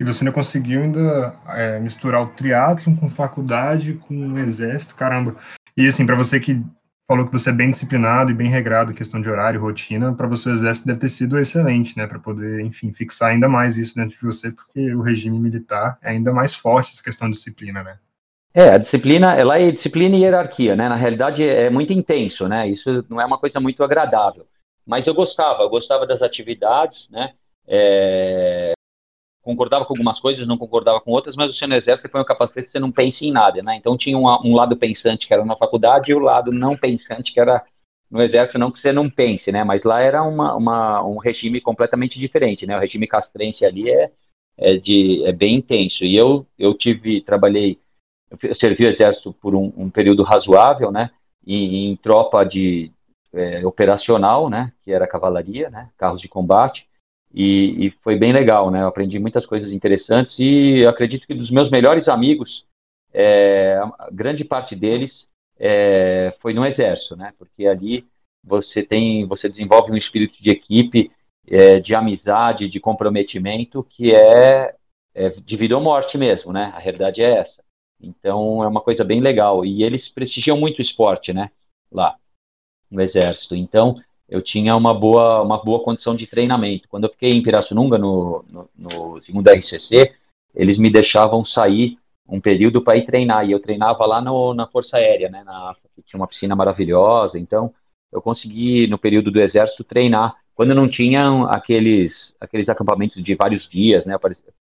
E 0.00 0.04
você 0.04 0.24
ainda 0.24 0.34
conseguiu 0.34 0.82
ainda 0.82 1.38
é, 1.48 1.78
misturar 1.78 2.20
o 2.22 2.30
triatlo 2.30 2.96
com 2.96 3.08
faculdade, 3.08 3.94
com 3.94 4.32
o 4.32 4.38
exército, 4.38 4.96
caramba. 4.96 5.36
E 5.76 5.86
assim, 5.86 6.04
para 6.04 6.16
você 6.16 6.40
que 6.40 6.60
falou 7.06 7.26
que 7.26 7.32
você 7.32 7.50
é 7.50 7.52
bem 7.52 7.70
disciplinado 7.70 8.30
e 8.30 8.34
bem 8.34 8.48
regrado 8.48 8.92
em 8.92 8.94
questão 8.94 9.20
de 9.20 9.28
horário, 9.28 9.60
rotina, 9.60 10.12
para 10.14 10.26
você 10.26 10.48
o 10.48 10.52
exército 10.52 10.86
deve 10.86 11.00
ter 11.00 11.08
sido 11.08 11.38
excelente, 11.38 11.96
né, 11.96 12.06
para 12.06 12.18
poder, 12.18 12.60
enfim, 12.60 12.92
fixar 12.92 13.30
ainda 13.30 13.48
mais 13.48 13.76
isso 13.76 13.94
dentro 13.94 14.16
de 14.16 14.24
você, 14.24 14.50
porque 14.50 14.94
o 14.94 15.02
regime 15.02 15.38
militar 15.38 15.98
é 16.02 16.10
ainda 16.10 16.32
mais 16.32 16.54
forte 16.54 16.92
essa 16.92 17.02
questão 17.02 17.28
de 17.28 17.36
disciplina, 17.36 17.82
né? 17.82 17.98
É, 18.56 18.70
a 18.70 18.78
disciplina, 18.78 19.34
ela 19.34 19.58
é 19.58 19.70
disciplina 19.70 20.14
e 20.16 20.20
hierarquia, 20.20 20.76
né? 20.76 20.88
Na 20.88 20.94
realidade 20.94 21.42
é 21.42 21.68
muito 21.68 21.92
intenso, 21.92 22.46
né? 22.46 22.68
Isso 22.68 23.04
não 23.10 23.20
é 23.20 23.26
uma 23.26 23.36
coisa 23.36 23.58
muito 23.58 23.82
agradável. 23.82 24.46
Mas 24.86 25.06
eu 25.06 25.14
gostava, 25.14 25.64
eu 25.64 25.68
gostava 25.68 26.06
das 26.06 26.22
atividades, 26.22 27.08
né? 27.10 27.32
É, 27.66 28.74
concordava 29.44 29.84
com 29.84 29.92
algumas 29.92 30.18
coisas, 30.18 30.46
não 30.46 30.56
concordava 30.56 31.00
com 31.00 31.10
outras, 31.10 31.36
mas 31.36 31.54
você 31.54 31.66
no 31.66 31.74
exército 31.74 32.08
põe 32.08 32.22
o 32.22 32.24
capacete, 32.24 32.68
você 32.68 32.80
não 32.80 32.90
pensa 32.90 33.24
em 33.24 33.30
nada, 33.30 33.62
né? 33.62 33.76
Então 33.76 33.96
tinha 33.96 34.16
um, 34.16 34.26
um, 34.26 34.54
lado 34.54 34.74
pensante 34.76 35.26
que 35.26 35.34
era 35.34 35.44
na 35.44 35.54
faculdade 35.54 36.10
e 36.10 36.14
o 36.14 36.18
lado 36.18 36.50
não 36.50 36.76
pensante 36.76 37.32
que 37.32 37.38
era 37.38 37.62
no 38.10 38.22
exército, 38.22 38.58
não 38.58 38.70
que 38.70 38.78
você 38.78 38.90
não 38.90 39.10
pense, 39.10 39.52
né? 39.52 39.62
Mas 39.62 39.82
lá 39.84 40.00
era 40.00 40.22
uma, 40.22 40.54
uma 40.56 41.04
um 41.04 41.18
regime 41.18 41.60
completamente 41.60 42.18
diferente, 42.18 42.66
né? 42.66 42.74
O 42.76 42.80
regime 42.80 43.06
castrense 43.06 43.66
ali 43.66 43.90
é, 43.90 44.10
é, 44.56 44.76
de, 44.76 45.22
é 45.26 45.32
bem 45.32 45.56
intenso. 45.56 46.04
E 46.04 46.16
eu, 46.16 46.46
eu 46.58 46.74
tive, 46.74 47.20
trabalhei, 47.20 47.78
eu 48.42 48.54
servi 48.54 48.86
o 48.86 48.88
exército 48.88 49.34
por 49.34 49.54
um, 49.54 49.72
um 49.76 49.90
período 49.90 50.22
razoável, 50.22 50.90
né? 50.90 51.10
Em, 51.46 51.90
em 51.90 51.96
tropa 51.96 52.44
de 52.44 52.90
é, 53.34 53.66
operacional, 53.66 54.48
né? 54.48 54.72
Que 54.82 54.92
era 54.92 55.06
cavalaria, 55.06 55.68
né? 55.68 55.90
Carros 55.98 56.20
de 56.20 56.28
combate 56.28 56.86
e, 57.34 57.86
e, 57.86 57.90
foi 58.02 58.16
bem 58.16 58.32
legal, 58.32 58.70
né? 58.70 58.82
Eu 58.82 58.86
aprendi 58.86 59.18
muitas 59.18 59.44
coisas 59.44 59.72
interessantes 59.72 60.36
e 60.38 60.86
acredito 60.86 61.26
que 61.26 61.34
dos 61.34 61.50
meus 61.50 61.68
melhores 61.68 62.06
amigos, 62.06 62.64
é, 63.12 63.80
grande 64.12 64.44
parte 64.44 64.76
deles 64.76 65.28
é, 65.58 66.32
foi 66.40 66.54
no 66.54 66.64
exército, 66.64 67.16
né? 67.16 67.34
Porque 67.36 67.66
ali 67.66 68.06
você 68.42 68.84
tem, 68.84 69.26
você 69.26 69.48
desenvolve 69.48 69.90
um 69.90 69.96
espírito 69.96 70.40
de 70.40 70.48
equipe, 70.48 71.10
é, 71.48 71.80
de 71.80 71.92
amizade, 71.92 72.68
de 72.68 72.78
comprometimento 72.78 73.82
que 73.82 74.14
é, 74.14 74.72
é 75.12 75.30
de 75.30 75.56
vida 75.56 75.76
ou 75.76 75.82
morte 75.82 76.16
mesmo, 76.16 76.52
né? 76.52 76.70
A 76.72 76.78
realidade 76.78 77.20
é 77.20 77.38
essa. 77.38 77.60
Então 78.00 78.62
é 78.62 78.68
uma 78.68 78.80
coisa 78.80 79.02
bem 79.02 79.20
legal 79.20 79.64
e 79.64 79.82
eles 79.82 80.08
prestigiam 80.08 80.56
muito 80.56 80.78
o 80.78 80.82
esporte, 80.82 81.32
né? 81.32 81.50
Lá 81.90 82.16
no 82.88 83.00
exército. 83.00 83.56
Então 83.56 84.00
eu 84.28 84.40
tinha 84.42 84.76
uma 84.76 84.94
boa, 84.94 85.42
uma 85.42 85.62
boa 85.62 85.82
condição 85.82 86.14
de 86.14 86.26
treinamento. 86.26 86.88
Quando 86.88 87.04
eu 87.04 87.10
fiquei 87.10 87.32
em 87.32 87.42
Pirassununga, 87.42 87.98
no, 87.98 88.44
no, 88.48 88.70
no 88.76 89.20
segundo 89.20 89.48
RCC, 89.48 90.14
eles 90.54 90.78
me 90.78 90.90
deixavam 90.90 91.42
sair 91.42 91.98
um 92.26 92.40
período 92.40 92.82
para 92.82 92.96
ir 92.96 93.04
treinar, 93.04 93.46
e 93.46 93.52
eu 93.52 93.60
treinava 93.60 94.06
lá 94.06 94.20
no, 94.20 94.54
na 94.54 94.66
Força 94.66 94.96
Aérea, 94.96 95.28
né, 95.28 95.44
na, 95.44 95.76
que 95.94 96.02
tinha 96.02 96.18
uma 96.18 96.26
piscina 96.26 96.56
maravilhosa, 96.56 97.38
então 97.38 97.72
eu 98.10 98.22
consegui, 98.22 98.86
no 98.86 98.96
período 98.96 99.30
do 99.30 99.40
Exército, 99.40 99.84
treinar, 99.84 100.34
quando 100.54 100.74
não 100.74 100.88
tinham 100.88 101.44
aqueles, 101.44 102.32
aqueles 102.40 102.68
acampamentos 102.68 103.20
de 103.22 103.34
vários 103.34 103.66
dias, 103.66 104.06
né, 104.06 104.14
eu 104.14 104.20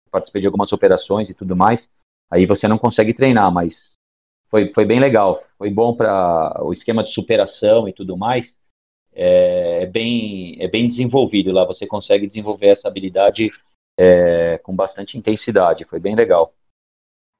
participei 0.10 0.42
de 0.42 0.48
algumas 0.48 0.72
operações 0.72 1.30
e 1.30 1.34
tudo 1.34 1.56
mais, 1.56 1.88
aí 2.32 2.46
você 2.46 2.68
não 2.68 2.78
consegue 2.78 3.14
treinar, 3.14 3.52
mas 3.52 3.90
foi, 4.50 4.72
foi 4.72 4.86
bem 4.86 5.00
legal, 5.00 5.44
foi 5.58 5.70
bom 5.70 5.94
para 5.94 6.64
o 6.64 6.72
esquema 6.72 7.04
de 7.04 7.12
superação 7.12 7.90
e 7.90 7.94
tudo 7.94 8.16
mais, 8.16 8.56
é, 9.22 9.84
é, 9.84 9.86
bem, 9.86 10.56
é 10.62 10.68
bem 10.70 10.86
desenvolvido 10.86 11.52
lá. 11.52 11.66
Você 11.66 11.86
consegue 11.86 12.26
desenvolver 12.26 12.68
essa 12.68 12.88
habilidade 12.88 13.52
é, 14.00 14.58
com 14.64 14.74
bastante 14.74 15.18
intensidade. 15.18 15.84
Foi 15.84 16.00
bem 16.00 16.16
legal. 16.16 16.54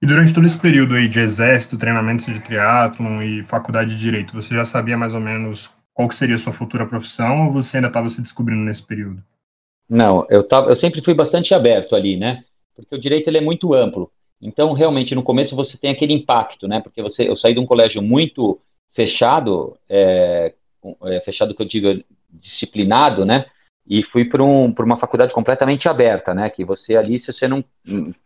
E 0.02 0.06
durante 0.06 0.34
todo 0.34 0.46
esse 0.46 0.60
período 0.60 0.94
aí 0.94 1.08
de 1.08 1.20
exército, 1.20 1.78
treinamento 1.78 2.30
de 2.30 2.40
triatlon 2.42 3.22
e 3.22 3.44
faculdade 3.44 3.96
de 3.96 4.02
direito, 4.02 4.34
você 4.34 4.54
já 4.54 4.66
sabia 4.66 4.98
mais 4.98 5.14
ou 5.14 5.22
menos 5.22 5.72
qual 5.94 6.10
que 6.10 6.16
seria 6.16 6.36
a 6.36 6.40
sua 6.40 6.52
futura 6.52 6.86
profissão 6.86 7.48
ou 7.48 7.54
você 7.54 7.78
ainda 7.78 7.88
estava 7.88 8.10
se 8.10 8.22
descobrindo 8.22 8.62
nesse 8.62 8.86
período? 8.86 9.24
Não, 9.90 10.26
eu, 10.30 10.46
tava, 10.46 10.70
eu 10.70 10.76
sempre 10.76 11.02
fui 11.02 11.14
bastante 11.14 11.54
aberto 11.54 11.96
ali, 11.96 12.18
né? 12.18 12.44
Porque 12.76 12.94
o 12.94 13.00
direito 13.00 13.28
ele 13.28 13.38
é 13.38 13.42
muito 13.42 13.74
amplo. 13.74 14.12
Então, 14.42 14.74
realmente, 14.74 15.16
no 15.16 15.24
começo 15.24 15.56
você 15.56 15.78
tem 15.78 15.92
aquele 15.92 16.14
impacto, 16.14 16.68
né? 16.68 16.82
Porque 16.82 17.02
você, 17.02 17.28
eu 17.28 17.36
saí 17.36 17.54
de 17.54 17.60
um 17.60 17.66
colégio 17.66 18.02
muito 18.02 18.60
fechado, 18.94 19.78
é, 19.90 20.54
é, 21.06 21.20
fechado 21.22 21.54
que 21.56 21.62
eu 21.62 21.66
digo 21.68 22.04
disciplinado, 22.30 23.26
né? 23.26 23.46
E 23.88 24.04
fui 24.04 24.24
para 24.24 24.44
um, 24.44 24.72
uma 24.72 24.98
faculdade 24.98 25.34
completamente 25.34 25.90
aberta, 25.90 26.34
né? 26.34 26.50
Que 26.50 26.64
você 26.64 26.96
ali, 26.96 27.18
se 27.18 27.34
você 27.34 27.48
não. 27.48 27.64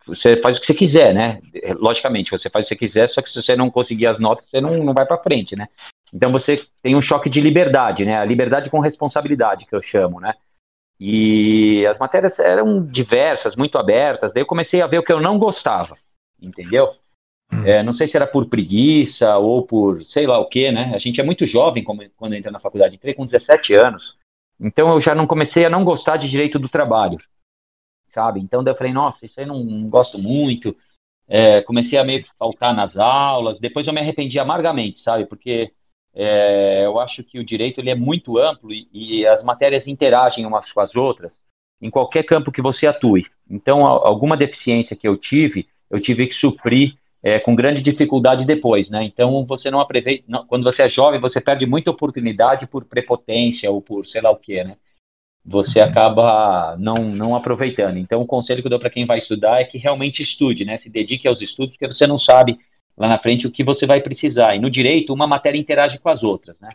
Você 0.05 0.35
faz 0.41 0.57
o 0.57 0.59
que 0.59 0.65
você 0.65 0.73
quiser, 0.73 1.13
né? 1.13 1.39
Logicamente, 1.79 2.31
você 2.31 2.49
faz 2.49 2.65
o 2.65 2.67
que 2.67 2.75
você 2.75 2.79
quiser, 2.79 3.07
só 3.07 3.21
que 3.21 3.29
se 3.29 3.41
você 3.41 3.55
não 3.55 3.71
conseguir 3.71 4.07
as 4.07 4.19
notas, 4.19 4.49
você 4.49 4.59
não, 4.59 4.83
não 4.83 4.93
vai 4.93 5.05
para 5.05 5.17
frente, 5.17 5.55
né? 5.55 5.67
Então 6.13 6.31
você 6.31 6.65
tem 6.81 6.95
um 6.95 7.01
choque 7.01 7.29
de 7.29 7.39
liberdade, 7.39 8.05
né? 8.05 8.17
A 8.17 8.25
liberdade 8.25 8.69
com 8.69 8.79
responsabilidade, 8.79 9.65
que 9.65 9.73
eu 9.73 9.81
chamo, 9.81 10.19
né? 10.19 10.33
E 10.99 11.85
as 11.87 11.97
matérias 11.97 12.37
eram 12.39 12.85
diversas, 12.85 13.55
muito 13.55 13.77
abertas. 13.77 14.31
Daí 14.33 14.43
eu 14.43 14.47
comecei 14.47 14.81
a 14.81 14.87
ver 14.87 14.99
o 14.99 15.03
que 15.03 15.11
eu 15.11 15.19
não 15.19 15.39
gostava, 15.39 15.97
entendeu? 16.41 16.93
Hum. 17.51 17.63
É, 17.65 17.83
não 17.83 17.91
sei 17.91 18.07
se 18.07 18.15
era 18.15 18.27
por 18.27 18.47
preguiça 18.47 19.37
ou 19.37 19.65
por 19.65 20.03
sei 20.03 20.27
lá 20.27 20.39
o 20.39 20.47
que, 20.47 20.71
né? 20.71 20.91
A 20.93 20.97
gente 20.97 21.19
é 21.19 21.23
muito 21.23 21.45
jovem 21.45 21.83
quando 21.83 22.33
entra 22.33 22.51
na 22.51 22.59
faculdade. 22.59 22.95
Entrei 22.95 23.13
com 23.13 23.23
17 23.23 23.73
anos. 23.73 24.17
Então 24.59 24.89
eu 24.89 25.01
já 25.01 25.13
não 25.13 25.27
comecei 25.27 25.65
a 25.65 25.69
não 25.69 25.83
gostar 25.83 26.17
de 26.17 26.29
direito 26.29 26.57
do 26.57 26.69
trabalho, 26.69 27.17
sabe? 28.07 28.39
Então 28.39 28.63
eu 28.65 28.75
falei, 28.75 28.93
nossa, 28.93 29.25
isso 29.25 29.39
aí 29.39 29.45
não, 29.45 29.63
não 29.63 29.89
gosto 29.89 30.17
muito. 30.17 30.75
É, 31.27 31.61
comecei 31.61 31.97
a 31.97 32.03
meio 32.03 32.23
que 32.23 32.29
faltar 32.37 32.73
nas 32.75 32.95
aulas. 32.95 33.59
Depois 33.59 33.87
eu 33.87 33.93
me 33.93 33.99
arrependi 33.99 34.39
amargamente, 34.39 34.99
sabe? 34.99 35.25
Porque 35.25 35.71
é, 36.13 36.85
eu 36.85 36.99
acho 36.99 37.23
que 37.23 37.39
o 37.39 37.43
direito 37.43 37.79
ele 37.79 37.89
é 37.89 37.95
muito 37.95 38.37
amplo 38.37 38.71
e, 38.71 38.87
e 38.91 39.25
as 39.25 39.43
matérias 39.43 39.87
interagem 39.87 40.45
umas 40.45 40.71
com 40.71 40.79
as 40.79 40.95
outras 40.95 41.39
em 41.81 41.89
qualquer 41.89 42.23
campo 42.23 42.51
que 42.51 42.61
você 42.61 42.87
atue. 42.87 43.25
Então, 43.49 43.85
alguma 43.85 44.37
deficiência 44.37 44.95
que 44.95 45.07
eu 45.07 45.17
tive, 45.17 45.67
eu 45.89 45.99
tive 45.99 46.27
que 46.27 46.33
suprir 46.33 46.95
é, 47.23 47.39
com 47.39 47.55
grande 47.55 47.79
dificuldade 47.79 48.43
depois, 48.43 48.89
né? 48.89 49.01
Então 49.03 49.45
você 49.45 49.71
não 49.71 49.79
aproveita, 49.79 50.25
não, 50.27 50.45
quando 50.45 50.63
você 50.63 50.83
é 50.83 50.89
jovem, 50.89 51.21
você 51.21 51.39
perde 51.39 51.65
muita 51.65 51.89
oportunidade 51.89 52.67
por 52.67 52.83
prepotência 52.83 53.71
ou 53.71 53.81
por 53.81 54.05
sei 54.05 54.21
lá 54.21 54.29
o 54.29 54.35
que, 54.35 54.61
né? 54.61 54.75
Você 55.45 55.79
uhum. 55.79 55.85
acaba 55.85 56.75
não, 56.77 56.95
não 56.95 57.35
aproveitando. 57.35 57.97
Então 57.97 58.21
o 58.21 58.27
conselho 58.27 58.61
que 58.61 58.67
eu 58.67 58.71
dou 58.71 58.79
para 58.79 58.89
quem 58.89 59.05
vai 59.05 59.17
estudar 59.17 59.61
é 59.61 59.63
que 59.63 59.77
realmente 59.77 60.21
estude, 60.21 60.65
né? 60.65 60.75
Se 60.75 60.89
dedique 60.89 61.27
aos 61.27 61.39
estudos, 61.39 61.73
porque 61.73 61.87
você 61.87 62.05
não 62.05 62.17
sabe 62.17 62.59
lá 62.97 63.07
na 63.07 63.17
frente 63.17 63.47
o 63.47 63.51
que 63.51 63.63
você 63.63 63.85
vai 63.85 64.01
precisar. 64.01 64.55
E 64.55 64.59
no 64.59 64.69
direito, 64.69 65.13
uma 65.13 65.25
matéria 65.25 65.57
interage 65.57 65.97
com 65.99 66.09
as 66.09 66.23
outras, 66.23 66.59
né? 66.59 66.71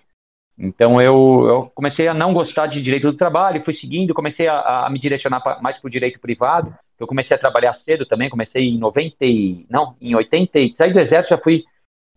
Então 0.58 1.00
eu, 1.00 1.46
eu 1.46 1.72
comecei 1.74 2.08
a 2.08 2.14
não 2.14 2.32
gostar 2.32 2.66
de 2.66 2.80
direito 2.80 3.10
do 3.12 3.16
trabalho, 3.16 3.62
fui 3.64 3.74
seguindo, 3.74 4.14
comecei 4.14 4.48
a, 4.48 4.86
a 4.86 4.90
me 4.90 4.98
direcionar 4.98 5.40
pra, 5.40 5.60
mais 5.60 5.78
para 5.78 5.86
o 5.86 5.90
direito 5.90 6.18
privado. 6.18 6.74
Eu 6.98 7.06
comecei 7.06 7.36
a 7.36 7.40
trabalhar 7.40 7.72
cedo 7.74 8.04
também, 8.04 8.28
comecei 8.28 8.68
em 8.68 8.78
90, 8.78 9.24
e, 9.24 9.66
não, 9.70 9.96
em 10.00 10.14
80, 10.14 10.74
saí 10.74 10.92
do 10.92 10.98
exército, 10.98 11.34
já 11.34 11.40
fui 11.40 11.64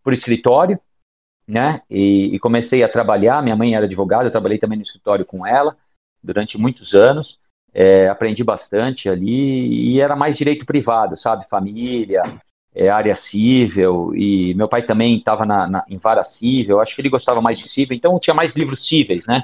por 0.03 0.13
escritório, 0.13 0.79
né? 1.47 1.81
E, 1.89 2.33
e, 2.33 2.39
comecei 2.39 2.83
a 2.83 2.89
trabalhar. 2.89 3.43
Minha 3.43 3.55
mãe 3.55 3.75
era 3.75 3.85
advogada, 3.85 4.25
eu 4.25 4.31
trabalhei 4.31 4.57
também 4.57 4.77
no 4.77 4.83
escritório 4.83 5.25
com 5.25 5.45
ela 5.45 5.77
durante 6.23 6.57
muitos 6.57 6.93
anos. 6.93 7.39
É, 7.73 8.09
aprendi 8.09 8.43
bastante 8.43 9.07
ali 9.07 9.93
e 9.93 10.01
era 10.01 10.15
mais 10.15 10.37
direito 10.37 10.65
privado, 10.65 11.15
sabe? 11.15 11.47
Família, 11.47 12.21
é, 12.73 12.89
área 12.89 13.15
civil, 13.15 14.13
e 14.15 14.53
meu 14.55 14.67
pai 14.67 14.83
também 14.83 15.17
estava 15.17 15.45
na, 15.45 15.67
na, 15.67 15.85
em 15.87 15.97
vara 15.97 16.23
civil, 16.23 16.79
acho 16.79 16.95
que 16.95 17.01
ele 17.01 17.09
gostava 17.09 17.41
mais 17.41 17.57
de 17.57 17.67
civil, 17.67 17.95
então 17.95 18.19
tinha 18.19 18.33
mais 18.33 18.51
livros 18.51 18.85
cíveis, 18.85 19.25
né? 19.25 19.43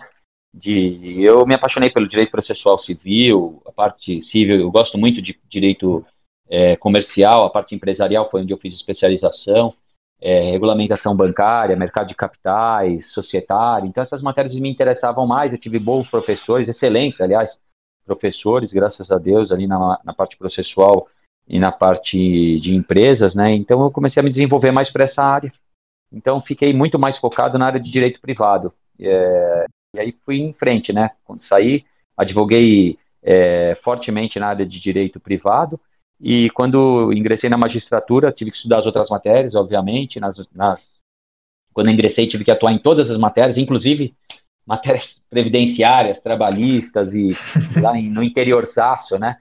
De, 0.58 1.22
eu 1.22 1.46
me 1.46 1.54
apaixonei 1.54 1.90
pelo 1.90 2.08
direito 2.08 2.32
processual 2.32 2.78
civil, 2.78 3.62
a 3.66 3.72
parte 3.72 4.20
civil, 4.20 4.60
eu 4.60 4.72
gosto 4.72 4.98
muito 4.98 5.22
de 5.22 5.38
direito 5.48 6.04
é, 6.50 6.76
comercial, 6.76 7.46
a 7.46 7.50
parte 7.50 7.76
empresarial 7.76 8.30
foi 8.30 8.42
onde 8.42 8.52
eu 8.52 8.58
fiz 8.58 8.74
especialização, 8.74 9.74
é, 10.20 10.52
regulamentação 10.52 11.16
bancária, 11.16 11.76
mercado 11.76 12.08
de 12.08 12.16
capitais, 12.16 13.12
societário, 13.12 13.88
então 13.88 14.02
essas 14.02 14.22
matérias 14.22 14.56
me 14.56 14.70
interessavam 14.70 15.28
mais, 15.28 15.52
eu 15.52 15.60
tive 15.60 15.78
bons 15.78 16.10
professores, 16.10 16.68
excelentes, 16.68 17.22
aliás, 17.22 17.58
professores, 18.06 18.72
graças 18.72 19.12
a 19.12 19.18
Deus, 19.18 19.52
ali 19.52 19.68
na, 19.68 20.00
na 20.04 20.14
parte 20.14 20.38
processual, 20.38 21.08
e 21.48 21.60
na 21.60 21.72
parte 21.72 22.60
de 22.60 22.76
empresas, 22.76 23.34
né? 23.34 23.54
Então 23.54 23.82
eu 23.82 23.90
comecei 23.90 24.20
a 24.20 24.24
me 24.24 24.30
desenvolver 24.30 24.72
mais 24.72 24.90
para 24.92 25.04
essa 25.04 25.24
área. 25.24 25.52
Então 26.12 26.42
fiquei 26.42 26.74
muito 26.74 27.00
mais 27.00 27.18
focado 27.18 27.58
na 27.58 27.68
área 27.68 27.80
de 27.80 27.90
direito 27.90 28.20
privado. 28.20 28.74
É, 29.00 29.66
e 29.98 30.00
aí 30.00 30.16
fui 30.26 30.38
em 30.40 30.54
frente, 30.54 30.94
né? 30.94 31.12
Quando 31.26 31.40
saí, 31.40 31.86
advoguei 32.16 32.98
é, 33.22 33.76
fortemente 33.84 34.40
na 34.40 34.48
área 34.48 34.66
de 34.66 34.80
direito 34.80 35.20
privado. 35.20 35.80
E 36.20 36.50
quando 36.52 37.12
ingressei 37.14 37.50
na 37.50 37.58
magistratura, 37.58 38.32
tive 38.32 38.52
que 38.52 38.58
estudar 38.58 38.80
as 38.80 38.86
outras 38.86 39.08
matérias, 39.10 39.54
obviamente. 39.54 40.20
Nas, 40.20 40.36
nas, 40.54 40.98
quando 41.74 41.92
ingressei, 41.92 42.26
tive 42.26 42.44
que 42.44 42.52
atuar 42.52 42.72
em 42.72 42.80
todas 42.80 43.10
as 43.10 43.18
matérias, 43.18 43.58
inclusive 43.58 44.16
matérias 44.66 45.22
previdenciárias, 45.30 46.20
trabalhistas 46.20 47.14
e 47.14 47.30
lá 47.82 47.98
em, 47.98 48.10
no 48.10 48.24
interior 48.24 48.66
sácio, 48.66 49.20
né? 49.20 49.38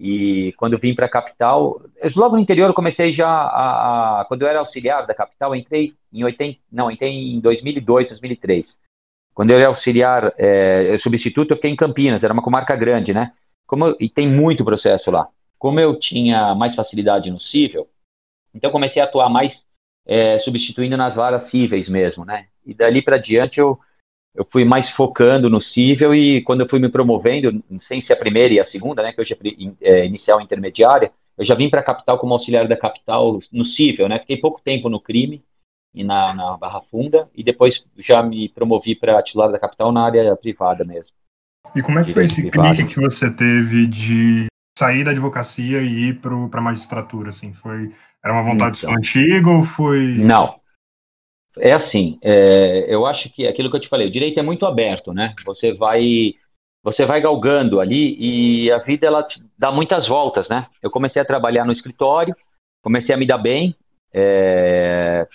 E 0.00 0.52
quando 0.56 0.78
vim 0.78 0.94
para 0.94 1.06
a 1.06 1.10
capital, 1.10 1.82
logo 2.14 2.36
no 2.36 2.42
interior 2.42 2.68
eu 2.68 2.74
comecei 2.74 3.10
já 3.10 3.28
a, 3.28 4.20
a, 4.20 4.24
quando 4.26 4.42
eu 4.42 4.48
era 4.48 4.60
auxiliar 4.60 5.04
da 5.04 5.14
capital, 5.14 5.56
entrei 5.56 5.92
em 6.12 6.22
80, 6.22 6.60
não, 6.70 6.88
entrei 6.88 7.12
em 7.12 7.40
2002, 7.40 8.10
2003. 8.10 8.78
Quando 9.38 9.52
eu 9.52 9.56
era 9.56 9.68
auxiliar, 9.68 10.34
é, 10.36 10.96
substituto, 10.96 11.52
eu 11.52 11.56
fiquei 11.56 11.70
em 11.70 11.76
Campinas, 11.76 12.24
era 12.24 12.32
uma 12.32 12.42
comarca 12.42 12.74
grande, 12.74 13.14
né? 13.14 13.30
Como, 13.68 13.94
e 14.00 14.08
tem 14.08 14.28
muito 14.28 14.64
processo 14.64 15.12
lá. 15.12 15.28
Como 15.56 15.78
eu 15.78 15.96
tinha 15.96 16.56
mais 16.56 16.74
facilidade 16.74 17.30
no 17.30 17.38
cível, 17.38 17.88
então 18.52 18.72
comecei 18.72 19.00
a 19.00 19.04
atuar 19.04 19.28
mais 19.28 19.64
é, 20.04 20.36
substituindo 20.38 20.96
nas 20.96 21.14
varas 21.14 21.44
cíveis 21.44 21.88
mesmo, 21.88 22.24
né? 22.24 22.48
E 22.66 22.74
dali 22.74 23.00
para 23.00 23.16
diante 23.16 23.60
eu, 23.60 23.78
eu 24.34 24.44
fui 24.50 24.64
mais 24.64 24.90
focando 24.90 25.48
no 25.48 25.60
cível 25.60 26.12
e 26.12 26.42
quando 26.42 26.62
eu 26.62 26.68
fui 26.68 26.80
me 26.80 26.88
promovendo, 26.88 27.62
sem 27.76 28.00
ser 28.00 28.14
a 28.14 28.18
primeira 28.18 28.52
e 28.54 28.58
a 28.58 28.64
segunda, 28.64 29.04
né, 29.04 29.12
que 29.12 29.20
hoje 29.20 29.38
é, 29.80 30.00
é 30.00 30.04
inicial 30.04 30.40
e 30.40 30.44
intermediária, 30.44 31.12
eu 31.38 31.44
já 31.44 31.54
vim 31.54 31.70
para 31.70 31.78
a 31.78 31.84
capital 31.84 32.18
como 32.18 32.34
auxiliar 32.34 32.66
da 32.66 32.76
capital 32.76 33.38
no 33.52 33.62
cível, 33.62 34.08
né? 34.08 34.18
Fiquei 34.18 34.38
pouco 34.38 34.60
tempo 34.60 34.88
no 34.88 35.00
crime 35.00 35.44
e 35.94 36.04
na, 36.04 36.34
na 36.34 36.56
Barra 36.56 36.80
Funda 36.90 37.28
e 37.34 37.42
depois 37.42 37.84
já 37.96 38.22
me 38.22 38.48
promovi 38.48 38.94
para 38.94 39.22
titular 39.22 39.50
da 39.50 39.58
capital 39.58 39.92
na 39.92 40.04
área 40.04 40.36
privada 40.36 40.84
mesmo. 40.84 41.12
E 41.74 41.82
como 41.82 41.98
é 41.98 42.04
que 42.04 42.12
foi 42.12 42.24
esse 42.24 42.50
clique 42.50 42.86
que 42.86 43.00
você 43.00 43.30
teve 43.30 43.86
de 43.86 44.46
sair 44.78 45.04
da 45.04 45.10
advocacia 45.10 45.80
e 45.80 46.08
ir 46.08 46.20
para 46.20 46.34
a 46.34 46.62
magistratura? 46.62 47.30
Assim, 47.30 47.52
foi 47.52 47.92
era 48.24 48.32
uma 48.32 48.42
vontade 48.42 48.78
então, 48.78 48.90
sua 48.90 48.98
antiga 48.98 49.50
ou 49.50 49.62
foi? 49.62 50.14
Não. 50.18 50.58
É 51.58 51.72
assim, 51.72 52.18
é, 52.22 52.86
eu 52.88 53.04
acho 53.04 53.28
que 53.30 53.46
aquilo 53.46 53.68
que 53.70 53.76
eu 53.76 53.80
te 53.80 53.88
falei, 53.88 54.06
o 54.06 54.12
direito 54.12 54.38
é 54.38 54.42
muito 54.42 54.64
aberto, 54.64 55.12
né? 55.12 55.32
Você 55.44 55.72
vai 55.72 56.34
você 56.82 57.04
vai 57.04 57.20
galgando 57.20 57.80
ali 57.80 58.16
e 58.18 58.70
a 58.70 58.78
vida 58.78 59.06
ela 59.06 59.24
dá 59.58 59.70
muitas 59.70 60.06
voltas, 60.06 60.48
né? 60.48 60.66
Eu 60.80 60.90
comecei 60.90 61.20
a 61.20 61.24
trabalhar 61.24 61.64
no 61.64 61.72
escritório, 61.72 62.34
comecei 62.82 63.14
a 63.14 63.18
me 63.18 63.26
dar 63.26 63.38
bem, 63.38 63.74
é, 64.12 65.26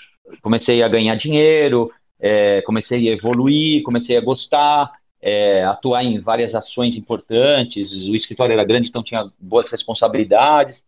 comecei 0.41 0.81
a 0.83 0.87
ganhar 0.87 1.15
dinheiro, 1.15 1.91
é, 2.19 2.61
comecei 2.61 3.09
a 3.09 3.13
evoluir, 3.13 3.83
comecei 3.83 4.17
a 4.17 4.21
gostar, 4.21 4.91
é, 5.21 5.63
atuar 5.63 6.03
em 6.03 6.19
várias 6.19 6.53
ações 6.53 6.95
importantes. 6.95 7.91
O 7.91 8.13
escritório 8.13 8.53
era 8.53 8.63
grande, 8.63 8.89
então 8.89 9.03
tinha 9.03 9.29
boas 9.39 9.67
responsabilidades. 9.67 10.83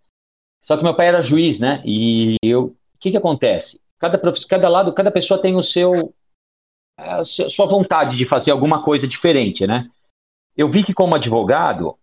Só 0.64 0.76
que 0.76 0.84
meu 0.84 0.96
pai 0.96 1.08
era 1.08 1.22
juiz, 1.22 1.60
né? 1.60 1.82
E 1.86 2.36
eu, 2.42 2.66
o 2.66 2.76
que 3.00 3.12
que 3.12 3.18
acontece? 3.18 3.80
Cada, 4.00 4.20
cada 4.48 4.70
lado, 4.70 4.94
cada 4.94 5.12
pessoa 5.12 5.42
tem 5.42 5.56
o 5.56 5.62
seu 5.62 6.14
a 6.98 7.24
sua 7.24 7.66
vontade 7.66 8.16
de 8.16 8.26
fazer 8.26 8.52
alguma 8.52 8.82
coisa 8.82 9.06
diferente, 9.06 9.68
né? 9.68 9.90
Eu 10.56 10.70
vi 10.70 10.84
que 10.84 10.94
como 10.94 11.16
advogado, 11.16 11.98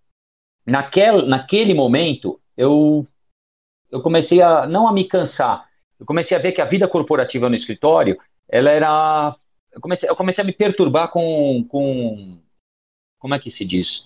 naquele, 0.67 1.73
momento, 1.73 2.39
eu, 2.57 3.07
eu 3.91 4.03
comecei 4.03 4.43
a 4.43 4.67
não 4.67 4.87
a 4.87 4.93
me 4.93 5.05
cansar, 5.09 5.67
eu 6.03 6.07
comecei 6.07 6.37
a 6.37 6.41
ver 6.41 6.53
que 6.53 6.61
a 6.61 6.67
vida 6.67 6.89
corporativa 6.89 7.49
no 7.49 7.55
escritório, 7.55 8.19
ela 8.49 8.71
era 8.71 9.37
eu 9.73 9.81
comecei, 9.81 10.09
eu 10.09 10.15
comecei 10.15 10.43
a 10.43 10.47
me 10.47 10.53
perturbar 10.53 11.09
com, 11.09 11.65
com. 11.69 12.39
Como 13.19 13.35
é 13.35 13.39
que 13.39 13.51
se 13.51 13.65
diz? 13.65 14.05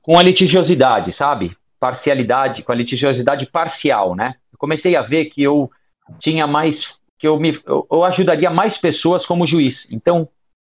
Com 0.00 0.18
a 0.18 0.22
litigiosidade, 0.22 1.12
sabe? 1.12 1.54
Parcialidade, 1.78 2.62
com 2.62 2.72
a 2.72 2.74
litigiosidade 2.74 3.44
parcial, 3.46 4.14
né? 4.14 4.36
Eu 4.50 4.58
comecei 4.58 4.96
a 4.96 5.02
ver 5.02 5.26
que 5.26 5.42
eu 5.42 5.70
tinha 6.18 6.46
mais. 6.46 6.86
que 7.18 7.28
eu, 7.28 7.38
me, 7.38 7.60
eu, 7.66 7.86
eu 7.90 8.04
ajudaria 8.04 8.48
mais 8.48 8.78
pessoas 8.78 9.26
como 9.26 9.44
juiz. 9.44 9.86
Então, 9.90 10.28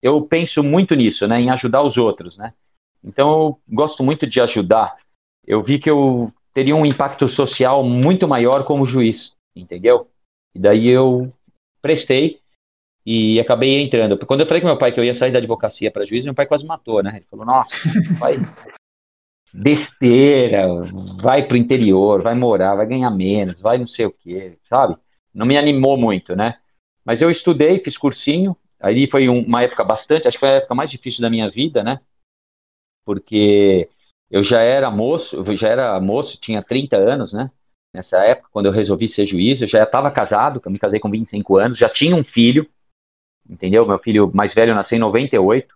eu 0.02 0.20
penso 0.22 0.62
muito 0.62 0.94
nisso, 0.94 1.26
né? 1.26 1.40
Em 1.40 1.50
ajudar 1.50 1.82
os 1.82 1.96
outros, 1.96 2.36
né? 2.36 2.52
Então, 3.02 3.30
eu 3.30 3.60
gosto 3.68 4.02
muito 4.02 4.26
de 4.26 4.40
ajudar. 4.40 4.96
Eu 5.46 5.62
vi 5.62 5.78
que 5.78 5.88
eu 5.88 6.30
teria 6.52 6.76
um 6.76 6.84
impacto 6.84 7.26
social 7.26 7.82
muito 7.82 8.28
maior 8.28 8.64
como 8.64 8.84
juiz, 8.84 9.32
entendeu? 9.56 10.10
E 10.54 10.58
daí 10.58 10.88
eu 10.88 11.32
prestei 11.80 12.40
e 13.04 13.40
acabei 13.40 13.80
entrando. 13.80 14.18
Quando 14.26 14.40
eu 14.40 14.46
falei 14.46 14.60
com 14.60 14.66
meu 14.66 14.78
pai 14.78 14.92
que 14.92 15.00
eu 15.00 15.04
ia 15.04 15.14
sair 15.14 15.32
da 15.32 15.38
advocacia 15.38 15.90
para 15.90 16.04
juiz, 16.04 16.24
meu 16.24 16.34
pai 16.34 16.46
quase 16.46 16.64
matou, 16.64 17.02
né? 17.02 17.16
Ele 17.16 17.26
falou: 17.30 17.46
Nossa, 17.46 17.70
vai 18.18 18.34
besteira, 19.52 20.66
vai 21.20 21.46
pro 21.46 21.56
interior, 21.56 22.22
vai 22.22 22.34
morar, 22.34 22.76
vai 22.76 22.86
ganhar 22.86 23.10
menos, 23.10 23.60
vai 23.60 23.78
não 23.78 23.84
sei 23.84 24.06
o 24.06 24.12
quê, 24.12 24.58
sabe? 24.68 24.96
Não 25.34 25.46
me 25.46 25.56
animou 25.56 25.96
muito, 25.96 26.36
né? 26.36 26.58
Mas 27.04 27.20
eu 27.20 27.30
estudei, 27.30 27.80
fiz 27.80 27.96
cursinho. 27.96 28.56
Aí 28.78 29.08
foi 29.08 29.28
uma 29.28 29.62
época 29.62 29.84
bastante, 29.84 30.26
acho 30.26 30.36
que 30.36 30.40
foi 30.40 30.48
a 30.48 30.54
época 30.54 30.74
mais 30.74 30.90
difícil 30.90 31.20
da 31.20 31.28
minha 31.28 31.50
vida, 31.50 31.82
né? 31.82 32.00
Porque 33.04 33.88
eu 34.30 34.42
já 34.42 34.60
era 34.60 34.90
moço, 34.90 35.36
eu 35.36 35.54
já 35.54 35.68
era 35.68 36.00
moço, 36.00 36.38
tinha 36.38 36.62
30 36.62 36.96
anos, 36.96 37.32
né? 37.32 37.50
Nessa 37.92 38.18
época, 38.18 38.48
quando 38.53 38.66
eu 38.66 38.72
resolvi 38.72 39.09
ser 39.09 39.24
juiz, 39.24 39.61
eu 39.61 39.66
já 39.66 39.83
estava 39.83 40.11
casado, 40.11 40.61
eu 40.64 40.70
me 40.70 40.79
casei 40.79 41.00
com 41.00 41.11
25 41.11 41.59
anos, 41.59 41.76
já 41.76 41.88
tinha 41.88 42.14
um 42.14 42.22
filho, 42.22 42.68
entendeu? 43.48 43.87
Meu 43.87 43.98
filho 43.98 44.31
mais 44.33 44.55
velho 44.55 44.74
nasceu 44.74 44.96
em 44.96 45.00
98 45.00 45.74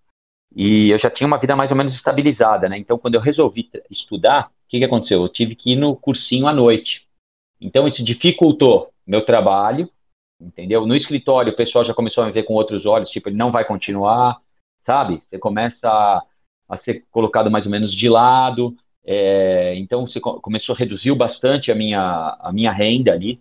e 0.55 0.91
eu 0.91 0.99
já 0.99 1.11
tinha 1.11 1.27
uma 1.27 1.39
vida 1.39 1.57
mais 1.57 1.71
ou 1.71 1.77
menos 1.77 1.93
estabilizada, 1.93 2.69
né? 2.69 2.79
Então, 2.79 2.97
quando 2.97 3.17
eu 3.17 3.21
resolvi 3.21 3.69
estudar, 3.91 4.47
o 4.47 4.69
que, 4.69 4.79
que 4.79 4.85
aconteceu? 4.85 5.23
Eu 5.23 5.29
tive 5.29 5.57
que 5.57 5.73
ir 5.73 5.77
no 5.77 5.97
cursinho 5.97 6.47
à 6.47 6.53
noite. 6.53 7.05
Então, 7.61 7.89
isso 7.89 8.03
dificultou 8.03 8.93
meu 9.05 9.25
trabalho, 9.25 9.91
entendeu? 10.41 10.87
No 10.87 10.95
escritório, 10.95 11.53
o 11.53 11.57
pessoal 11.57 11.85
já 11.85 11.93
começou 11.93 12.23
a 12.23 12.27
me 12.27 12.33
ver 12.33 12.45
com 12.45 12.55
outros 12.55 12.87
olhos, 12.87 13.09
tipo, 13.09 13.29
ele 13.29 13.37
não 13.37 13.51
vai 13.51 13.65
continuar, 13.65 14.41
sabe? 14.87 15.21
Você 15.21 15.39
começa 15.39 15.89
a, 15.89 16.23
a 16.69 16.77
ser 16.77 17.05
colocado 17.11 17.51
mais 17.51 17.65
ou 17.65 17.71
menos 17.71 17.93
de 17.93 18.09
lado, 18.09 18.77
é, 19.05 19.75
então 19.77 20.07
você 20.07 20.19
começou, 20.21 20.75
reduziu 20.75 21.15
bastante 21.15 21.71
a 21.71 21.75
minha, 21.75 22.37
a 22.41 22.51
minha 22.53 22.73
renda 22.73 23.13
ali, 23.13 23.41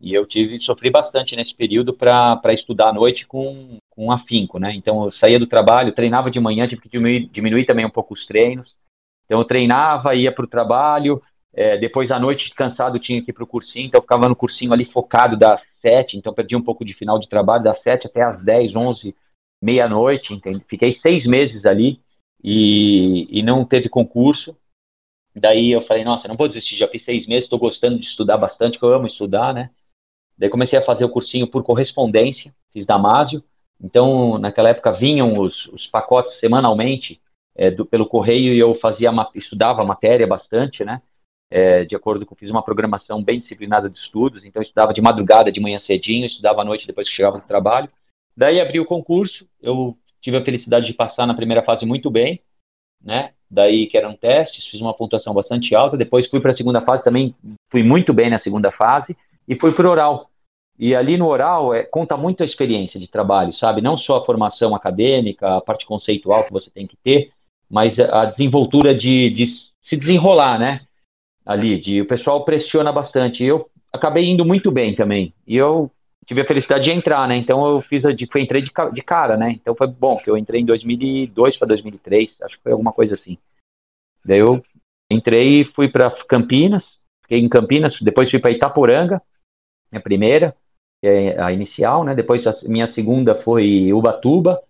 e 0.00 0.12
eu 0.12 0.26
tive, 0.26 0.58
sofri 0.58 0.90
bastante 0.90 1.36
nesse 1.36 1.54
período 1.54 1.92
para 1.94 2.52
estudar 2.52 2.88
à 2.88 2.92
noite 2.92 3.26
com, 3.26 3.78
com 3.90 4.10
afinco, 4.10 4.58
né? 4.58 4.74
Então 4.74 5.02
eu 5.04 5.10
saía 5.10 5.38
do 5.38 5.46
trabalho, 5.46 5.92
treinava 5.92 6.30
de 6.30 6.40
manhã, 6.40 6.66
tive 6.66 6.82
que 6.82 6.88
diminuir, 6.88 7.28
diminuir 7.30 7.64
também 7.64 7.86
um 7.86 7.90
pouco 7.90 8.12
os 8.12 8.26
treinos. 8.26 8.74
Então 9.24 9.38
eu 9.38 9.44
treinava, 9.44 10.14
ia 10.14 10.32
para 10.32 10.44
o 10.44 10.48
trabalho, 10.48 11.22
é, 11.54 11.78
depois 11.78 12.10
à 12.10 12.18
noite, 12.18 12.52
cansado, 12.54 12.98
tinha 12.98 13.22
que 13.22 13.30
ir 13.30 13.34
para 13.34 13.44
o 13.44 13.46
cursinho, 13.46 13.86
então 13.86 13.98
eu 13.98 14.02
ficava 14.02 14.28
no 14.28 14.36
cursinho 14.36 14.72
ali 14.72 14.84
focado 14.84 15.36
das 15.36 15.62
sete, 15.80 16.16
então 16.16 16.34
perdi 16.34 16.56
um 16.56 16.62
pouco 16.62 16.84
de 16.84 16.92
final 16.92 17.18
de 17.18 17.28
trabalho, 17.28 17.62
das 17.62 17.80
sete 17.80 18.06
até 18.06 18.22
as 18.22 18.42
dez, 18.42 18.74
onze, 18.74 19.14
meia-noite, 19.62 20.38
fiquei 20.68 20.90
seis 20.90 21.24
meses 21.24 21.64
ali 21.64 22.00
e, 22.42 23.26
e 23.30 23.42
não 23.42 23.64
teve 23.64 23.88
concurso. 23.88 24.54
Daí 25.34 25.72
eu 25.72 25.82
falei, 25.82 26.04
nossa, 26.04 26.28
não 26.28 26.36
vou 26.36 26.46
desistir, 26.46 26.76
já 26.76 26.86
fiz 26.86 27.02
seis 27.02 27.26
meses, 27.26 27.44
estou 27.44 27.58
gostando 27.58 27.98
de 27.98 28.04
estudar 28.04 28.36
bastante, 28.36 28.72
porque 28.72 28.86
eu 28.86 28.94
amo 28.94 29.06
estudar, 29.06 29.52
né? 29.52 29.70
Daí 30.38 30.48
comecei 30.48 30.78
a 30.78 30.84
fazer 30.84 31.04
o 31.04 31.08
cursinho 31.08 31.46
por 31.48 31.62
correspondência, 31.62 32.54
fiz 32.72 32.84
Damásio. 32.84 33.42
Então, 33.80 34.38
naquela 34.38 34.68
época 34.68 34.92
vinham 34.92 35.38
os, 35.38 35.66
os 35.66 35.86
pacotes 35.86 36.34
semanalmente 36.34 37.20
é, 37.56 37.70
do, 37.70 37.84
pelo 37.84 38.06
correio 38.06 38.52
e 38.52 38.58
eu 38.58 38.74
fazia, 38.76 39.10
estudava 39.34 39.82
a 39.82 39.84
matéria 39.84 40.26
bastante, 40.26 40.84
né? 40.84 41.02
É, 41.50 41.84
de 41.84 41.94
acordo 41.94 42.24
com, 42.24 42.34
fiz 42.34 42.50
uma 42.50 42.62
programação 42.62 43.22
bem 43.22 43.36
disciplinada 43.36 43.88
de 43.88 43.96
estudos, 43.96 44.44
então 44.44 44.60
eu 44.60 44.64
estudava 44.64 44.92
de 44.92 45.00
madrugada, 45.00 45.52
de 45.52 45.60
manhã 45.60 45.78
cedinho, 45.78 46.24
estudava 46.24 46.62
à 46.62 46.64
noite 46.64 46.86
depois 46.86 47.08
que 47.08 47.14
chegava 47.14 47.38
do 47.38 47.46
trabalho. 47.46 47.88
Daí 48.36 48.60
abri 48.60 48.80
o 48.80 48.86
concurso, 48.86 49.46
eu 49.60 49.96
tive 50.20 50.36
a 50.36 50.44
felicidade 50.44 50.86
de 50.86 50.94
passar 50.94 51.26
na 51.26 51.34
primeira 51.34 51.62
fase 51.62 51.84
muito 51.84 52.10
bem, 52.10 52.42
né? 53.00 53.34
Daí 53.54 53.86
que 53.86 53.96
eram 53.96 54.16
testes, 54.16 54.66
fiz 54.66 54.80
uma 54.80 54.92
pontuação 54.92 55.32
bastante 55.32 55.74
alta, 55.74 55.96
depois 55.96 56.26
fui 56.26 56.40
para 56.40 56.50
a 56.50 56.54
segunda 56.54 56.80
fase, 56.80 57.04
também 57.04 57.34
fui 57.70 57.84
muito 57.84 58.12
bem 58.12 58.28
na 58.28 58.36
segunda 58.36 58.72
fase, 58.72 59.16
e 59.46 59.56
fui 59.56 59.72
para 59.72 59.86
o 59.86 59.90
oral. 59.90 60.28
E 60.76 60.92
ali 60.92 61.16
no 61.16 61.28
oral 61.28 61.72
é, 61.72 61.84
conta 61.84 62.16
muito 62.16 62.42
a 62.42 62.44
experiência 62.44 62.98
de 62.98 63.06
trabalho, 63.06 63.52
sabe? 63.52 63.80
Não 63.80 63.96
só 63.96 64.16
a 64.16 64.24
formação 64.24 64.74
acadêmica, 64.74 65.56
a 65.56 65.60
parte 65.60 65.86
conceitual 65.86 66.42
que 66.42 66.52
você 66.52 66.68
tem 66.68 66.84
que 66.84 66.96
ter, 66.96 67.30
mas 67.70 67.98
a 67.98 68.24
desenvoltura 68.24 68.92
de, 68.92 69.30
de 69.30 69.46
se 69.46 69.96
desenrolar, 69.96 70.58
né? 70.58 70.80
Ali, 71.46 71.78
de, 71.78 72.00
o 72.00 72.06
pessoal 72.06 72.44
pressiona 72.44 72.90
bastante. 72.90 73.44
Eu 73.44 73.70
acabei 73.92 74.28
indo 74.28 74.44
muito 74.44 74.72
bem 74.72 74.96
também. 74.96 75.32
E 75.46 75.56
eu 75.56 75.90
tive 76.24 76.40
a 76.40 76.46
felicidade 76.46 76.84
de 76.84 76.90
entrar, 76.90 77.28
né? 77.28 77.36
Então 77.36 77.66
eu 77.66 77.80
fiz, 77.80 78.02
de, 78.02 78.26
foi, 78.26 78.42
entrei 78.42 78.62
de, 78.62 78.70
de 78.92 79.02
cara, 79.02 79.36
né? 79.36 79.52
Então 79.52 79.74
foi 79.74 79.86
bom, 79.86 80.16
que 80.16 80.28
eu 80.28 80.36
entrei 80.36 80.60
em 80.60 80.64
2002 80.64 81.56
para 81.56 81.68
2003, 81.68 82.38
acho 82.42 82.56
que 82.56 82.62
foi 82.62 82.72
alguma 82.72 82.92
coisa 82.92 83.14
assim. 83.14 83.38
Daí 84.24 84.38
eu 84.38 84.62
entrei 85.10 85.60
e 85.60 85.64
fui 85.64 85.88
para 85.88 86.10
Campinas, 86.26 86.98
fiquei 87.22 87.38
em 87.38 87.48
Campinas, 87.48 87.98
depois 88.00 88.30
fui 88.30 88.38
para 88.38 88.50
Itaporanga, 88.50 89.20
minha 89.92 90.02
primeira, 90.02 90.56
é 91.02 91.40
a 91.40 91.52
inicial, 91.52 92.04
né? 92.04 92.14
Depois 92.14 92.46
a 92.46 92.52
minha 92.68 92.86
segunda 92.86 93.34
foi 93.34 93.92
Ubatuba, 93.92 94.62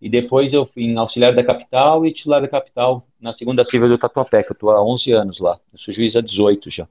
e 0.00 0.08
depois 0.08 0.52
eu 0.52 0.66
fui 0.66 0.84
em 0.84 0.96
auxiliar 0.96 1.34
da 1.34 1.44
capital 1.44 2.04
e 2.04 2.12
titular 2.12 2.40
da 2.40 2.48
capital 2.48 3.06
na 3.20 3.32
segunda 3.32 3.64
civil 3.64 3.88
do 3.88 3.98
Tatuapé, 3.98 4.42
que 4.42 4.52
eu 4.52 4.54
estou 4.54 4.70
há 4.70 4.82
11 4.82 5.12
anos 5.12 5.38
lá. 5.38 5.58
Eu 5.72 5.78
sou 5.78 5.92
juiz 5.92 6.14
há 6.14 6.20
18 6.20 6.70
já. 6.70 6.88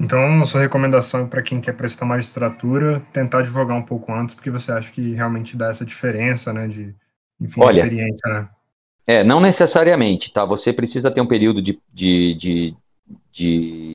Então, 0.00 0.42
a 0.42 0.44
sua 0.44 0.60
recomendação 0.60 1.28
para 1.28 1.42
quem 1.42 1.60
quer 1.60 1.72
prestar 1.72 2.04
magistratura, 2.04 3.00
tentar 3.12 3.38
advogar 3.38 3.76
um 3.76 3.84
pouco 3.84 4.12
antes, 4.12 4.34
porque 4.34 4.50
você 4.50 4.72
acha 4.72 4.90
que 4.90 5.14
realmente 5.14 5.56
dá 5.56 5.68
essa 5.68 5.84
diferença, 5.84 6.52
né, 6.52 6.66
de, 6.66 6.94
enfim, 7.40 7.60
Olha, 7.62 7.80
experiência, 7.80 8.28
né? 8.28 8.48
É, 9.06 9.22
não 9.22 9.40
necessariamente, 9.40 10.32
tá? 10.32 10.44
Você 10.44 10.72
precisa 10.72 11.10
ter 11.10 11.20
um 11.20 11.26
período 11.26 11.60
de, 11.60 11.78
de, 11.92 12.34
de 12.34 12.76
de 13.32 13.92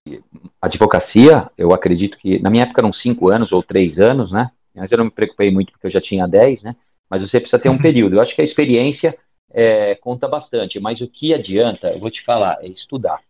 advocacia, 0.61 1.49
eu 1.57 1.73
acredito 1.73 2.17
que, 2.17 2.39
na 2.39 2.49
minha 2.49 2.63
época 2.63 2.81
eram 2.81 2.91
cinco 2.91 3.29
anos 3.29 3.51
ou 3.51 3.63
três 3.63 3.97
anos, 3.97 4.31
né? 4.31 4.51
Mas 4.75 4.91
eu 4.91 4.97
não 4.97 5.05
me 5.05 5.11
preocupei 5.11 5.49
muito 5.49 5.71
porque 5.71 5.87
eu 5.87 5.91
já 5.91 6.01
tinha 6.01 6.27
dez, 6.27 6.61
né? 6.61 6.75
Mas 7.09 7.21
você 7.21 7.39
precisa 7.39 7.59
ter 7.59 7.69
um 7.69 7.77
período. 7.81 8.15
Eu 8.15 8.21
acho 8.21 8.35
que 8.35 8.41
a 8.41 8.43
experiência 8.43 9.17
é, 9.51 9.95
conta 9.95 10.27
bastante, 10.27 10.79
mas 10.79 11.01
o 11.01 11.07
que 11.07 11.33
adianta, 11.33 11.89
eu 11.89 11.99
vou 11.99 12.11
te 12.11 12.23
falar, 12.23 12.57
é 12.61 12.67
estudar, 12.67 13.21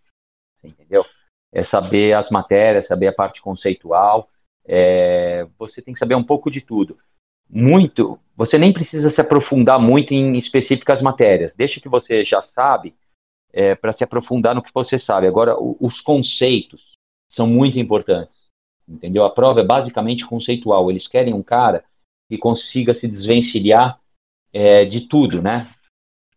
entendeu? 0.64 1.06
É 1.52 1.62
saber 1.62 2.14
as 2.14 2.30
matérias, 2.30 2.88
saber 2.88 3.08
a 3.08 3.14
parte 3.14 3.42
conceitual, 3.42 4.30
é, 4.66 5.48
você 5.58 5.82
tem 5.82 5.94
que 5.94 6.00
saber 6.00 6.16
um 6.16 6.24
pouco 6.24 6.50
de 6.52 6.62
tudo. 6.62 6.98
Muito, 7.50 8.20
você 8.36 8.58
nem 8.58 8.72
precisa 8.72 9.10
se 9.10 9.20
aprofundar 9.20 9.80
muito 9.80 10.14
em 10.14 10.36
específicas 10.36 11.02
matérias, 11.02 11.54
deixa 11.54 11.82
que 11.82 11.90
você 11.90 12.24
já 12.24 12.40
sabe 12.40 12.96
é, 13.52 13.74
para 13.74 13.92
se 13.92 14.04
aprofundar 14.04 14.54
no 14.54 14.62
que 14.62 14.74
você 14.74 14.98
sabe. 14.98 15.26
Agora, 15.26 15.60
o, 15.60 15.76
os 15.80 16.00
conceitos 16.00 16.94
são 17.28 17.48
muito 17.48 17.80
importantes, 17.80 18.36
entendeu? 18.88 19.26
A 19.26 19.32
prova 19.32 19.62
é 19.62 19.66
basicamente 19.66 20.26
conceitual, 20.28 20.92
eles 20.92 21.08
querem 21.08 21.34
um 21.34 21.42
cara 21.42 21.84
que 22.28 22.38
consiga 22.38 22.94
se 22.94 23.08
desvencilhar 23.08 24.00
é, 24.54 24.86
de 24.86 25.02
tudo, 25.02 25.42
né? 25.42 25.74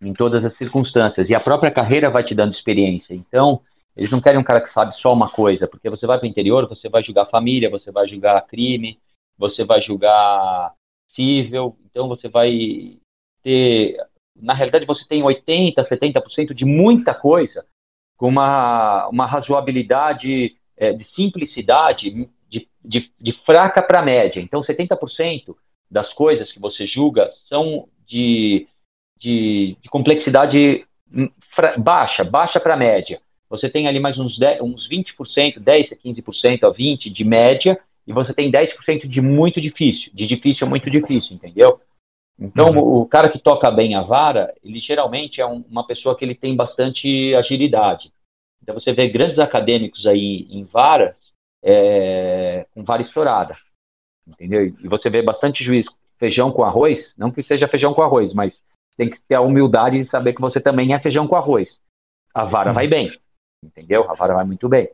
em 0.02 0.12
todas 0.12 0.44
as 0.44 0.54
circunstâncias. 0.54 1.28
E 1.28 1.34
a 1.34 1.40
própria 1.40 1.70
carreira 1.70 2.10
vai 2.10 2.22
te 2.22 2.34
dando 2.34 2.50
experiência. 2.50 3.14
Então, 3.14 3.62
eles 3.96 4.10
não 4.10 4.20
querem 4.20 4.38
um 4.38 4.44
cara 4.44 4.60
que 4.60 4.68
sabe 4.68 4.94
só 4.94 5.12
uma 5.12 5.30
coisa, 5.30 5.66
porque 5.66 5.90
você 5.90 6.06
vai 6.06 6.18
para 6.18 6.26
o 6.26 6.28
interior, 6.28 6.68
você 6.68 6.88
vai 6.88 7.02
julgar 7.02 7.30
família, 7.30 7.70
você 7.70 7.90
vai 7.90 8.06
julgar 8.06 8.46
crime, 8.46 8.98
você 9.36 9.64
vai 9.64 9.80
julgar 9.80 10.72
civil, 11.08 11.76
então 11.84 12.08
você 12.08 12.28
vai 12.28 12.98
ter. 13.42 13.96
Na 14.34 14.54
realidade, 14.54 14.86
você 14.86 15.06
tem 15.06 15.22
80%, 15.22 15.74
70% 15.76 16.54
de 16.54 16.64
muita 16.64 17.14
coisa, 17.14 17.66
com 18.16 18.28
uma, 18.28 19.06
uma 19.08 19.26
razoabilidade 19.26 20.56
é, 20.76 20.92
de 20.92 21.04
simplicidade, 21.04 22.28
de, 22.48 22.68
de, 22.82 23.12
de 23.20 23.32
fraca 23.44 23.82
para 23.82 24.02
média. 24.02 24.40
Então, 24.40 24.60
70% 24.60 25.54
das 25.90 26.12
coisas 26.12 26.50
que 26.50 26.58
você 26.58 26.86
julga 26.86 27.28
são 27.28 27.88
de 28.06 28.66
de, 29.22 29.76
de 29.80 29.88
complexidade 29.88 30.84
baixa, 31.78 32.24
baixa 32.24 32.58
para 32.58 32.76
média. 32.76 33.20
Você 33.52 33.68
tem 33.68 33.86
ali 33.86 34.00
mais 34.00 34.18
uns, 34.18 34.38
10, 34.38 34.62
uns 34.62 34.88
20%, 34.88 35.60
10% 35.60 35.92
a 35.92 35.96
15% 35.96 36.64
a 36.64 36.72
20% 36.72 37.10
de 37.10 37.22
média, 37.22 37.78
e 38.06 38.12
você 38.12 38.32
tem 38.32 38.50
10% 38.50 39.06
de 39.06 39.20
muito 39.20 39.60
difícil, 39.60 40.10
de 40.14 40.26
difícil 40.26 40.66
a 40.66 40.70
muito 40.70 40.88
difícil, 40.88 41.36
entendeu? 41.36 41.78
Então, 42.40 42.70
uhum. 42.70 43.02
o 43.02 43.06
cara 43.06 43.28
que 43.28 43.38
toca 43.38 43.70
bem 43.70 43.94
a 43.94 44.00
vara, 44.00 44.54
ele 44.64 44.78
geralmente 44.78 45.38
é 45.38 45.46
um, 45.46 45.62
uma 45.70 45.86
pessoa 45.86 46.16
que 46.16 46.24
ele 46.24 46.34
tem 46.34 46.56
bastante 46.56 47.34
agilidade. 47.34 48.10
Então, 48.62 48.74
você 48.74 48.90
vê 48.94 49.06
grandes 49.10 49.38
acadêmicos 49.38 50.06
aí 50.06 50.46
em 50.48 50.64
varas, 50.64 51.14
é, 51.62 52.66
com 52.74 52.82
vara 52.82 53.02
estourada, 53.02 53.54
entendeu? 54.26 54.64
E 54.64 54.88
você 54.88 55.10
vê 55.10 55.20
bastante 55.20 55.62
juiz 55.62 55.84
feijão 56.16 56.50
com 56.50 56.64
arroz, 56.64 57.12
não 57.18 57.30
que 57.30 57.42
seja 57.42 57.68
feijão 57.68 57.92
com 57.92 58.02
arroz, 58.02 58.32
mas 58.32 58.58
tem 58.96 59.10
que 59.10 59.20
ter 59.20 59.34
a 59.34 59.42
humildade 59.42 59.98
de 59.98 60.06
saber 60.06 60.32
que 60.32 60.40
você 60.40 60.58
também 60.58 60.94
é 60.94 60.98
feijão 60.98 61.28
com 61.28 61.36
arroz. 61.36 61.78
A 62.32 62.46
vara 62.46 62.70
uhum. 62.70 62.74
vai 62.74 62.88
bem, 62.88 63.12
entendeu? 63.62 64.10
A 64.10 64.14
vara 64.14 64.34
vai 64.34 64.44
muito 64.44 64.68
bem. 64.68 64.90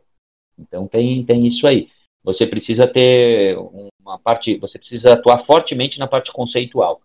Então 0.57 0.87
tem, 0.87 1.25
tem 1.25 1.45
isso 1.45 1.65
aí. 1.65 1.89
Você 2.23 2.45
precisa 2.45 2.85
ter 2.87 3.57
uma 4.01 4.19
parte, 4.19 4.57
você 4.57 4.77
precisa 4.77 5.13
atuar 5.13 5.43
fortemente 5.43 5.97
na 5.97 6.07
parte 6.07 6.31
conceitual. 6.31 7.01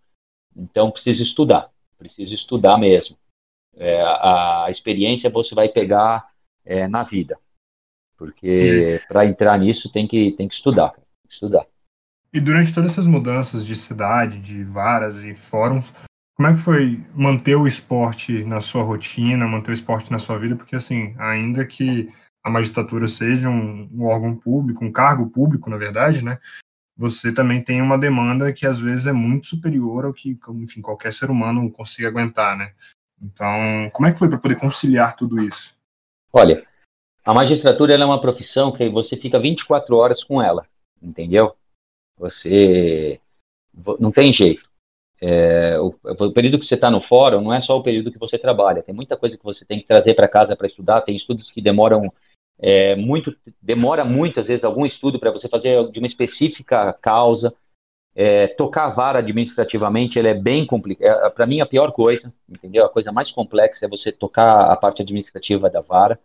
Então 0.56 0.90
precisa 0.90 1.22
estudar, 1.22 1.70
precisa 1.98 2.34
estudar 2.34 2.78
mesmo. 2.78 3.16
É, 3.76 4.00
a, 4.02 4.64
a, 4.64 4.70
experiência 4.70 5.30
você 5.30 5.54
vai 5.54 5.68
pegar 5.68 6.30
é, 6.64 6.86
na 6.86 7.02
vida, 7.02 7.38
porque 8.16 9.00
para 9.08 9.26
entrar 9.26 9.58
nisso 9.58 9.90
tem 9.90 10.06
que 10.06 10.30
tem 10.32 10.46
que 10.46 10.54
estudar, 10.54 10.90
tem 10.90 11.04
que 11.26 11.34
estudar. 11.34 11.66
E 12.32 12.40
durante 12.40 12.72
todas 12.72 12.92
essas 12.92 13.06
mudanças 13.06 13.66
de 13.66 13.74
cidade, 13.74 14.40
de 14.40 14.62
varas 14.62 15.24
e 15.24 15.34
fóruns, 15.34 15.92
como 16.34 16.48
é 16.48 16.54
que 16.54 16.60
foi 16.60 17.00
manter 17.14 17.54
o 17.54 17.66
esporte 17.66 18.44
na 18.44 18.60
sua 18.60 18.82
rotina, 18.82 19.46
manter 19.46 19.70
o 19.70 19.74
esporte 19.74 20.10
na 20.10 20.18
sua 20.18 20.38
vida? 20.38 20.56
Porque, 20.56 20.74
assim, 20.74 21.14
ainda 21.18 21.64
que 21.64 22.12
a 22.42 22.50
magistratura 22.50 23.06
seja 23.06 23.48
um, 23.48 23.88
um 23.92 24.04
órgão 24.04 24.36
público, 24.36 24.84
um 24.84 24.92
cargo 24.92 25.30
público, 25.30 25.70
na 25.70 25.76
verdade, 25.76 26.22
né? 26.24 26.38
Você 26.96 27.32
também 27.32 27.62
tem 27.62 27.80
uma 27.80 27.96
demanda 27.96 28.52
que 28.52 28.66
às 28.66 28.78
vezes 28.78 29.06
é 29.06 29.12
muito 29.12 29.46
superior 29.46 30.04
ao 30.04 30.12
que, 30.12 30.38
enfim, 30.50 30.80
qualquer 30.80 31.12
ser 31.12 31.30
humano 31.30 31.70
consiga 31.70 32.08
aguentar, 32.08 32.56
né? 32.56 32.72
Então, 33.20 33.90
como 33.92 34.06
é 34.06 34.12
que 34.12 34.18
foi 34.18 34.28
para 34.28 34.38
poder 34.38 34.56
conciliar 34.56 35.16
tudo 35.16 35.40
isso? 35.40 35.76
Olha, 36.32 36.66
a 37.24 37.32
magistratura 37.32 37.94
é 37.94 38.04
uma 38.04 38.20
profissão 38.20 38.70
que 38.70 38.88
você 38.88 39.16
fica 39.16 39.40
24 39.40 39.96
horas 39.96 40.22
com 40.22 40.42
ela, 40.42 40.66
entendeu? 41.00 41.56
Você 42.18 43.20
não 43.98 44.12
tem 44.12 44.32
jeito. 44.32 44.73
É, 45.26 45.78
o, 45.80 45.94
o, 46.04 46.32
período 46.32 46.58
que 46.58 46.66
você 46.66 46.74
está 46.74 46.90
no 46.90 47.00
fórum 47.00 47.40
não 47.40 47.52
é 47.52 47.58
só 47.58 47.78
o 47.78 47.82
período 47.82 48.12
que 48.12 48.18
você 48.18 48.36
trabalha, 48.36 48.82
tem 48.82 48.94
muita 48.94 49.16
coisa 49.16 49.38
que 49.38 49.44
você 49.44 49.64
tem 49.64 49.78
que 49.78 49.86
trazer 49.86 50.12
para 50.12 50.28
casa 50.28 50.54
para 50.54 50.66
estudar, 50.66 51.00
tem 51.00 51.16
estudos 51.16 51.50
que 51.50 51.62
demoram 51.62 52.12
é, 52.58 52.94
muito, 52.94 53.34
demora 53.60 54.04
muito, 54.04 54.38
às 54.38 54.46
vezes, 54.46 54.64
algum 54.64 54.84
estudo 54.84 55.18
para 55.18 55.30
você 55.30 55.48
fazer 55.48 55.90
de 55.90 55.98
uma 55.98 56.06
específica 56.06 56.92
causa. 56.92 57.54
É, 58.16 58.46
tocar 58.46 58.84
a 58.84 58.90
vara 58.90 59.18
administrativamente, 59.18 60.18
ele 60.18 60.28
é 60.28 60.34
bem 60.34 60.64
complicado. 60.66 61.26
É, 61.26 61.30
para 61.30 61.46
mim, 61.46 61.60
a 61.60 61.66
pior 61.66 61.90
coisa, 61.92 62.32
entendeu? 62.48 62.84
A 62.84 62.88
coisa 62.88 63.10
mais 63.10 63.30
complexa 63.30 63.86
é 63.86 63.88
você 63.88 64.12
tocar 64.12 64.70
a 64.70 64.76
parte 64.76 65.02
administrativa 65.02 65.70
da 65.70 65.80
vara. 65.80 66.20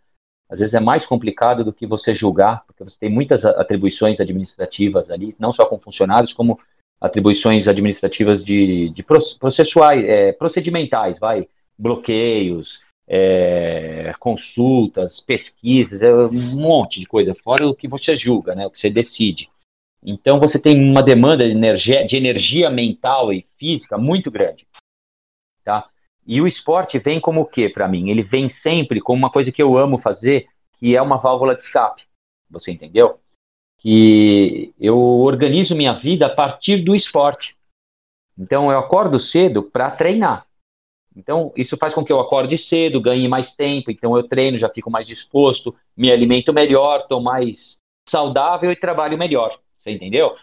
Às 0.48 0.58
vezes 0.58 0.74
é 0.74 0.80
mais 0.80 1.06
complicado 1.06 1.64
do 1.64 1.72
que 1.72 1.86
você 1.86 2.12
julgar, 2.12 2.64
porque 2.66 2.84
você 2.84 2.96
tem 2.98 3.08
muitas 3.08 3.44
atribuições 3.44 4.20
administrativas 4.20 5.10
ali, 5.10 5.34
não 5.38 5.50
só 5.50 5.64
com 5.64 5.78
funcionários, 5.78 6.32
como 6.32 6.60
atribuições 7.00 7.66
administrativas 7.66 8.44
de, 8.44 8.90
de 8.90 9.02
processuais, 9.02 10.04
é, 10.04 10.32
procedimentais, 10.32 11.18
vai, 11.18 11.48
bloqueios, 11.78 12.78
é, 13.08 14.12
consultas, 14.20 15.18
pesquisas, 15.20 16.00
é 16.02 16.14
um 16.14 16.56
monte 16.56 17.00
de 17.00 17.06
coisa, 17.06 17.34
fora 17.34 17.66
o 17.66 17.74
que 17.74 17.88
você 17.88 18.14
julga, 18.14 18.54
né, 18.54 18.66
o 18.66 18.70
que 18.70 18.78
você 18.78 18.90
decide. 18.90 19.48
Então 20.02 20.38
você 20.38 20.58
tem 20.58 20.80
uma 20.80 21.02
demanda 21.02 21.44
de 21.44 21.50
energia, 21.50 22.04
de 22.04 22.16
energia 22.16 22.70
mental 22.70 23.32
e 23.32 23.46
física 23.58 23.98
muito 23.98 24.30
grande, 24.30 24.66
tá? 25.64 25.88
E 26.26 26.40
o 26.40 26.46
esporte 26.46 26.98
vem 26.98 27.20
como 27.20 27.40
o 27.40 27.46
que 27.46 27.68
para 27.68 27.88
mim? 27.88 28.10
Ele 28.10 28.22
vem 28.22 28.48
sempre 28.48 29.00
como 29.00 29.18
uma 29.18 29.30
coisa 29.30 29.50
que 29.50 29.62
eu 29.62 29.76
amo 29.76 29.98
fazer, 29.98 30.46
que 30.78 30.94
é 30.94 31.02
uma 31.02 31.16
válvula 31.16 31.54
de 31.54 31.62
escape. 31.62 32.02
Você 32.50 32.70
entendeu? 32.70 33.18
Que 33.80 34.72
eu 34.78 34.96
organizo 34.98 35.74
minha 35.74 35.94
vida 35.94 36.26
a 36.26 36.34
partir 36.34 36.84
do 36.84 36.94
esporte. 36.94 37.56
Então, 38.38 38.70
eu 38.70 38.78
acordo 38.78 39.18
cedo 39.18 39.62
para 39.62 39.90
treinar. 39.90 40.46
Então, 41.16 41.52
isso 41.56 41.76
faz 41.76 41.92
com 41.92 42.04
que 42.04 42.12
eu 42.12 42.20
acorde 42.20 42.56
cedo, 42.56 43.00
ganhe 43.00 43.26
mais 43.26 43.52
tempo. 43.52 43.90
Então, 43.90 44.16
eu 44.16 44.22
treino, 44.22 44.58
já 44.58 44.68
fico 44.68 44.90
mais 44.90 45.06
disposto, 45.06 45.74
me 45.96 46.10
alimento 46.10 46.52
melhor, 46.52 47.00
estou 47.00 47.20
mais 47.20 47.78
saudável 48.08 48.70
e 48.70 48.76
trabalho 48.76 49.18
melhor. 49.18 49.58
Você 49.78 49.90
entendeu? 49.90 50.34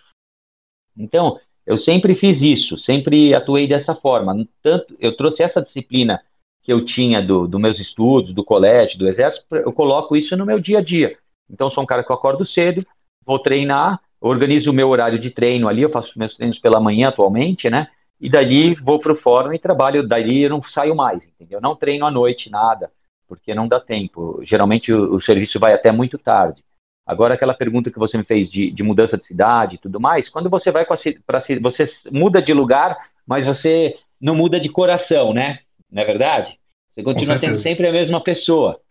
Então, 0.97 1.39
eu 1.65 1.75
sempre 1.75 2.15
fiz 2.15 2.41
isso, 2.41 2.75
sempre 2.75 3.33
atuei 3.33 3.67
dessa 3.67 3.93
forma. 3.93 4.47
Tanto, 4.61 4.95
eu 4.99 5.15
trouxe 5.15 5.43
essa 5.43 5.61
disciplina 5.61 6.23
que 6.63 6.73
eu 6.73 6.83
tinha 6.83 7.21
dos 7.21 7.49
do 7.49 7.59
meus 7.59 7.79
estudos, 7.79 8.33
do 8.33 8.43
colégio, 8.43 8.97
do 8.97 9.07
exército, 9.07 9.45
eu 9.55 9.71
coloco 9.71 10.15
isso 10.15 10.35
no 10.35 10.45
meu 10.45 10.59
dia 10.59 10.79
a 10.79 10.81
dia. 10.81 11.17
Então, 11.49 11.69
sou 11.69 11.83
um 11.83 11.87
cara 11.87 12.03
que 12.03 12.11
eu 12.11 12.15
acordo 12.15 12.43
cedo, 12.43 12.85
vou 13.27 13.37
treinar, 13.37 13.99
organizo 14.21 14.71
o 14.71 14.73
meu 14.73 14.87
horário 14.87 15.19
de 15.19 15.29
treino 15.29 15.67
ali, 15.67 15.81
eu 15.81 15.89
faço 15.89 16.17
meus 16.17 16.35
treinos 16.35 16.57
pela 16.57 16.79
manhã 16.79 17.09
atualmente, 17.09 17.69
né? 17.69 17.89
E 18.19 18.29
dali 18.29 18.73
vou 18.75 18.97
para 18.97 19.11
o 19.11 19.15
fórum 19.15 19.53
e 19.53 19.59
trabalho, 19.59 20.07
dali 20.07 20.43
eu 20.43 20.49
não 20.49 20.61
saio 20.61 20.95
mais, 20.95 21.21
entendeu? 21.23 21.59
Não 21.61 21.75
treino 21.75 22.05
à 22.05 22.09
noite, 22.09 22.49
nada, 22.49 22.89
porque 23.27 23.53
não 23.53 23.67
dá 23.67 23.79
tempo. 23.79 24.39
Geralmente 24.43 24.91
o, 24.91 25.13
o 25.13 25.19
serviço 25.19 25.59
vai 25.59 25.73
até 25.73 25.91
muito 25.91 26.17
tarde. 26.17 26.63
Agora, 27.05 27.35
aquela 27.35 27.53
pergunta 27.53 27.91
que 27.91 27.99
você 27.99 28.17
me 28.17 28.23
fez 28.23 28.49
de, 28.49 28.71
de 28.71 28.83
mudança 28.83 29.15
de 29.15 29.23
cidade 29.23 29.75
e 29.75 29.77
tudo 29.77 29.99
mais, 29.99 30.27
quando 30.27 30.49
você 30.49 30.71
vai 30.71 30.85
para 30.85 31.39
você 31.61 31.85
muda 32.11 32.41
de 32.41 32.53
lugar, 32.53 32.97
mas 33.25 33.45
você 33.45 33.95
não 34.19 34.35
muda 34.35 34.59
de 34.59 34.67
coração, 34.67 35.33
né? 35.33 35.59
Não 35.91 36.01
é 36.01 36.05
verdade? 36.05 36.57
Você 36.89 37.03
continua 37.03 37.37
sendo 37.37 37.57
sempre 37.57 37.87
a 37.87 37.91
mesma 37.91 38.21
pessoa. 38.21 38.81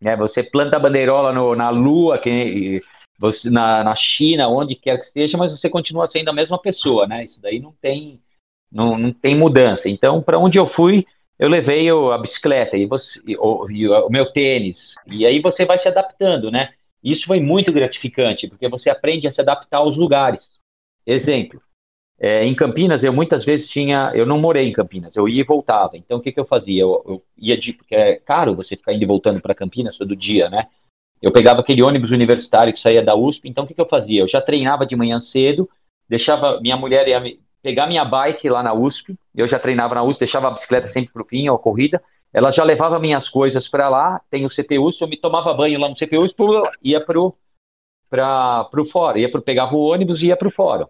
Né? 0.00 0.16
Você 0.16 0.42
planta 0.42 0.76
a 0.76 0.80
bandeirola 0.80 1.32
no, 1.32 1.54
na 1.54 1.70
lua, 1.70 2.18
que, 2.18 2.82
você, 3.18 3.50
na, 3.50 3.84
na 3.84 3.94
China, 3.94 4.48
onde 4.48 4.74
quer 4.74 4.98
que 4.98 5.04
seja, 5.04 5.36
mas 5.36 5.50
você 5.50 5.68
continua 5.68 6.06
sendo 6.06 6.28
a 6.30 6.32
mesma 6.32 6.58
pessoa, 6.58 7.06
né? 7.06 7.22
Isso 7.22 7.40
daí 7.40 7.60
não 7.60 7.72
tem, 7.80 8.20
não, 8.70 8.98
não 8.98 9.12
tem 9.12 9.36
mudança. 9.36 9.88
Então, 9.88 10.22
para 10.22 10.38
onde 10.38 10.58
eu 10.58 10.66
fui, 10.66 11.06
eu 11.38 11.48
levei 11.48 11.88
a 11.90 12.18
bicicleta 12.18 12.76
e, 12.76 12.86
você, 12.86 13.20
o, 13.38 13.70
e 13.70 13.88
o 13.88 14.08
meu 14.08 14.30
tênis, 14.30 14.94
e 15.06 15.26
aí 15.26 15.40
você 15.40 15.64
vai 15.64 15.78
se 15.78 15.88
adaptando, 15.88 16.50
né? 16.50 16.74
Isso 17.02 17.26
foi 17.26 17.38
muito 17.38 17.72
gratificante, 17.72 18.48
porque 18.48 18.68
você 18.68 18.88
aprende 18.88 19.26
a 19.26 19.30
se 19.30 19.40
adaptar 19.40 19.78
aos 19.78 19.96
lugares. 19.96 20.48
Exemplo, 21.06 21.60
é, 22.18 22.44
em 22.44 22.54
Campinas, 22.54 23.02
eu 23.02 23.12
muitas 23.12 23.44
vezes 23.44 23.68
tinha. 23.68 24.10
Eu 24.14 24.24
não 24.24 24.38
morei 24.40 24.66
em 24.68 24.72
Campinas, 24.72 25.14
eu 25.14 25.28
ia 25.28 25.42
e 25.42 25.44
voltava. 25.44 25.96
Então, 25.96 26.18
o 26.18 26.20
que, 26.20 26.32
que 26.32 26.40
eu 26.40 26.46
fazia? 26.46 26.82
Eu, 26.82 27.04
eu 27.06 27.22
ia 27.36 27.56
de. 27.56 27.72
Porque 27.72 27.94
é 27.94 28.16
caro 28.16 28.54
você 28.54 28.76
ficar 28.76 28.92
indo 28.92 29.02
e 29.02 29.06
voltando 29.06 29.40
para 29.40 29.54
Campinas 29.54 29.98
todo 29.98 30.16
dia, 30.16 30.48
né? 30.48 30.68
Eu 31.24 31.32
pegava 31.32 31.62
aquele 31.62 31.82
ônibus 31.82 32.10
universitário 32.10 32.70
que 32.70 32.78
saía 32.78 33.02
da 33.02 33.14
USP, 33.14 33.48
então 33.48 33.64
o 33.64 33.66
que, 33.66 33.72
que 33.72 33.80
eu 33.80 33.88
fazia? 33.88 34.20
Eu 34.20 34.28
já 34.28 34.42
treinava 34.42 34.84
de 34.84 34.94
manhã 34.94 35.16
cedo, 35.16 35.66
deixava 36.06 36.60
minha 36.60 36.76
mulher 36.76 37.08
ia 37.08 37.22
pegar 37.62 37.86
minha 37.86 38.04
bike 38.04 38.46
lá 38.50 38.62
na 38.62 38.74
USP, 38.74 39.16
eu 39.34 39.46
já 39.46 39.58
treinava 39.58 39.94
na 39.94 40.02
USP, 40.02 40.18
deixava 40.18 40.48
a 40.48 40.50
bicicleta 40.50 40.86
sempre 40.88 41.10
para 41.14 41.22
o 41.22 41.24
fim, 41.24 41.48
a 41.48 41.56
corrida, 41.56 42.02
ela 42.30 42.50
já 42.50 42.62
levava 42.62 43.00
minhas 43.00 43.26
coisas 43.26 43.66
para 43.66 43.88
lá, 43.88 44.20
tem 44.28 44.44
o 44.44 44.50
CPU, 44.50 44.90
eu 45.00 45.08
me 45.08 45.16
tomava 45.16 45.54
banho 45.54 45.80
lá 45.80 45.88
no 45.88 45.94
CPU, 45.94 46.28
ia 46.82 47.00
pro 47.00 47.34
para 48.10 48.68
o 48.76 48.84
fórum, 48.84 49.18
ia 49.18 49.30
pro 49.30 49.40
pegava 49.40 49.74
o 49.74 49.80
ônibus 49.80 50.20
e 50.20 50.26
ia 50.26 50.36
para 50.36 50.48
o 50.48 50.50
fórum, 50.50 50.86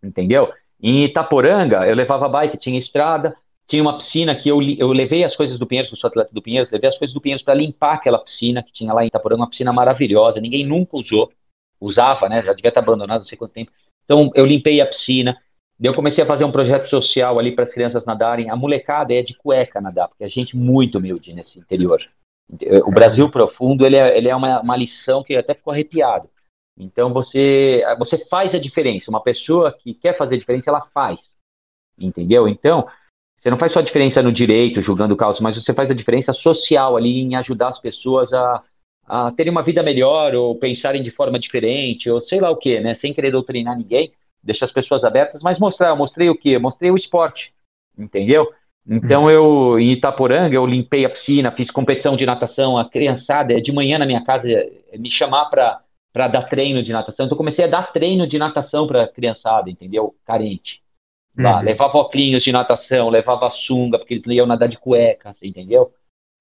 entendeu? 0.00 0.52
Em 0.80 1.02
Itaporanga, 1.04 1.84
eu 1.88 1.96
levava 1.96 2.28
bike, 2.28 2.56
tinha 2.56 2.78
estrada, 2.78 3.36
tinha 3.66 3.82
uma 3.82 3.96
piscina 3.96 4.34
que 4.34 4.48
eu, 4.48 4.62
eu 4.62 4.88
levei 4.92 5.24
as 5.24 5.34
coisas 5.34 5.58
do 5.58 5.66
Pinheiros, 5.66 5.90
eu 5.90 5.98
sou 5.98 6.08
atleta 6.08 6.30
do 6.32 6.40
Pinheiros, 6.40 6.70
levei 6.70 6.88
as 6.88 6.96
coisas 6.96 7.12
do 7.12 7.20
Pinheiros 7.20 7.42
para 7.42 7.54
limpar 7.54 7.94
aquela 7.94 8.18
piscina 8.18 8.62
que 8.62 8.72
tinha 8.72 8.92
lá 8.92 9.02
em 9.02 9.08
Itaporanga, 9.08 9.42
uma 9.42 9.48
piscina 9.48 9.72
maravilhosa, 9.72 10.40
ninguém 10.40 10.64
nunca 10.64 10.96
usou, 10.96 11.32
usava, 11.80 12.28
né, 12.28 12.42
já 12.42 12.52
devia 12.52 12.68
estar 12.68 12.80
abandonado 12.80 13.20
não 13.20 13.26
sei 13.26 13.36
quanto 13.36 13.52
tempo. 13.52 13.72
Então, 14.04 14.30
eu 14.36 14.46
limpei 14.46 14.80
a 14.80 14.86
piscina, 14.86 15.36
eu 15.80 15.92
comecei 15.94 16.22
a 16.22 16.26
fazer 16.26 16.44
um 16.44 16.52
projeto 16.52 16.84
social 16.84 17.40
ali 17.40 17.52
para 17.52 17.64
as 17.64 17.72
crianças 17.72 18.04
nadarem, 18.04 18.50
a 18.50 18.56
molecada 18.56 19.12
é 19.12 19.20
de 19.20 19.34
cueca 19.34 19.80
nadar, 19.80 20.08
porque 20.08 20.22
a 20.22 20.28
gente 20.28 20.56
muito 20.56 20.98
humilde 20.98 21.34
nesse 21.34 21.58
interior. 21.58 22.00
O 22.84 22.92
Brasil 22.92 23.28
profundo, 23.28 23.84
ele 23.84 23.96
é, 23.96 24.16
ele 24.16 24.28
é 24.28 24.36
uma, 24.36 24.60
uma 24.60 24.76
lição 24.76 25.24
que 25.24 25.34
até 25.34 25.54
ficou 25.54 25.72
arrepiado. 25.72 26.30
Então, 26.78 27.12
você, 27.12 27.82
você 27.98 28.24
faz 28.26 28.54
a 28.54 28.58
diferença, 28.58 29.10
uma 29.10 29.22
pessoa 29.22 29.72
que 29.72 29.92
quer 29.92 30.16
fazer 30.16 30.36
diferença, 30.36 30.70
ela 30.70 30.86
faz, 30.94 31.28
entendeu? 31.98 32.46
Então, 32.46 32.86
você 33.36 33.50
não 33.50 33.58
faz 33.58 33.72
só 33.72 33.78
a 33.80 33.82
diferença 33.82 34.22
no 34.22 34.32
direito, 34.32 34.80
julgando 34.80 35.14
o 35.14 35.16
caos, 35.16 35.38
mas 35.38 35.54
você 35.54 35.72
faz 35.74 35.90
a 35.90 35.94
diferença 35.94 36.32
social 36.32 36.96
ali 36.96 37.20
em 37.20 37.34
ajudar 37.36 37.68
as 37.68 37.78
pessoas 37.78 38.32
a, 38.32 38.62
a 39.06 39.30
terem 39.32 39.52
uma 39.52 39.62
vida 39.62 39.82
melhor 39.82 40.34
ou 40.34 40.58
pensarem 40.58 41.02
de 41.02 41.10
forma 41.10 41.38
diferente, 41.38 42.10
ou 42.10 42.18
sei 42.18 42.40
lá 42.40 42.50
o 42.50 42.56
que, 42.56 42.80
né? 42.80 42.94
Sem 42.94 43.12
querer 43.12 43.30
doutrinar 43.30 43.76
ninguém, 43.76 44.12
deixar 44.42 44.66
as 44.66 44.72
pessoas 44.72 45.04
abertas, 45.04 45.40
mas 45.42 45.58
mostrar, 45.58 45.90
eu 45.90 45.96
mostrei 45.96 46.30
o 46.30 46.36
que? 46.36 46.58
Mostrei 46.58 46.90
o 46.90 46.96
esporte, 46.96 47.52
entendeu? 47.96 48.50
Então 48.88 49.28
eu, 49.28 49.78
em 49.78 49.92
Itaporanga, 49.92 50.54
eu 50.54 50.64
limpei 50.64 51.04
a 51.04 51.10
piscina, 51.10 51.50
fiz 51.50 51.70
competição 51.70 52.14
de 52.14 52.24
natação, 52.24 52.78
a 52.78 52.88
criançada, 52.88 53.60
de 53.60 53.72
manhã 53.72 53.98
na 53.98 54.06
minha 54.06 54.24
casa, 54.24 54.48
me 54.96 55.10
chamar 55.10 55.46
para 55.46 56.28
dar 56.28 56.42
treino 56.42 56.82
de 56.82 56.92
natação, 56.92 57.26
então 57.26 57.34
eu 57.34 57.38
comecei 57.38 57.64
a 57.64 57.68
dar 57.68 57.92
treino 57.92 58.26
de 58.26 58.38
natação 58.38 58.86
para 58.86 59.08
criançada, 59.08 59.68
entendeu? 59.68 60.14
Carente. 60.24 60.85
Lá, 61.36 61.58
uhum. 61.58 61.64
Levava 61.64 61.98
óculos 61.98 62.42
de 62.42 62.52
natação, 62.52 63.08
levava 63.10 63.48
sunga, 63.50 63.98
porque 63.98 64.14
eles 64.14 64.26
iam 64.26 64.46
nadar 64.46 64.68
de 64.68 64.78
cueca, 64.78 65.32
você 65.32 65.46
entendeu? 65.46 65.92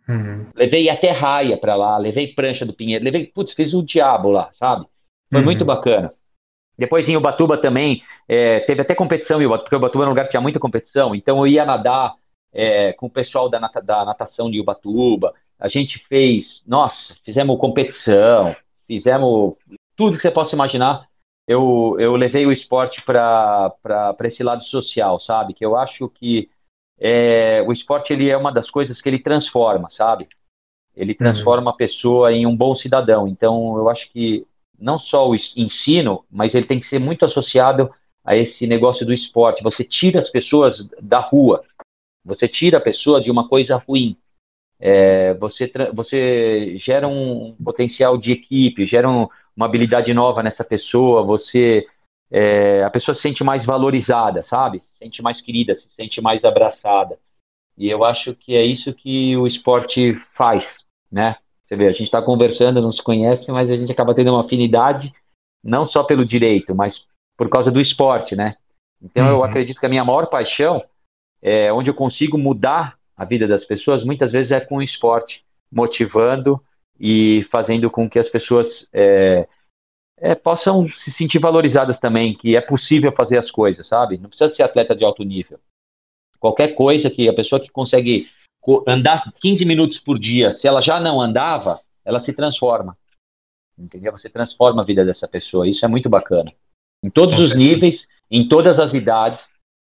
Uhum. 0.07 0.47
Levei 0.55 0.89
até 0.89 1.11
raia 1.11 1.57
para 1.57 1.75
lá, 1.75 1.97
levei 1.97 2.33
prancha 2.33 2.65
do 2.65 2.73
Pinheiro, 2.73 3.03
levei, 3.03 3.25
putz, 3.25 3.51
fiz 3.51 3.73
o 3.73 3.83
diabo 3.83 4.29
lá, 4.29 4.49
sabe? 4.51 4.85
Foi 5.29 5.39
uhum. 5.39 5.45
muito 5.45 5.65
bacana. 5.65 6.13
Depois 6.77 7.07
em 7.07 7.17
Ubatuba 7.17 7.57
também, 7.57 8.03
é, 8.27 8.61
teve 8.61 8.81
até 8.81 8.95
competição, 8.95 9.39
porque 9.59 9.75
Ubatuba 9.75 10.03
era 10.03 10.09
um 10.09 10.13
lugar 10.13 10.25
que 10.25 10.31
tinha 10.31 10.41
muita 10.41 10.59
competição, 10.59 11.13
então 11.13 11.39
eu 11.39 11.47
ia 11.47 11.65
nadar 11.65 12.15
é, 12.53 12.93
com 12.93 13.07
o 13.07 13.09
pessoal 13.09 13.49
da, 13.49 13.59
nata, 13.59 13.81
da 13.81 14.05
natação 14.05 14.49
de 14.49 14.59
Ubatuba, 14.59 15.33
a 15.59 15.67
gente 15.67 15.99
fez, 16.07 16.61
nossa, 16.65 17.15
fizemos 17.23 17.59
competição, 17.59 18.55
fizemos 18.87 19.55
tudo 19.95 20.15
que 20.15 20.21
você 20.21 20.31
possa 20.31 20.53
imaginar 20.53 21.07
eu, 21.47 21.95
eu 21.99 22.15
levei 22.15 22.45
o 22.45 22.51
esporte 22.51 23.01
para 23.03 24.15
esse 24.23 24.43
lado 24.43 24.63
social, 24.63 25.17
sabe? 25.17 25.53
Que 25.53 25.65
eu 25.65 25.75
acho 25.75 26.09
que 26.09 26.49
é, 26.99 27.61
o 27.67 27.71
esporte 27.71 28.11
ele 28.11 28.29
é 28.29 28.37
uma 28.37 28.51
das 28.51 28.69
coisas 28.69 28.99
que 28.99 29.07
ele 29.07 29.19
transforma, 29.19 29.87
sabe? 29.89 30.27
Ele 30.95 31.11
uhum. 31.11 31.17
transforma 31.17 31.71
a 31.71 31.75
pessoa 31.75 32.31
em 32.31 32.45
um 32.45 32.55
bom 32.55 32.73
cidadão. 32.73 33.27
Então, 33.27 33.77
eu 33.77 33.89
acho 33.89 34.09
que 34.11 34.45
não 34.79 34.97
só 34.97 35.29
o 35.29 35.35
ensino, 35.35 36.25
mas 36.31 36.55
ele 36.55 36.65
tem 36.65 36.79
que 36.79 36.85
ser 36.85 36.99
muito 36.99 37.23
associado 37.25 37.93
a 38.23 38.35
esse 38.35 38.65
negócio 38.65 39.05
do 39.05 39.13
esporte. 39.13 39.61
Você 39.63 39.83
tira 39.83 40.17
as 40.17 40.29
pessoas 40.29 40.85
da 41.01 41.19
rua, 41.19 41.63
você 42.23 42.47
tira 42.47 42.77
a 42.77 42.81
pessoa 42.81 43.21
de 43.21 43.29
uma 43.29 43.47
coisa 43.47 43.75
ruim. 43.77 44.17
É, 44.79 45.33
você, 45.35 45.71
você 45.93 46.75
gera 46.77 47.07
um 47.07 47.55
potencial 47.63 48.17
de 48.17 48.31
equipe, 48.31 48.85
gera 48.85 49.09
um, 49.09 49.27
uma 49.55 49.65
habilidade 49.65 50.13
nova 50.13 50.43
nessa 50.43 50.63
pessoa, 50.63 51.23
você 51.23 51.85
é, 52.31 52.83
a 52.83 52.89
pessoa 52.89 53.13
se 53.13 53.21
sente 53.21 53.43
mais 53.43 53.63
valorizada, 53.63 54.41
sabe? 54.41 54.79
Se 54.79 54.97
sente 54.97 55.21
mais 55.21 55.39
querida, 55.39 55.73
se 55.73 55.87
sente 55.89 56.19
mais 56.21 56.43
abraçada. 56.43 57.17
E 57.77 57.89
eu 57.89 58.03
acho 58.03 58.33
que 58.33 58.55
é 58.55 58.63
isso 58.63 58.93
que 58.93 59.35
o 59.37 59.45
esporte 59.45 60.15
faz, 60.33 60.77
né? 61.11 61.37
Você 61.63 61.75
vê, 61.75 61.87
a 61.87 61.91
gente 61.91 62.03
está 62.03 62.21
conversando, 62.21 62.81
não 62.81 62.89
se 62.89 63.01
conhece, 63.01 63.51
mas 63.51 63.69
a 63.69 63.75
gente 63.75 63.91
acaba 63.91 64.13
tendo 64.13 64.31
uma 64.31 64.41
afinidade, 64.41 65.13
não 65.63 65.85
só 65.85 66.03
pelo 66.03 66.25
direito, 66.25 66.75
mas 66.75 67.05
por 67.37 67.49
causa 67.49 67.71
do 67.71 67.79
esporte, 67.79 68.35
né? 68.35 68.55
Então 69.01 69.25
uhum. 69.25 69.31
eu 69.31 69.43
acredito 69.43 69.79
que 69.79 69.85
a 69.85 69.89
minha 69.89 70.05
maior 70.05 70.27
paixão, 70.27 70.83
é, 71.41 71.71
onde 71.73 71.89
eu 71.89 71.93
consigo 71.93 72.37
mudar 72.37 72.97
a 73.15 73.25
vida 73.25 73.47
das 73.47 73.63
pessoas, 73.63 74.03
muitas 74.03 74.31
vezes 74.31 74.51
é 74.51 74.59
com 74.59 74.77
o 74.77 74.81
esporte, 74.81 75.43
motivando 75.71 76.61
e 76.99 77.43
fazendo 77.51 77.89
com 77.89 78.09
que 78.09 78.19
as 78.19 78.27
pessoas 78.27 78.87
é, 78.93 79.47
é, 80.17 80.33
possam 80.35 80.89
se 80.89 81.11
sentir 81.11 81.39
valorizadas 81.39 81.99
também, 81.99 82.33
que 82.33 82.55
é 82.55 82.61
possível 82.61 83.11
fazer 83.11 83.37
as 83.37 83.51
coisas, 83.51 83.85
sabe? 83.85 84.17
Não 84.17 84.29
precisa 84.29 84.53
ser 84.53 84.63
atleta 84.63 84.95
de 84.95 85.03
alto 85.03 85.23
nível. 85.23 85.59
Qualquer 86.39 86.69
coisa 86.75 87.09
que 87.09 87.27
a 87.27 87.33
pessoa 87.33 87.59
que 87.59 87.69
consegue 87.69 88.29
andar 88.87 89.31
15 89.41 89.65
minutos 89.65 89.99
por 89.99 90.17
dia, 90.17 90.49
se 90.49 90.67
ela 90.67 90.79
já 90.79 90.99
não 90.99 91.21
andava, 91.21 91.81
ela 92.03 92.19
se 92.19 92.33
transforma. 92.33 92.97
Entendeu? 93.77 94.11
Você 94.11 94.29
transforma 94.29 94.81
a 94.81 94.85
vida 94.85 95.03
dessa 95.03 95.27
pessoa. 95.27 95.67
Isso 95.67 95.83
é 95.83 95.87
muito 95.87 96.09
bacana. 96.09 96.51
Em 97.03 97.09
todos 97.09 97.37
os 97.37 97.53
níveis, 97.53 98.07
em 98.31 98.47
todas 98.47 98.79
as 98.79 98.93
idades 98.93 99.45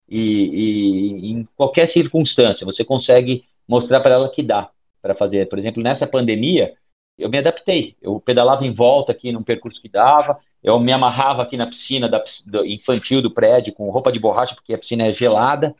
e, 0.08 0.18
e 0.18 1.30
em 1.32 1.48
qualquer 1.56 1.86
circunstância, 1.86 2.64
você 2.64 2.84
consegue 2.84 3.44
mostrar 3.66 4.00
para 4.00 4.14
ela 4.14 4.30
que 4.30 4.42
dá 4.42 4.70
para 5.00 5.14
fazer. 5.14 5.48
Por 5.48 5.58
exemplo, 5.58 5.82
nessa 5.82 6.06
pandemia, 6.06 6.74
eu 7.20 7.28
me 7.28 7.38
adaptei. 7.38 7.96
Eu 8.00 8.20
pedalava 8.20 8.64
em 8.64 8.72
volta 8.72 9.12
aqui 9.12 9.30
num 9.30 9.42
percurso 9.42 9.80
que 9.80 9.88
dava, 9.88 10.38
eu 10.62 10.78
me 10.78 10.92
amarrava 10.92 11.42
aqui 11.42 11.56
na 11.56 11.66
piscina 11.66 12.08
da, 12.08 12.22
do, 12.46 12.64
infantil 12.64 13.22
do 13.22 13.30
prédio 13.30 13.72
com 13.72 13.90
roupa 13.90 14.12
de 14.12 14.18
borracha, 14.18 14.54
porque 14.54 14.74
a 14.74 14.78
piscina 14.78 15.06
é 15.06 15.10
gelada, 15.10 15.74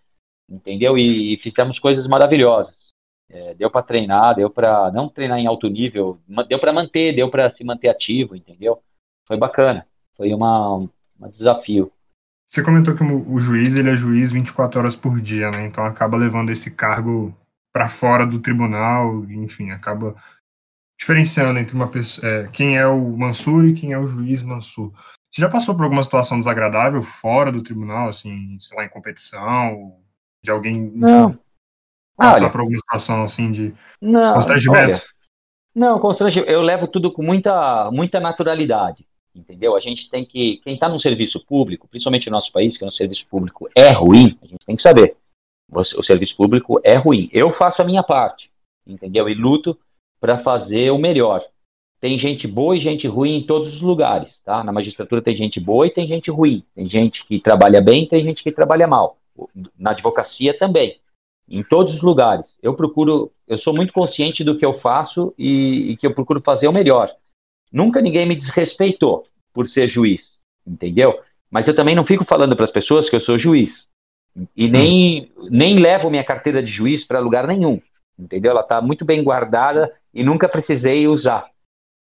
entendeu? 0.48 0.96
E, 0.96 1.35
e 1.35 1.37
fizemos 1.38 1.79
coisas 1.79 2.07
maravilhosas. 2.07 2.90
É, 3.29 3.55
deu 3.55 3.70
para 3.70 3.83
treinar, 3.83 4.35
deu 4.35 4.50
para 4.50 4.90
não 4.90 5.09
treinar 5.09 5.38
em 5.38 5.46
alto 5.46 5.68
nível, 5.68 6.18
deu 6.48 6.59
para 6.59 6.72
manter, 6.72 7.14
deu 7.14 7.31
para 7.31 7.48
se 7.48 7.62
manter 7.62 7.88
ativo, 7.88 8.35
entendeu? 8.35 8.83
Foi 9.26 9.37
bacana, 9.37 9.87
foi 10.16 10.35
uma, 10.35 10.76
um 10.76 10.88
desafio. 11.29 11.92
Você 12.48 12.64
comentou 12.64 12.96
que 12.96 13.05
o, 13.05 13.38
juiz 13.38 13.76
ele 13.76 13.90
é 13.90 13.96
juiz 13.96 14.33
24 14.33 14.81
horas 14.81 14.96
por 14.96 15.20
dia, 15.20 15.53
né? 15.53 15.64
Então 15.64 15.85
acaba 15.85 16.16
levando 16.16 16.50
esse 16.50 16.72
cargo 16.72 17.33
para 17.72 17.88
fora 17.88 18.26
do 18.26 18.40
tribunal, 18.40 19.24
enfim, 19.26 19.70
acaba 19.70 20.16
diferenciando 21.01 21.59
entre 21.59 21.75
uma 21.75 21.89
pessoa, 21.89 22.29
é, 22.29 22.49
quem 22.49 22.77
é 22.77 22.87
o 22.87 23.17
Mansur 23.17 23.65
e 23.65 23.75
quem 23.75 23.93
é 23.93 23.99
o 23.99 24.07
juiz 24.07 24.43
Mansur. 24.43 24.93
Você 25.31 25.41
já 25.41 25.49
passou 25.49 25.75
por 25.75 25.85
alguma 25.85 26.03
situação 26.03 26.39
desagradável 26.39 27.03
fora 27.03 27.51
do 27.51 27.63
tribunal, 27.63 28.09
assim, 28.09 28.59
sei 28.61 28.77
lá, 28.77 28.85
em 28.85 28.89
competição, 28.89 29.97
de 30.43 30.51
alguém 30.51 30.93
não. 30.95 31.39
passar 32.17 32.43
olha, 32.43 32.51
por 32.51 32.61
alguma 32.61 32.79
situação 32.79 33.23
assim 33.23 33.51
de 33.51 33.75
não, 34.01 34.35
constrangimento? 34.35 34.99
Olha, 34.99 35.03
não, 35.75 35.99
constrangimento. 35.99 36.51
Eu 36.51 36.61
levo 36.61 36.87
tudo 36.87 37.11
com 37.11 37.22
muita, 37.22 37.91
muita 37.91 38.20
naturalidade, 38.20 39.07
entendeu? 39.35 39.77
A 39.77 39.81
gente 39.81 40.11
tem 40.11 40.24
que, 40.24 40.59
quem 40.59 40.74
está 40.74 40.89
no 40.89 40.99
serviço 40.99 41.41
público, 41.47 41.89
principalmente 41.89 42.27
no 42.27 42.33
nosso 42.33 42.53
país, 42.53 42.77
que 42.77 42.85
é 42.85 42.87
um 42.87 42.91
serviço 42.91 43.27
público 43.27 43.70
é 43.74 43.91
ruim, 43.91 44.39
a 44.43 44.47
gente 44.47 44.66
tem 44.66 44.74
que 44.74 44.83
saber. 44.83 45.16
O 45.72 46.03
serviço 46.03 46.37
público 46.37 46.81
é 46.83 46.97
ruim. 46.97 47.31
Eu 47.33 47.51
faço 47.51 47.81
a 47.81 47.85
minha 47.85 48.03
parte, 48.03 48.51
entendeu? 48.85 49.29
E 49.29 49.35
luto 49.35 49.79
para 50.21 50.39
fazer 50.39 50.91
o 50.91 50.99
melhor. 50.99 51.43
Tem 52.01 52.16
gente 52.16 52.47
boa 52.47 52.77
e 52.77 52.79
gente 52.79 53.07
ruim 53.07 53.37
em 53.37 53.47
todos 53.47 53.75
os 53.75 53.81
lugares, 53.81 54.39
tá? 54.45 54.62
Na 54.62 54.73
magistratura 54.73 55.21
tem 55.21 55.35
gente 55.35 55.59
boa 55.59 55.87
e 55.87 55.91
tem 55.91 56.07
gente 56.07 56.31
ruim. 56.31 56.64
Tem 56.75 56.87
gente 56.87 57.25
que 57.25 57.39
trabalha 57.39 57.81
bem, 57.81 58.07
tem 58.07 58.25
gente 58.25 58.43
que 58.43 58.53
trabalha 58.53 58.87
mal. 58.87 59.18
Na 59.79 59.91
advocacia 59.91 60.57
também. 60.57 60.99
Em 61.49 61.62
todos 61.62 61.93
os 61.93 62.01
lugares. 62.01 62.57
Eu 62.62 62.75
procuro, 62.75 63.31
eu 63.47 63.59
sou 63.59 63.75
muito 63.75 63.93
consciente 63.93 64.45
do 64.45 64.57
que 64.57 64.64
eu 64.64 64.79
faço 64.79 65.35
e, 65.39 65.91
e 65.91 65.97
que 65.97 66.07
eu 66.07 66.14
procuro 66.14 66.41
fazer 66.41 66.68
o 66.68 66.73
melhor. 66.73 67.11
Nunca 67.73 68.01
ninguém 68.01 68.27
me 68.27 68.35
desrespeitou 68.35 69.27
por 69.53 69.66
ser 69.66 69.87
juiz, 69.87 70.39
entendeu? 70.66 71.21
Mas 71.51 71.66
eu 71.66 71.75
também 71.75 71.95
não 71.95 72.05
fico 72.05 72.25
falando 72.25 72.57
para 72.57 72.64
as 72.64 72.71
pessoas 72.71 73.09
que 73.09 73.16
eu 73.16 73.21
sou 73.21 73.37
juiz. 73.37 73.87
E 74.57 74.68
nem, 74.68 75.31
nem 75.51 75.79
levo 75.79 76.09
minha 76.09 76.25
carteira 76.25 76.62
de 76.62 76.71
juiz 76.71 77.05
para 77.05 77.18
lugar 77.18 77.47
nenhum 77.47 77.81
entendeu? 78.21 78.51
Ela 78.51 78.61
está 78.61 78.81
muito 78.81 79.05
bem 79.05 79.23
guardada 79.23 79.93
e 80.12 80.23
nunca 80.23 80.49
precisei 80.49 81.07
usar, 81.07 81.51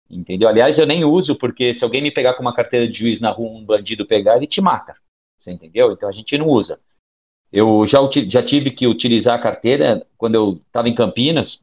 entendeu? 0.09 0.49
Aliás, 0.49 0.78
eu 0.78 0.86
nem 0.86 1.03
uso 1.03 1.36
porque 1.36 1.74
se 1.74 1.84
alguém 1.84 2.01
me 2.01 2.11
pegar 2.11 2.34
com 2.34 2.41
uma 2.41 2.53
carteira 2.53 2.88
de 2.88 2.97
juiz 2.97 3.20
na 3.20 3.32
rua, 3.32 3.49
um 3.49 3.65
bandido 3.65 4.05
pegar, 4.05 4.38
ele 4.38 4.47
te 4.47 4.61
mata, 4.61 4.95
você 5.39 5.51
entendeu? 5.51 5.91
Então 5.91 6.09
a 6.09 6.11
gente 6.11 6.38
não 6.38 6.47
usa. 6.47 6.80
Eu 7.51 7.84
já, 7.86 7.97
já 8.28 8.43
tive 8.43 8.72
que 8.72 8.86
utilizar 8.86 9.39
a 9.39 9.41
carteira 9.41 10.05
quando 10.17 10.36
eu 10.36 10.61
estava 10.67 10.88
em 10.88 10.95
Campinas, 10.95 11.59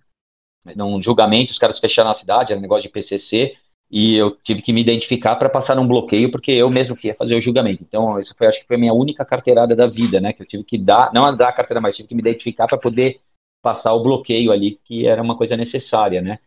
num 0.75 1.01
julgamento, 1.01 1.53
os 1.53 1.59
caras 1.59 1.79
fecharam 1.79 2.11
a 2.11 2.15
cidade, 2.15 2.51
era 2.51 2.59
um 2.59 2.63
negócio 2.63 2.83
de 2.83 2.89
PCC, 2.89 3.57
e 3.89 4.17
eu 4.17 4.33
tive 4.33 4.63
que 4.63 4.73
me 4.73 4.81
identificar 4.81 5.37
para 5.37 5.49
passar 5.49 5.77
num 5.77 5.87
bloqueio, 5.87 6.31
porque 6.31 6.51
eu 6.51 6.69
mesmo 6.69 6.97
que 6.97 7.07
ia 7.07 7.15
fazer 7.15 7.37
o 7.37 7.41
julgamento. 7.41 7.85
Então, 7.87 8.19
isso 8.19 8.35
foi, 8.37 8.49
acho 8.49 8.59
que 8.59 8.67
foi 8.67 8.77
a 8.77 8.79
minha 8.81 8.93
única 8.93 9.25
carteirada 9.25 9.77
da 9.77 9.87
vida, 9.87 10.21
né? 10.21 10.33
Que 10.33 10.43
eu 10.43 10.47
tive 10.47 10.65
que 10.65 10.77
dar, 10.77 11.13
não 11.15 11.37
dar 11.37 11.51
a 11.51 11.53
carteira, 11.53 11.81
mas 11.81 11.95
tive 11.95 12.09
que 12.09 12.15
me 12.15 12.21
identificar 12.21 12.67
para 12.67 12.79
poder 12.79 13.21
passar 13.67 13.93
o 13.93 14.01
bloqueio 14.01 14.53
ali, 14.53 14.79
que 14.85 15.09
era 15.09 15.21
uma 15.21 15.37
coisa 15.37 15.57
necessária, 15.57 16.23
né? 16.23 16.39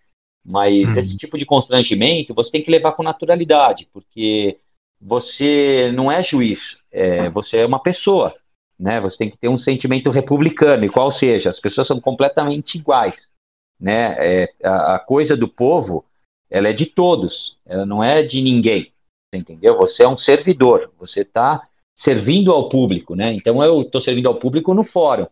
Mas 0.46 0.88
uhum. 0.88 0.98
esse 0.98 1.18
tipo 1.18 1.38
de 1.38 1.46
constrangimento 1.46 2.34
você 2.34 2.50
tem 2.50 2.64
que 2.64 2.72
levar 2.72 2.94
com 2.94 3.04
naturalidade, 3.04 3.90
porque 3.92 4.58
você 5.02 5.92
não 5.94 6.10
é 6.10 6.22
juiz, 6.22 6.78
é, 6.90 7.30
você 7.30 7.58
é 7.58 7.66
uma 7.66 7.84
pessoa, 7.84 8.34
né? 8.80 9.02
Você 9.02 9.18
tem 9.18 9.30
que 9.30 9.38
ter 9.38 9.50
um 9.50 9.58
sentimento 9.58 10.10
republicano, 10.10 10.86
e 10.86 10.90
qual 10.90 11.12
seja, 11.12 11.50
as 11.50 11.60
pessoas 11.60 11.88
são 11.88 12.00
completamente 12.00 12.78
iguais, 12.78 13.28
né? 13.78 14.16
É, 14.18 14.54
a, 14.64 14.96
a 14.96 15.00
coisa 15.00 15.36
do 15.36 15.50
povo 15.50 16.06
ela 16.50 16.70
é 16.70 16.74
de 16.74 16.86
todos, 16.86 17.58
ela 17.66 17.86
não 17.86 18.02
é 18.02 18.24
de 18.24 18.42
ninguém, 18.42 18.94
entendeu? 19.34 19.76
Você 19.76 20.04
é 20.04 20.08
um 20.08 20.16
servidor, 20.16 20.90
você 20.98 21.20
está 21.20 21.68
servindo 21.94 22.54
ao 22.54 22.70
público, 22.70 23.14
né? 23.14 23.34
Então 23.34 23.62
eu 23.62 23.82
estou 23.82 24.00
servindo 24.00 24.30
ao 24.30 24.36
público 24.36 24.74
no 24.74 24.86
fórum. 24.86 25.28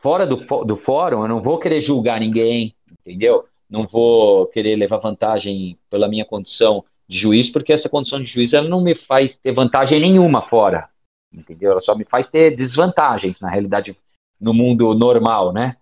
Fora 0.00 0.26
do, 0.26 0.36
do 0.64 0.76
fórum, 0.76 1.22
eu 1.22 1.28
não 1.28 1.42
vou 1.42 1.58
querer 1.58 1.80
julgar 1.80 2.20
ninguém, 2.20 2.74
entendeu? 3.00 3.44
Não 3.68 3.86
vou 3.86 4.46
querer 4.46 4.76
levar 4.76 4.98
vantagem 4.98 5.78
pela 5.90 6.08
minha 6.08 6.24
condição 6.24 6.84
de 7.06 7.18
juiz, 7.18 7.48
porque 7.48 7.72
essa 7.72 7.88
condição 7.88 8.20
de 8.20 8.26
juiz 8.26 8.52
ela 8.52 8.68
não 8.68 8.80
me 8.80 8.94
faz 8.94 9.36
ter 9.36 9.52
vantagem 9.52 10.00
nenhuma 10.00 10.42
fora, 10.42 10.88
entendeu? 11.32 11.72
Ela 11.72 11.80
só 11.80 11.94
me 11.94 12.04
faz 12.04 12.26
ter 12.26 12.56
desvantagens, 12.56 13.40
na 13.40 13.50
realidade, 13.50 13.96
no 14.40 14.54
mundo 14.54 14.94
normal, 14.94 15.52
né? 15.52 15.76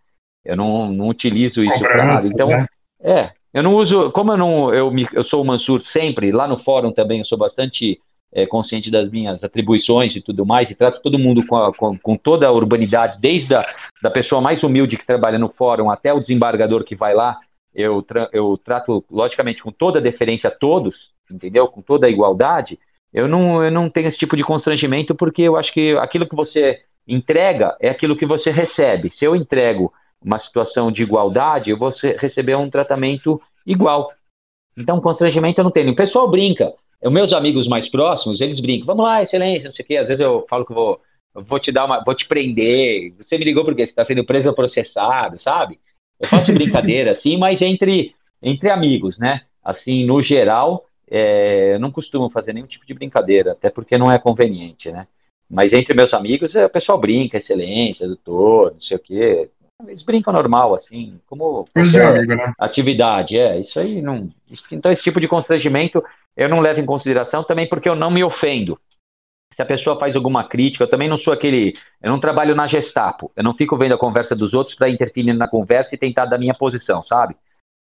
Eu 0.45 0.57
não, 0.57 0.91
não 0.91 1.09
utilizo 1.09 1.63
isso 1.63 1.79
para 1.79 2.05
nada. 2.05 2.27
Então, 2.27 2.49
né? 2.49 2.67
é, 3.01 3.33
eu 3.53 3.63
não 3.63 3.75
uso, 3.75 4.11
como 4.11 4.33
eu 4.33 4.37
não, 4.37 4.75
eu, 4.75 4.91
me, 4.91 5.07
eu 5.13 5.23
sou 5.23 5.43
o 5.43 5.45
Mansur 5.45 5.79
sempre, 5.79 6.33
lá 6.33 6.49
no 6.49 6.59
fórum 6.59 6.91
também 6.93 7.19
eu 7.19 7.25
sou 7.25 7.39
bastante 7.39 8.01
é, 8.33 8.47
consciente 8.47 8.91
das 8.91 9.11
minhas 9.11 9.43
atribuições 9.43 10.15
e 10.15 10.21
tudo 10.21 10.45
mais, 10.45 10.71
e 10.71 10.75
trato 10.75 11.01
todo 11.03 11.19
mundo 11.19 11.45
com, 11.47 11.57
a, 11.57 11.73
com, 11.73 11.99
com, 11.99 12.17
toda 12.17 12.47
a 12.47 12.53
urbanidade, 12.53 13.19
desde 13.21 13.55
a 13.55 13.65
da 14.03 14.11
pessoa 14.11 14.41
mais 14.41 14.63
humilde 14.63 14.97
que 14.97 15.07
trabalha 15.07 15.39
no 15.39 15.49
fórum 15.49 15.91
até 15.91 16.13
o 16.13 16.19
desembargador 16.19 16.85
que 16.85 16.95
vai 16.95 17.15
lá, 17.15 17.39
eu, 17.75 18.03
tra, 18.03 18.29
eu 18.33 18.59
trato, 18.63 19.05
logicamente, 19.11 19.63
com 19.63 19.71
toda 19.71 19.99
a 19.99 20.03
deferência 20.03 20.49
a 20.49 20.51
todos, 20.51 21.11
entendeu? 21.31 21.69
Com 21.69 21.81
toda 21.81 22.07
a 22.07 22.11
igualdade, 22.11 22.79
eu 23.13 23.27
não, 23.27 23.63
eu 23.63 23.71
não 23.71 23.89
tenho 23.89 24.07
esse 24.07 24.17
tipo 24.17 24.37
de 24.37 24.43
constrangimento, 24.43 25.15
porque 25.15 25.43
eu 25.43 25.57
acho 25.57 25.73
que 25.73 25.97
aquilo 25.97 26.29
que 26.29 26.37
você 26.37 26.81
entrega 27.07 27.77
é 27.81 27.89
aquilo 27.89 28.17
que 28.17 28.27
você 28.27 28.51
recebe. 28.51 29.09
Se 29.09 29.25
eu 29.25 29.35
entrego 29.35 29.93
uma 30.21 30.39
situação 30.39 30.91
de 30.91 31.03
igualdade, 31.03 31.71
eu 31.71 31.79
vou 31.79 31.89
receber 32.19 32.57
um 32.57 32.69
tratamento 32.69 33.41
igual. 33.67 34.13
Então, 34.77 35.01
constrangimento 35.01 35.61
eu 35.61 35.65
não 35.65 35.71
tenho. 35.71 35.93
O 35.93 35.97
pessoal 35.97 36.29
brinca. 36.29 36.73
Os 37.03 37.13
meus 37.13 37.33
amigos 37.33 37.67
mais 37.67 37.89
próximos, 37.89 38.41
eles 38.41 38.59
brincam. 38.59 38.87
Vamos 38.87 39.05
lá, 39.05 39.23
excelência, 39.23 39.67
não 39.67 39.73
sei 39.73 39.85
o 39.85 39.89
quê. 39.89 39.97
Às 39.97 40.09
vezes 40.09 40.21
eu 40.21 40.45
falo 40.49 40.67
que 40.67 40.75
vou, 40.75 41.01
vou 41.35 41.61
te 41.61 41.71
dar 41.71 41.85
uma, 41.85 42.03
vou 42.03 42.15
te 42.15 42.27
prender. 42.27 43.15
Você 43.17 43.39
me 43.39 43.45
ligou 43.45 43.65
porque 43.65 43.85
você 43.85 43.93
está 43.93 44.05
sendo 44.05 44.25
preso 44.25 44.49
ou 44.49 44.55
processado, 44.55 45.39
sabe? 45.39 45.79
Eu 46.21 46.29
faço 46.29 46.53
brincadeira 46.55 47.13
assim, 47.13 47.37
mas 47.37 47.63
entre, 47.63 48.15
entre 48.43 48.71
amigos, 48.71 49.19
né? 49.19 49.43
Assim, 49.63 50.05
no 50.05 50.21
geral, 50.21 50.87
é, 51.11 51.75
eu 51.75 51.81
não 51.81 51.93
costumo 51.93 52.31
fazer 52.31 52.53
nenhum 52.53 52.67
tipo 52.67 52.87
de 52.87 52.95
brincadeira, 52.95 53.53
até 53.53 53.71
porque 53.71 53.97
não 53.97 54.11
é 54.11 54.19
conveniente, 54.19 54.91
né? 54.91 55.07
Mas 55.49 55.73
entre 55.73 55.95
meus 55.95 56.13
amigos, 56.13 56.55
o 56.55 56.69
pessoal 56.69 56.99
brinca, 56.99 57.39
excelência, 57.39 58.07
doutor, 58.07 58.73
não 58.73 58.81
sei 58.81 58.97
o 58.97 59.01
quê. 59.01 59.51
Eles 59.85 60.03
brincam 60.03 60.33
normal, 60.33 60.75
assim, 60.75 61.21
como 61.27 61.69
amigo, 61.75 62.35
né? 62.35 62.53
atividade. 62.59 63.37
É, 63.37 63.59
isso 63.59 63.79
aí 63.79 64.03
não. 64.03 64.29
Então, 64.73 64.91
esse 64.91 65.03
tipo 65.03 65.21
de 65.21 65.29
constrangimento 65.29 66.03
eu 66.37 66.49
não 66.49 66.61
levo 66.61 66.81
em 66.81 66.87
consideração 66.87 67.43
também 67.45 67.69
porque 67.69 67.89
eu 67.89 67.97
não 67.97 68.11
me 68.11 68.23
ofendo. 68.23 68.79
Se 69.53 69.63
a 69.63 69.67
pessoa 69.67 69.99
faz 69.99 70.15
alguma 70.15 70.45
crítica, 70.49 70.85
eu 70.85 70.89
também 70.89 71.09
não 71.09 71.17
sou 71.17 71.33
aquele. 71.33 71.75
Eu 72.01 72.11
não 72.13 72.21
trabalho 72.21 72.55
na 72.55 72.67
Gestapo. 72.67 73.31
Eu 73.35 73.43
não 73.43 73.55
fico 73.55 73.77
vendo 73.77 73.95
a 73.95 73.99
conversa 73.99 74.37
dos 74.37 74.55
outros 74.55 74.75
para 74.75 74.89
interferir 74.89 75.33
na 75.33 75.49
conversa 75.49 75.95
e 75.95 75.99
tentar 75.99 76.27
dar 76.27 76.39
minha 76.39 76.55
posição, 76.55 77.01
sabe? 77.01 77.37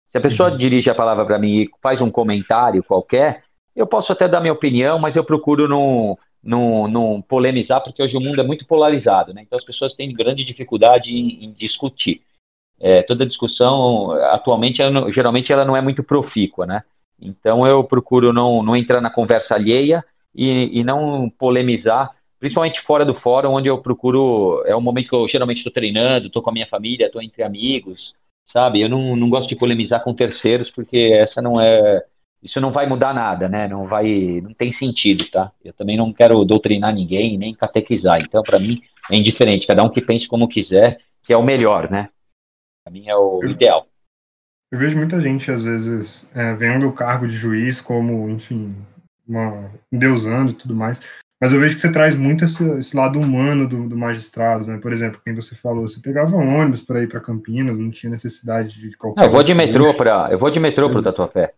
Se 0.07 0.17
a 0.17 0.21
pessoa 0.21 0.51
uhum. 0.51 0.57
dirige 0.57 0.89
a 0.89 0.95
palavra 0.95 1.27
para 1.27 1.39
mim 1.39 1.63
e 1.63 1.71
faz 1.83 2.01
um 2.01 2.11
comentário 2.11 2.83
qualquer, 2.83 3.43
eu 3.75 3.87
posso 3.87 4.13
até 4.13 4.27
dar 4.27 4.41
minha 4.41 4.53
opinião, 4.53 4.99
mas 4.99 5.17
eu 5.17 5.25
procuro 5.25 5.69
não, 5.69 6.17
não, 6.47 6.87
não 6.87 7.21
polemizar, 7.21 7.83
porque 7.83 8.03
hoje 8.03 8.17
o 8.17 8.21
mundo 8.21 8.41
é 8.41 8.45
muito 8.45 8.65
polarizado, 8.65 9.35
né? 9.35 9.43
Então 9.43 9.59
as 9.59 9.65
pessoas 9.65 9.93
têm 9.93 10.15
grande 10.15 10.45
dificuldade 10.45 11.11
em, 11.11 11.45
em 11.45 11.53
discutir. 11.53 12.23
É, 12.79 13.03
toda 13.03 13.27
discussão, 13.27 14.13
atualmente, 14.13 14.81
ela, 14.81 15.11
geralmente 15.11 15.53
ela 15.53 15.65
não 15.65 15.77
é 15.77 15.81
muito 15.81 16.05
profícua, 16.05 16.67
né? 16.67 16.83
Então 17.21 17.67
eu 17.67 17.83
procuro 17.83 18.33
não, 18.33 18.63
não 18.63 18.77
entrar 18.77 19.01
na 19.01 19.11
conversa 19.11 19.55
alheia 19.55 20.05
e, 20.35 20.81
e 20.81 20.85
não 20.85 21.29
polemizar, 21.31 22.15
principalmente 22.39 22.81
fora 22.83 23.05
do 23.05 23.15
fórum, 23.15 23.55
onde 23.55 23.69
eu 23.69 23.79
procuro, 23.79 24.63
é 24.67 24.77
o 24.77 24.81
momento 24.81 25.09
que 25.09 25.15
eu 25.15 25.27
geralmente 25.27 25.59
estou 25.59 25.73
treinando, 25.73 26.27
estou 26.27 26.43
com 26.43 26.51
a 26.51 26.53
minha 26.53 26.67
família, 26.67 27.07
estou 27.07 27.23
entre 27.23 27.43
amigos, 27.43 28.15
sabe? 28.45 28.83
Eu 28.83 28.89
não, 28.89 29.17
não 29.17 29.29
gosto 29.29 29.49
de 29.49 29.57
polemizar 29.57 30.05
com 30.05 30.15
terceiros, 30.15 30.71
porque 30.71 31.11
essa 31.15 31.43
não 31.43 31.61
é 31.61 32.05
isso 32.43 32.61
não 32.61 32.71
vai 32.71 32.87
mudar 32.87 33.13
nada, 33.13 33.49
né? 33.49 33.67
Não 33.67 33.87
vai, 33.87 34.41
não 34.43 34.53
tem 34.55 34.71
sentido, 34.71 35.29
tá? 35.31 35.51
Eu 35.65 35.73
também 35.73 35.97
não 35.97 36.13
quero 36.13 36.45
doutrinar 36.45 36.95
ninguém, 36.95 37.37
nem 37.37 37.55
catequizar. 37.55 38.21
Então, 38.21 38.43
para 38.43 38.59
mim, 38.59 38.81
é 39.11 39.17
indiferente. 39.17 39.67
Cada 39.67 39.83
um 39.83 39.89
que 39.89 40.01
pense 40.01 40.29
como 40.29 40.49
quiser, 40.49 41.01
que 41.23 41.33
é 41.33 41.37
o 41.37 41.43
melhor, 41.43 41.91
né? 41.91 42.09
Para 42.85 42.93
mim 42.93 43.09
é 43.09 43.17
o 43.17 43.41
eu, 43.43 43.51
ideal. 43.51 43.87
Eu 44.71 44.79
vejo 44.79 44.97
muita 44.97 45.21
gente, 45.21 45.51
às 45.51 45.65
vezes, 45.65 46.31
é, 46.35 46.55
vendo 46.55 46.89
o 46.89 46.93
cargo 46.93 47.27
de 47.27 47.35
juiz 47.35 47.81
como, 47.81 48.29
enfim, 48.31 48.75
uma, 49.27 49.71
endeusando 49.93 50.53
e 50.53 50.55
tudo 50.55 50.75
mais. 50.75 51.01
Mas 51.41 51.53
eu 51.53 51.61
vejo 51.61 51.75
que 51.75 51.81
você 51.81 51.93
traz 51.93 52.15
muito 52.15 52.45
esse, 52.45 52.65
esse 52.79 52.97
lado 52.97 53.21
humano 53.21 53.69
do, 53.69 53.89
do, 53.89 53.97
magistrado, 53.97 54.67
né? 54.67 54.79
Por 54.79 54.93
exemplo, 54.93 55.21
quem 55.23 55.35
você 55.35 55.55
falou, 55.55 55.87
você 55.87 56.01
pegava 56.01 56.35
um 56.37 56.59
ônibus 56.59 56.81
para 56.81 57.03
ir 57.03 57.09
para 57.09 57.21
Campinas, 57.21 57.77
não 57.77 57.91
tinha 57.91 58.11
necessidade 58.11 58.81
de 58.81 58.97
qualquer. 58.97 59.21
Não, 59.21 59.27
eu 59.27 59.33
vou 59.33 59.43
de 59.43 59.55
metrô 59.55 59.93
para, 59.95 60.29
eu 60.31 60.39
vou 60.39 60.51
de 60.51 60.59
metrô 60.59 60.89
para 60.89 60.99
o 60.99 61.03
Tatuapé. 61.03 61.53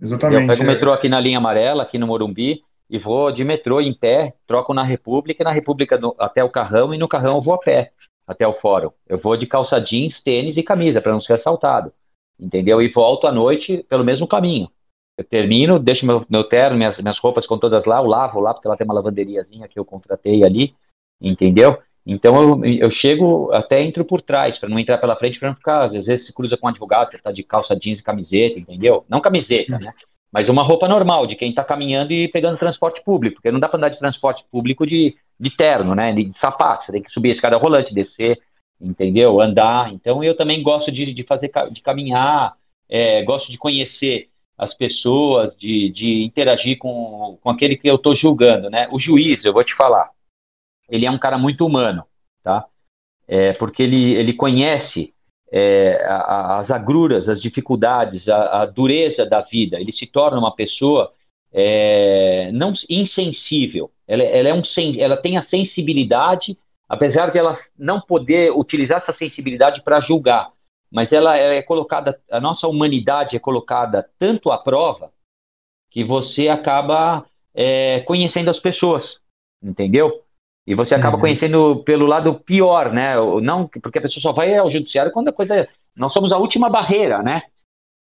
Exatamente. 0.00 0.42
Eu 0.42 0.48
pego 0.48 0.62
o 0.62 0.64
é. 0.64 0.74
metrô 0.74 0.92
aqui 0.92 1.08
na 1.08 1.20
linha 1.20 1.38
amarela, 1.38 1.82
aqui 1.82 1.98
no 1.98 2.06
Morumbi, 2.06 2.62
e 2.88 2.98
vou 2.98 3.30
de 3.30 3.44
metrô 3.44 3.80
em 3.80 3.94
pé, 3.94 4.34
troco 4.46 4.74
na 4.74 4.82
República, 4.82 5.42
e 5.42 5.44
na 5.44 5.52
República 5.52 5.98
no, 5.98 6.14
até 6.18 6.42
o 6.44 6.50
Carrão, 6.50 6.92
e 6.92 6.98
no 6.98 7.08
Carrão 7.08 7.36
eu 7.36 7.42
vou 7.42 7.54
a 7.54 7.58
pé 7.58 7.92
até 8.26 8.46
o 8.46 8.54
fórum. 8.54 8.90
Eu 9.08 9.18
vou 9.18 9.36
de 9.36 9.46
calça 9.46 9.80
jeans, 9.80 10.20
tênis 10.20 10.56
e 10.56 10.62
camisa, 10.62 11.00
para 11.00 11.12
não 11.12 11.20
ser 11.20 11.34
assaltado. 11.34 11.92
Entendeu? 12.38 12.82
E 12.82 12.88
volto 12.88 13.26
à 13.26 13.32
noite 13.32 13.84
pelo 13.88 14.04
mesmo 14.04 14.26
caminho. 14.26 14.68
Eu 15.16 15.24
termino, 15.24 15.78
deixo 15.78 16.04
meu, 16.04 16.26
meu 16.28 16.42
terno, 16.42 16.76
minhas, 16.76 16.98
minhas 16.98 17.18
roupas 17.18 17.46
com 17.46 17.56
todas 17.56 17.84
lá, 17.84 17.98
eu 17.98 18.06
lavo 18.06 18.40
lá, 18.40 18.52
porque 18.52 18.66
ela 18.66 18.76
tem 18.76 18.84
uma 18.84 18.94
lavanderiazinha 18.94 19.68
que 19.68 19.78
eu 19.78 19.84
contratei 19.84 20.42
ali, 20.42 20.74
entendeu? 21.20 21.78
Então 22.06 22.36
eu, 22.36 22.64
eu 22.64 22.90
chego, 22.90 23.50
até 23.52 23.82
entro 23.82 24.04
por 24.04 24.20
trás, 24.20 24.58
para 24.58 24.68
não 24.68 24.78
entrar 24.78 24.98
pela 24.98 25.16
frente, 25.16 25.38
para 25.38 25.48
não 25.48 25.56
ficar, 25.56 25.84
às 25.84 25.92
vezes 26.04 26.26
se 26.26 26.32
cruza 26.32 26.56
com 26.56 26.66
um 26.66 26.70
advogado, 26.70 27.10
você 27.10 27.16
está 27.16 27.32
de 27.32 27.42
calça 27.42 27.74
jeans 27.74 27.98
e 27.98 28.02
camiseta, 28.02 28.58
entendeu? 28.58 29.04
Não 29.08 29.20
camiseta, 29.20 29.78
né? 29.78 29.92
Mas 30.30 30.48
uma 30.48 30.62
roupa 30.62 30.88
normal, 30.88 31.26
de 31.26 31.36
quem 31.36 31.50
está 31.50 31.62
caminhando 31.64 32.12
e 32.12 32.28
pegando 32.28 32.58
transporte 32.58 33.00
público, 33.02 33.36
porque 33.36 33.52
não 33.52 33.60
dá 33.60 33.68
para 33.68 33.78
andar 33.78 33.88
de 33.88 33.98
transporte 33.98 34.44
público 34.50 34.84
de, 34.84 35.16
de 35.38 35.50
terno, 35.56 35.94
né? 35.94 36.12
De, 36.12 36.24
de 36.24 36.32
sapato, 36.36 36.84
você 36.84 36.92
tem 36.92 37.02
que 37.02 37.10
subir 37.10 37.28
a 37.28 37.32
escada 37.32 37.56
rolante, 37.56 37.94
descer, 37.94 38.38
entendeu? 38.80 39.40
Andar. 39.40 39.92
Então 39.92 40.22
eu 40.22 40.36
também 40.36 40.62
gosto 40.62 40.90
de, 40.90 41.14
de 41.14 41.22
fazer, 41.22 41.50
de 41.70 41.80
caminhar, 41.80 42.54
é, 42.88 43.22
gosto 43.22 43.50
de 43.50 43.56
conhecer 43.56 44.28
as 44.58 44.74
pessoas, 44.74 45.56
de, 45.56 45.88
de 45.90 46.24
interagir 46.24 46.78
com, 46.78 47.38
com 47.40 47.50
aquele 47.50 47.76
que 47.76 47.88
eu 47.88 47.96
estou 47.96 48.12
julgando, 48.12 48.68
né? 48.68 48.88
O 48.92 48.98
juiz, 48.98 49.44
eu 49.44 49.52
vou 49.52 49.64
te 49.64 49.74
falar, 49.74 50.10
ele 50.88 51.06
é 51.06 51.10
um 51.10 51.18
cara 51.18 51.38
muito 51.38 51.66
humano, 51.66 52.04
tá? 52.42 52.66
É, 53.26 53.52
porque 53.54 53.82
ele, 53.82 54.12
ele 54.14 54.32
conhece 54.34 55.14
é, 55.50 56.04
a, 56.06 56.58
as 56.58 56.70
agruras, 56.70 57.28
as 57.28 57.40
dificuldades, 57.40 58.28
a, 58.28 58.62
a, 58.62 58.66
dureza 58.66 59.24
da 59.24 59.40
vida. 59.40 59.80
Ele 59.80 59.92
se 59.92 60.06
torna 60.06 60.38
uma 60.38 60.54
pessoa 60.54 61.12
é, 61.52 62.50
não 62.52 62.72
insensível. 62.88 63.90
Ela, 64.06 64.24
ela, 64.24 64.48
é 64.48 64.54
um, 64.54 64.60
ela 64.98 65.16
tem 65.16 65.36
a 65.36 65.40
sensibilidade, 65.40 66.58
apesar 66.88 67.30
de 67.30 67.38
ela 67.38 67.56
não 67.78 68.00
poder 68.00 68.50
utilizar 68.52 68.98
essa 68.98 69.12
sensibilidade 69.12 69.80
para 69.82 70.00
julgar, 70.00 70.50
mas 70.90 71.12
ela 71.12 71.36
é 71.36 71.62
colocada, 71.62 72.20
a 72.30 72.40
nossa 72.40 72.66
humanidade 72.66 73.34
é 73.34 73.38
colocada 73.38 74.08
tanto 74.18 74.50
à 74.50 74.58
prova 74.58 75.12
que 75.90 76.04
você 76.04 76.48
acaba 76.48 77.24
é, 77.54 78.00
conhecendo 78.00 78.50
as 78.50 78.58
pessoas, 78.58 79.16
entendeu? 79.62 80.23
E 80.66 80.74
você 80.74 80.94
acaba 80.94 81.16
uhum. 81.16 81.20
conhecendo 81.20 81.82
pelo 81.84 82.06
lado 82.06 82.34
pior, 82.40 82.92
né? 82.92 83.14
Não, 83.42 83.68
porque 83.68 83.98
a 83.98 84.02
pessoa 84.02 84.22
só 84.22 84.32
vai 84.32 84.56
ao 84.56 84.70
judiciário 84.70 85.12
quando 85.12 85.28
a 85.28 85.32
coisa. 85.32 85.68
Nós 85.94 86.12
somos 86.12 86.32
a 86.32 86.38
última 86.38 86.68
barreira, 86.68 87.22
né? 87.22 87.42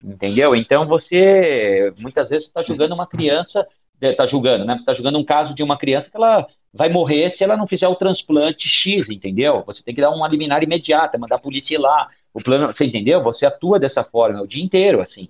Entendeu? 0.03 0.55
Então 0.55 0.87
você 0.87 1.93
muitas 1.97 2.29
vezes 2.29 2.47
está 2.47 2.61
julgando 2.61 2.93
uma 2.93 3.07
criança, 3.07 3.65
está 4.01 4.25
julgando, 4.25 4.65
né? 4.65 4.75
Você 4.75 4.81
está 4.81 4.93
julgando 4.93 5.19
um 5.19 5.23
caso 5.23 5.53
de 5.53 5.63
uma 5.63 5.77
criança 5.77 6.09
que 6.09 6.17
ela 6.17 6.45
vai 6.73 6.89
morrer 6.89 7.29
se 7.29 7.43
ela 7.43 7.55
não 7.55 7.67
fizer 7.67 7.87
o 7.87 7.95
transplante 7.95 8.67
X, 8.67 9.09
entendeu? 9.09 9.63
Você 9.65 9.83
tem 9.83 9.93
que 9.93 10.01
dar 10.01 10.09
uma 10.09 10.27
liminar 10.27 10.63
imediata, 10.63 11.17
mandar 11.17 11.35
a 11.35 11.39
polícia 11.39 11.75
ir 11.75 11.77
lá. 11.77 12.09
O 12.33 12.41
plano, 12.41 12.67
você 12.67 12.85
entendeu? 12.85 13.21
Você 13.23 13.45
atua 13.45 13.79
dessa 13.79 14.03
forma 14.03 14.41
o 14.41 14.47
dia 14.47 14.63
inteiro, 14.63 14.99
assim. 14.99 15.29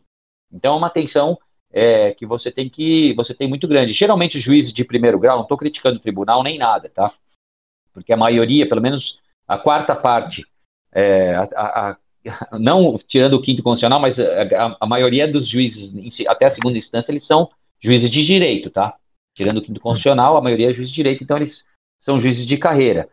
Então 0.51 0.74
é 0.74 0.78
uma 0.78 0.88
atenção 0.88 1.38
é, 1.74 2.13
que 2.13 2.26
você 2.26 2.51
tem 2.51 2.69
que 2.69 3.13
você 3.13 3.34
tem 3.34 3.47
muito 3.47 3.67
grande. 3.67 3.93
Geralmente 3.93 4.38
os 4.38 4.43
juízes 4.43 4.72
de 4.72 4.84
primeiro 4.84 5.19
grau, 5.19 5.38
não 5.38 5.43
estou 5.43 5.57
criticando 5.57 5.97
o 5.97 6.01
tribunal 6.01 6.43
nem 6.43 6.57
nada, 6.57 6.89
tá? 6.89 7.13
Porque 7.93 8.13
a 8.13 8.17
maioria, 8.17 8.67
pelo 8.67 8.82
menos 8.82 9.19
a 9.47 9.57
quarta 9.57 9.95
parte, 9.95 10.45
é, 10.93 11.36
a, 11.36 11.49
a, 11.55 11.89
a, 11.91 11.97
não 12.59 12.97
tirando 13.07 13.34
o 13.34 13.41
quinto 13.41 13.63
constitucional, 13.63 13.99
mas 13.99 14.17
a, 14.19 14.86
maioria 14.86 15.28
dos 15.28 15.47
juízes 15.47 15.93
até 16.28 16.45
a 16.45 16.49
segunda 16.49 16.78
instância 16.78 17.11
eles 17.11 17.26
são 17.26 17.49
juízes 17.80 18.09
de 18.09 18.24
direito, 18.24 18.69
tá? 18.69 18.95
Tirando 19.34 19.57
o 19.57 19.61
quinto 19.61 19.80
constitucional, 19.80 20.38
a 20.38 20.41
maioria 20.41 20.69
é 20.69 20.74
juiz 20.74 20.89
de 20.89 20.95
direito, 20.95 21.24
então 21.24 21.38
eles 21.38 21.63
são 21.97 22.17
juízes 22.17 22.45
de 22.45 22.57
carreira. 22.57 23.09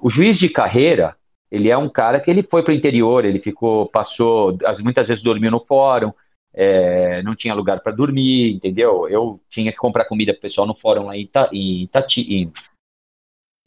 O 0.00 0.08
juiz 0.08 0.38
de 0.38 0.48
carreira, 0.48 1.16
ele 1.50 1.70
é 1.70 1.76
um 1.76 1.88
cara 1.88 2.20
que 2.20 2.30
ele 2.30 2.42
foi 2.42 2.62
para 2.62 2.72
o 2.72 2.74
interior, 2.74 3.24
ele 3.24 3.38
ficou, 3.38 3.86
passou, 3.86 4.56
muitas 4.80 5.06
vezes 5.06 5.22
dormiu 5.22 5.50
no 5.50 5.60
fórum, 5.60 6.12
é, 6.54 7.22
não 7.22 7.34
tinha 7.34 7.54
lugar 7.54 7.80
para 7.80 7.92
dormir, 7.92 8.54
entendeu? 8.54 9.08
Eu 9.08 9.40
tinha 9.48 9.70
que 9.70 9.78
comprar 9.78 10.06
comida 10.06 10.32
para 10.32 10.38
o 10.38 10.42
pessoal 10.42 10.66
no 10.66 10.74
fórum 10.74 11.06
lá 11.06 11.16
em, 11.16 11.22
Ita, 11.22 11.48
em, 11.52 11.82
Itati, 11.82 12.20
em, 12.20 12.52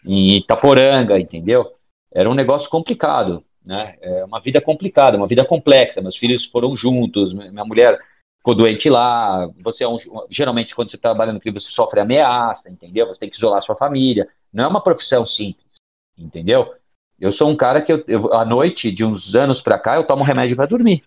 em 0.05 0.37
Itaporanga, 0.37 1.19
entendeu? 1.19 1.73
Era 2.11 2.29
um 2.29 2.33
negócio 2.33 2.69
complicado, 2.69 3.43
né? 3.63 3.97
É 4.01 4.25
uma 4.25 4.39
vida 4.39 4.59
complicada, 4.59 5.17
uma 5.17 5.27
vida 5.27 5.45
complexa. 5.45 6.01
Meus 6.01 6.17
filhos 6.17 6.45
foram 6.45 6.75
juntos, 6.75 7.33
minha 7.33 7.65
mulher 7.65 7.99
ficou 8.37 8.55
doente 8.55 8.89
lá. 8.89 9.47
Você 9.61 9.83
é 9.83 9.87
um, 9.87 9.97
geralmente 10.29 10.75
quando 10.75 10.89
você 10.89 10.97
trabalha 10.97 11.31
no 11.31 11.39
crime 11.39 11.59
você 11.59 11.71
sofre 11.71 12.01
ameaça, 12.01 12.69
entendeu? 12.69 13.05
Você 13.05 13.19
tem 13.19 13.29
que 13.29 13.35
isolar 13.35 13.61
sua 13.61 13.75
família. 13.75 14.27
Não 14.51 14.65
é 14.65 14.67
uma 14.67 14.83
profissão 14.83 15.23
simples, 15.23 15.75
entendeu? 16.17 16.73
Eu 17.19 17.29
sou 17.31 17.47
um 17.47 17.55
cara 17.55 17.81
que 17.81 17.93
eu, 17.93 18.03
eu 18.07 18.33
à 18.33 18.43
noite 18.43 18.91
de 18.91 19.05
uns 19.05 19.35
anos 19.35 19.61
para 19.61 19.77
cá 19.77 19.95
eu 19.95 20.05
tomo 20.05 20.23
remédio 20.23 20.55
para 20.55 20.65
dormir, 20.65 21.03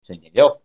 você 0.00 0.14
entendeu? 0.14 0.61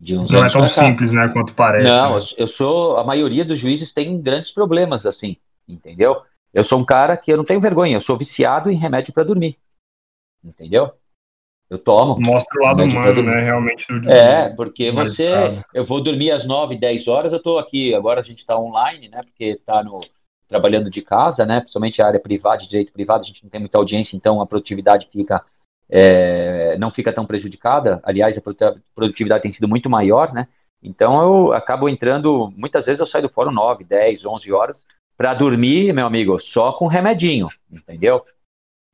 Não 0.00 0.44
é 0.44 0.52
tão 0.52 0.66
simples, 0.68 1.12
né, 1.12 1.28
quanto 1.28 1.54
parece. 1.54 1.88
Não, 1.88 2.16
né? 2.16 2.24
eu 2.36 2.46
sou. 2.46 2.96
A 2.96 3.04
maioria 3.04 3.44
dos 3.44 3.58
juízes 3.58 3.92
tem 3.92 4.20
grandes 4.20 4.50
problemas, 4.50 5.04
assim, 5.04 5.36
entendeu? 5.68 6.22
Eu 6.54 6.64
sou 6.64 6.78
um 6.78 6.84
cara 6.84 7.16
que 7.16 7.32
eu 7.32 7.36
não 7.36 7.44
tenho 7.44 7.60
vergonha, 7.60 7.96
eu 7.96 8.00
sou 8.00 8.16
viciado 8.16 8.70
em 8.70 8.76
remédio 8.76 9.12
para 9.12 9.24
dormir, 9.24 9.58
entendeu? 10.42 10.92
Eu 11.68 11.78
tomo. 11.78 12.18
Mostra 12.20 12.58
o 12.58 12.64
lado 12.64 12.82
humano, 12.82 13.22
né, 13.22 13.40
realmente. 13.40 13.86
Do, 13.86 14.10
é, 14.10 14.48
porque 14.50 14.90
você. 14.90 15.62
Eu 15.74 15.84
vou 15.84 16.02
dormir 16.02 16.30
às 16.30 16.46
9, 16.46 16.76
10 16.76 17.08
horas, 17.08 17.32
eu 17.32 17.38
estou 17.38 17.58
aqui, 17.58 17.94
agora 17.94 18.20
a 18.20 18.24
gente 18.24 18.38
está 18.38 18.58
online, 18.58 19.08
né, 19.08 19.20
porque 19.22 19.44
está 19.44 19.82
no 19.82 19.98
trabalhando 20.48 20.88
de 20.88 21.02
casa, 21.02 21.44
né, 21.44 21.60
principalmente 21.60 22.00
a 22.00 22.06
área 22.06 22.18
privada, 22.18 22.64
direito 22.64 22.90
privado, 22.90 23.22
a 23.22 23.26
gente 23.26 23.42
não 23.42 23.50
tem 23.50 23.60
muita 23.60 23.76
audiência, 23.76 24.16
então 24.16 24.40
a 24.40 24.46
produtividade 24.46 25.06
fica 25.12 25.44
é, 25.90 26.76
não 26.78 26.90
fica 26.90 27.12
tão 27.12 27.24
prejudicada. 27.24 28.00
Aliás, 28.02 28.36
a 28.36 28.42
produtividade 28.94 29.42
tem 29.42 29.50
sido 29.50 29.68
muito 29.68 29.88
maior, 29.88 30.32
né? 30.32 30.46
Então 30.82 31.20
eu 31.22 31.52
acabo 31.52 31.88
entrando, 31.88 32.52
muitas 32.56 32.84
vezes 32.84 33.00
eu 33.00 33.06
saio 33.06 33.26
do 33.26 33.32
fórum 33.32 33.50
9, 33.50 33.84
10, 33.84 34.24
11 34.24 34.52
horas 34.52 34.84
para 35.16 35.34
dormir, 35.34 35.92
meu 35.92 36.06
amigo, 36.06 36.38
só 36.38 36.72
com 36.72 36.86
remedinho, 36.86 37.48
entendeu? 37.70 38.24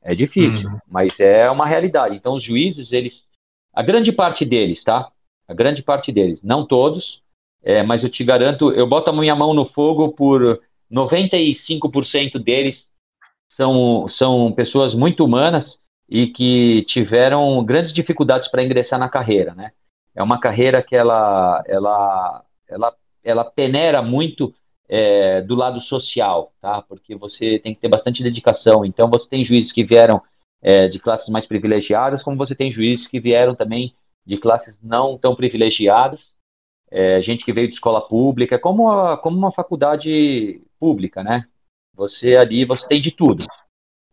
É 0.02 0.14
difícil, 0.14 0.68
uhum. 0.68 0.78
mas 0.88 1.18
é 1.20 1.50
uma 1.50 1.66
realidade. 1.66 2.16
Então 2.16 2.34
os 2.34 2.42
juízes, 2.42 2.92
eles, 2.92 3.24
a 3.72 3.82
grande 3.82 4.10
parte 4.10 4.44
deles, 4.44 4.82
tá? 4.82 5.10
A 5.46 5.52
grande 5.52 5.82
parte 5.82 6.10
deles, 6.10 6.42
não 6.42 6.66
todos, 6.66 7.22
é, 7.62 7.82
mas 7.82 8.02
eu 8.02 8.08
te 8.08 8.24
garanto, 8.24 8.70
eu 8.72 8.86
boto 8.86 9.10
a 9.10 9.12
minha 9.12 9.36
mão 9.36 9.52
no 9.52 9.66
fogo 9.66 10.12
por 10.12 10.60
95% 10.90 12.38
deles 12.38 12.88
são, 13.50 14.06
são 14.06 14.52
pessoas 14.52 14.94
muito 14.94 15.24
humanas 15.24 15.78
e 16.08 16.26
que 16.28 16.82
tiveram 16.82 17.64
grandes 17.64 17.90
dificuldades 17.90 18.48
para 18.48 18.62
ingressar 18.62 18.98
na 18.98 19.08
carreira, 19.08 19.54
né? 19.54 19.72
É 20.14 20.22
uma 20.22 20.38
carreira 20.38 20.82
que 20.82 20.94
ela, 20.94 21.62
ela, 21.66 22.44
ela, 22.68 22.96
ela 23.22 23.44
peneira 23.44 24.00
muito 24.00 24.54
é, 24.88 25.40
do 25.42 25.54
lado 25.54 25.80
social, 25.80 26.52
tá? 26.60 26.82
Porque 26.82 27.16
você 27.16 27.58
tem 27.58 27.74
que 27.74 27.80
ter 27.80 27.88
bastante 27.88 28.22
dedicação. 28.22 28.84
Então, 28.84 29.08
você 29.08 29.28
tem 29.28 29.42
juízes 29.42 29.72
que 29.72 29.82
vieram 29.82 30.22
é, 30.62 30.88
de 30.88 30.98
classes 30.98 31.28
mais 31.28 31.44
privilegiadas, 31.44 32.22
como 32.22 32.36
você 32.36 32.54
tem 32.54 32.70
juízes 32.70 33.06
que 33.06 33.18
vieram 33.18 33.54
também 33.54 33.94
de 34.24 34.38
classes 34.38 34.80
não 34.82 35.18
tão 35.18 35.34
privilegiadas, 35.34 36.28
é, 36.90 37.20
gente 37.20 37.44
que 37.44 37.52
veio 37.52 37.66
de 37.66 37.74
escola 37.74 38.00
pública, 38.06 38.58
como, 38.58 38.90
a, 38.90 39.18
como 39.18 39.36
uma 39.36 39.52
faculdade 39.52 40.62
pública, 40.78 41.22
né? 41.22 41.46
Você 41.94 42.36
ali, 42.36 42.64
você 42.64 42.86
tem 42.86 43.00
de 43.00 43.10
tudo. 43.10 43.46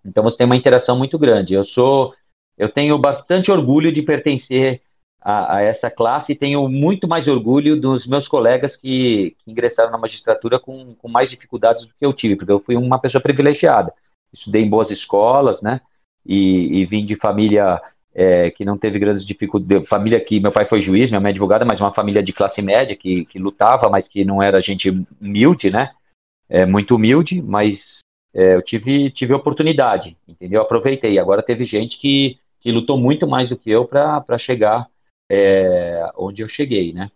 Então 0.06 0.24
você 0.24 0.38
tem 0.38 0.46
uma 0.46 0.56
interação 0.56 0.98
muito 0.98 1.18
grande. 1.18 1.54
Eu 1.54 1.64
sou, 1.64 2.14
eu 2.58 2.70
tenho 2.70 2.98
bastante 2.98 3.52
orgulho 3.52 3.92
de 3.92 4.02
pertencer 4.02 4.82
a, 5.22 5.58
a 5.58 5.62
essa 5.62 5.90
classe 5.90 6.32
e 6.32 6.36
tenho 6.36 6.68
muito 6.68 7.08
mais 7.08 7.28
orgulho 7.28 7.80
dos 7.80 8.08
meus 8.08 8.28
colegas 8.28 8.76
que, 8.76 9.36
que 9.38 9.52
ingressaram 9.52 9.92
na 9.92 9.98
magistratura 9.98 10.60
com, 10.60 10.96
com 10.96 11.08
mais 11.08 11.30
dificuldades 11.30 11.86
do 11.86 11.94
que 11.94 12.06
eu 12.06 12.12
tive, 12.12 12.36
porque 12.36 12.52
eu 12.52 12.60
fui 12.60 12.76
uma 12.76 13.00
pessoa 13.00 13.22
privilegiada. 13.22 13.94
Estudei 14.34 14.64
em 14.64 14.70
boas 14.70 14.90
escolas, 14.90 15.62
né? 15.62 15.82
E, 16.26 16.80
e 16.80 16.86
vim 16.86 17.04
de 17.04 17.16
família 17.16 17.80
é, 18.14 18.50
que 18.52 18.66
não 18.66 18.78
teve 18.78 18.98
grandes 18.98 19.24
dificuldades. 19.24 19.88
Família 19.88 20.20
que 20.20 20.40
meu 20.40 20.52
pai 20.52 20.66
foi 20.66 20.80
juiz, 20.80 21.10
minha 21.10 21.20
mãe 21.20 21.30
é 21.30 21.32
advogada, 21.32 21.66
mas 21.66 21.80
uma 21.80 21.94
família 21.94 22.24
de 22.24 22.34
classe 22.34 22.62
média 22.62 22.96
que, 22.96 23.26
que 23.26 23.38
lutava, 23.38 23.90
mas 23.90 24.08
que 24.08 24.26
não 24.26 24.42
era 24.42 24.62
gente 24.62 24.90
humilde, 25.22 25.70
né? 25.70 25.92
É, 26.50 26.66
muito 26.66 26.96
humilde, 26.96 27.42
mas 27.42 28.00
é, 28.34 28.56
eu 28.56 28.62
tive, 28.62 29.12
tive 29.12 29.34
oportunidade, 29.34 30.18
entendeu? 30.28 30.62
Aproveitei. 30.62 31.20
Agora 31.20 31.44
teve 31.44 31.66
gente 31.66 31.98
que, 32.00 32.40
que 32.60 32.72
lutou 32.72 32.98
muito 32.98 33.28
mais 33.28 33.50
do 33.50 33.58
que 33.58 33.70
eu 33.70 33.86
para 33.86 34.38
chegar 34.38 34.88
é, 35.30 36.10
onde 36.18 36.42
eu 36.42 36.48
cheguei, 36.48 36.94
né? 36.94 37.10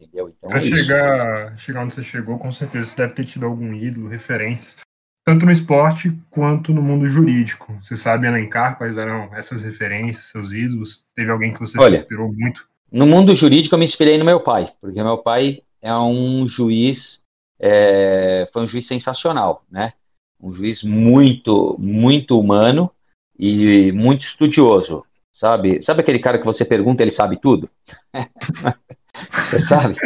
Entendeu? 0.00 0.28
Então, 0.28 0.48
para 0.50 0.58
é 0.58 0.62
chegar, 0.62 1.58
chegar 1.58 1.82
onde 1.82 1.94
você 1.94 2.04
chegou, 2.04 2.38
com 2.38 2.52
certeza 2.52 2.88
você 2.88 2.96
deve 2.96 3.14
ter 3.14 3.24
tido 3.24 3.46
algum 3.46 3.74
ídolo, 3.74 4.08
referências, 4.08 4.76
tanto 5.24 5.44
no 5.44 5.52
esporte 5.52 6.16
quanto 6.30 6.72
no 6.72 6.80
mundo 6.80 7.06
jurídico. 7.06 7.76
Você 7.82 7.96
sabe 7.96 8.26
elencar 8.26 8.78
quais 8.78 8.96
eram 8.96 9.34
essas 9.34 9.62
referências, 9.64 10.26
seus 10.26 10.52
ídolos? 10.52 11.04
Teve 11.14 11.30
alguém 11.30 11.52
que 11.52 11.60
você 11.60 11.78
Olha, 11.78 11.96
se 11.96 12.02
inspirou 12.02 12.32
muito? 12.32 12.68
No 12.90 13.06
mundo 13.06 13.34
jurídico, 13.34 13.74
eu 13.74 13.78
me 13.78 13.84
inspirei 13.84 14.16
no 14.16 14.24
meu 14.24 14.40
pai, 14.40 14.72
porque 14.80 15.02
meu 15.02 15.18
pai 15.18 15.60
é 15.82 15.94
um 15.94 16.46
juiz, 16.46 17.20
é, 17.60 18.48
foi 18.52 18.62
um 18.62 18.66
juiz 18.66 18.86
sensacional, 18.86 19.64
né? 19.70 19.92
Um 20.40 20.52
juiz 20.52 20.82
muito, 20.82 21.76
muito 21.78 22.38
humano 22.38 22.90
e 23.38 23.92
muito 23.92 24.24
estudioso, 24.24 25.04
sabe? 25.32 25.80
Sabe 25.80 26.00
aquele 26.00 26.18
cara 26.18 26.38
que 26.38 26.44
você 26.44 26.64
pergunta, 26.64 27.02
ele 27.02 27.10
sabe 27.10 27.40
tudo? 27.40 27.68
você 29.30 29.60
sabe? 29.66 29.96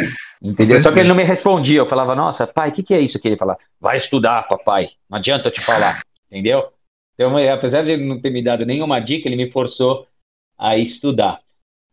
Entendeu? 0.41 0.81
Só 0.81 0.91
que 0.91 0.99
ele 0.99 1.09
não 1.09 1.15
me 1.15 1.23
respondia. 1.23 1.79
Eu 1.79 1.87
falava, 1.87 2.15
nossa, 2.15 2.45
pai, 2.45 2.69
o 2.69 2.71
que, 2.73 2.83
que 2.83 2.93
é 2.93 2.99
isso 2.99 3.19
que 3.19 3.27
ele 3.27 3.37
fala? 3.37 3.57
Vai 3.79 3.95
estudar, 3.95 4.47
papai. 4.47 4.89
Não 5.09 5.17
adianta 5.17 5.47
eu 5.47 5.51
te 5.51 5.61
falar, 5.61 6.01
entendeu? 6.27 6.67
Então, 7.13 7.37
apesar 7.53 7.83
de 7.83 7.91
ele 7.91 8.05
não 8.05 8.19
ter 8.19 8.29
me 8.29 8.43
dado 8.43 8.65
nenhuma 8.65 8.99
dica, 8.99 9.27
ele 9.27 9.35
me 9.35 9.51
forçou 9.51 10.07
a 10.57 10.77
estudar. 10.77 11.39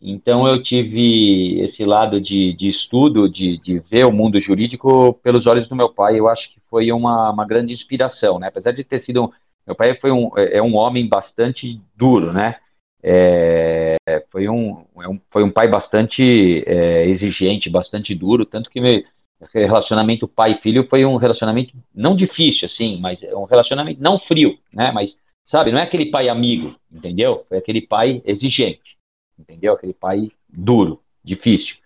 Então, 0.01 0.49
eu 0.49 0.61
tive 0.63 1.61
esse 1.61 1.85
lado 1.85 2.21
de, 2.21 2.55
de 2.55 2.67
estudo, 2.67 3.29
de, 3.29 3.59
de 3.59 3.79
ver 3.81 4.07
o 4.07 4.13
mundo 4.13 4.41
jurídico 4.41 5.13
pelos 5.23 5.47
olhos 5.47 5.69
do 5.69 5.77
meu 5.77 5.93
pai. 5.93 6.19
Eu 6.19 6.27
acho 6.27 6.49
que 6.49 6.60
foi 6.71 6.93
uma, 6.93 7.31
uma 7.31 7.45
grande 7.45 7.73
inspiração, 7.73 8.39
né? 8.39 8.47
Apesar 8.47 8.71
de 8.71 8.85
ter 8.85 8.99
sido. 8.99 9.33
Meu 9.67 9.77
pai 9.77 9.95
foi 9.95 10.11
um, 10.11 10.31
é, 10.37 10.59
é 10.59 10.63
um 10.63 10.75
homem 10.77 11.07
bastante 11.07 11.81
duro, 11.95 12.33
né? 12.33 12.57
É, 13.03 13.97
foi, 14.31 14.49
um, 14.49 14.85
é 14.99 15.09
um, 15.09 15.21
foi 15.31 15.43
um 15.43 15.51
pai 15.51 15.69
bastante 15.69 16.63
é, 16.67 17.07
exigente, 17.07 17.71
bastante 17.71 18.15
duro, 18.15 18.45
tanto 18.45 18.71
que 18.71 18.81
meu 18.81 19.03
relacionamento 19.53 20.29
pai-filho 20.29 20.87
foi 20.87 21.05
um 21.05 21.17
relacionamento 21.17 21.73
não 21.95 22.15
difícil, 22.15 22.67
assim, 22.67 23.01
mas 23.01 23.23
é 23.23 23.35
um 23.35 23.45
relacionamento 23.45 24.01
não 24.03 24.19
frio, 24.19 24.59
né? 24.73 24.93
Mas, 24.93 25.17
sabe, 25.45 25.73
não 25.73 25.79
é 25.79 25.83
aquele 25.83 26.07
pai 26.07 26.29
amigo, 26.29 26.77
entendeu? 26.93 27.45
Foi 27.49 27.59
aquele 27.59 27.81
pai 27.81 28.23
exigente, 28.25 28.99
entendeu? 29.39 29.73
Aquele 29.73 29.95
pai 29.95 30.31
duro, 30.49 31.01
difícil. 31.25 31.77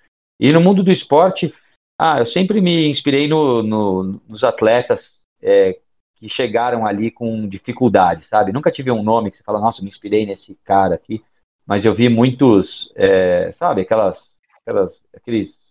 E 0.41 0.53
no 0.53 0.61
mundo 0.61 0.83
do 0.83 0.91
esporte, 0.91 1.55
ah, 1.99 2.19
eu 2.19 2.25
sempre 2.25 2.61
me 2.61 2.89
inspirei 2.89 3.29
no, 3.29 3.63
no, 3.63 4.21
nos 4.29 4.43
atletas 4.43 5.23
é, 5.41 5.79
que 6.17 6.29
chegaram 6.29 6.87
ali 6.87 7.11
com 7.11 7.49
dificuldade, 7.49 8.23
sabe? 8.23 8.53
Nunca 8.53 8.71
tive 8.71 8.91
um 8.91 9.03
nome 9.03 9.31
que 9.31 9.37
você 9.37 9.43
fala, 9.43 9.61
nossa, 9.61 9.81
me 9.81 9.89
inspirei 9.89 10.27
nesse 10.27 10.55
cara 10.65 10.95
aqui, 10.95 11.23
mas 11.67 11.85
eu 11.85 11.95
vi 11.95 12.09
muitos, 12.09 12.91
é, 12.95 13.51
sabe, 13.53 13.83
aquelas, 13.83 14.31
aquelas, 14.61 15.01
aqueles, 15.15 15.71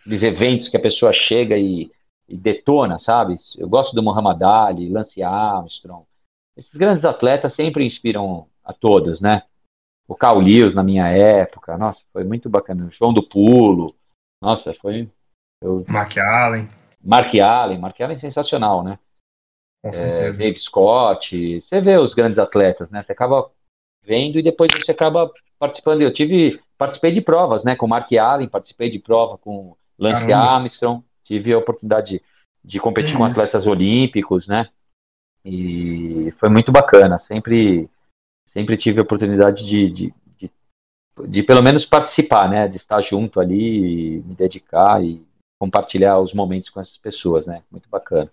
aqueles 0.00 0.22
eventos 0.22 0.68
que 0.68 0.76
a 0.76 0.80
pessoa 0.80 1.12
chega 1.12 1.56
e, 1.58 1.90
e 2.28 2.36
detona, 2.36 2.96
sabe? 2.96 3.34
Eu 3.56 3.68
gosto 3.68 3.94
do 3.94 4.02
Muhammad 4.02 4.42
Ali, 4.42 4.88
Lance 4.88 5.22
Armstrong. 5.22 6.04
Esses 6.56 6.74
grandes 6.74 7.04
atletas 7.04 7.52
sempre 7.52 7.84
inspiram 7.84 8.48
a 8.64 8.72
todos, 8.72 9.20
né? 9.20 9.42
O 10.06 10.14
Carl 10.14 10.40
na 10.74 10.82
minha 10.82 11.06
época, 11.08 11.76
nossa, 11.76 12.00
foi 12.12 12.24
muito 12.24 12.48
bacana. 12.48 12.86
O 12.86 12.90
João 12.90 13.12
do 13.12 13.22
Pulo, 13.22 13.94
nossa, 14.40 14.72
foi 14.74 15.10
eu... 15.62 15.84
Mark 15.88 16.16
Allen. 16.18 16.68
Mark 17.02 17.38
Allen, 17.38 17.78
Mark 17.78 18.00
Allen 18.00 18.16
é 18.16 18.20
sensacional, 18.20 18.82
né? 18.82 18.98
Com 19.82 19.92
certeza. 19.92 20.42
É, 20.42 20.46
Dave 20.46 20.58
Scott, 20.58 21.60
você 21.60 21.80
vê 21.80 21.96
os 21.96 22.12
grandes 22.12 22.38
atletas, 22.38 22.90
né? 22.90 23.00
Você 23.02 23.12
acaba 23.12 23.50
vendo 24.04 24.38
e 24.38 24.42
depois 24.42 24.70
você 24.70 24.90
acaba 24.90 25.30
participando. 25.58 26.02
Eu 26.02 26.12
tive, 26.12 26.60
participei 26.76 27.12
de 27.12 27.20
provas, 27.20 27.62
né? 27.62 27.76
Com 27.76 27.86
Mark 27.86 28.12
Allen, 28.12 28.48
participei 28.48 28.90
de 28.90 28.98
prova 28.98 29.38
com 29.38 29.76
Lance 29.98 30.26
Caramba. 30.26 30.52
Armstrong, 30.54 31.04
tive 31.24 31.52
a 31.52 31.58
oportunidade 31.58 32.08
de, 32.08 32.22
de 32.64 32.80
competir 32.80 33.16
com 33.16 33.24
atletas 33.24 33.66
olímpicos, 33.66 34.46
né? 34.46 34.68
E 35.44 36.32
foi 36.38 36.48
muito 36.48 36.72
bacana. 36.72 37.16
Sempre, 37.16 37.88
sempre 38.46 38.76
tive 38.76 38.98
a 38.98 39.02
oportunidade 39.02 39.64
de, 39.64 39.90
de, 39.90 40.14
de, 40.36 40.50
de 41.26 41.42
pelo 41.42 41.62
menos 41.62 41.84
participar, 41.84 42.48
né? 42.48 42.66
De 42.66 42.76
estar 42.76 43.00
junto 43.00 43.40
ali, 43.40 44.22
me 44.26 44.34
dedicar 44.34 45.02
e 45.02 45.24
compartilhar 45.58 46.18
os 46.18 46.32
momentos 46.32 46.68
com 46.68 46.80
essas 46.80 46.96
pessoas, 46.96 47.46
né? 47.46 47.62
Muito 47.70 47.88
bacana. 47.88 48.30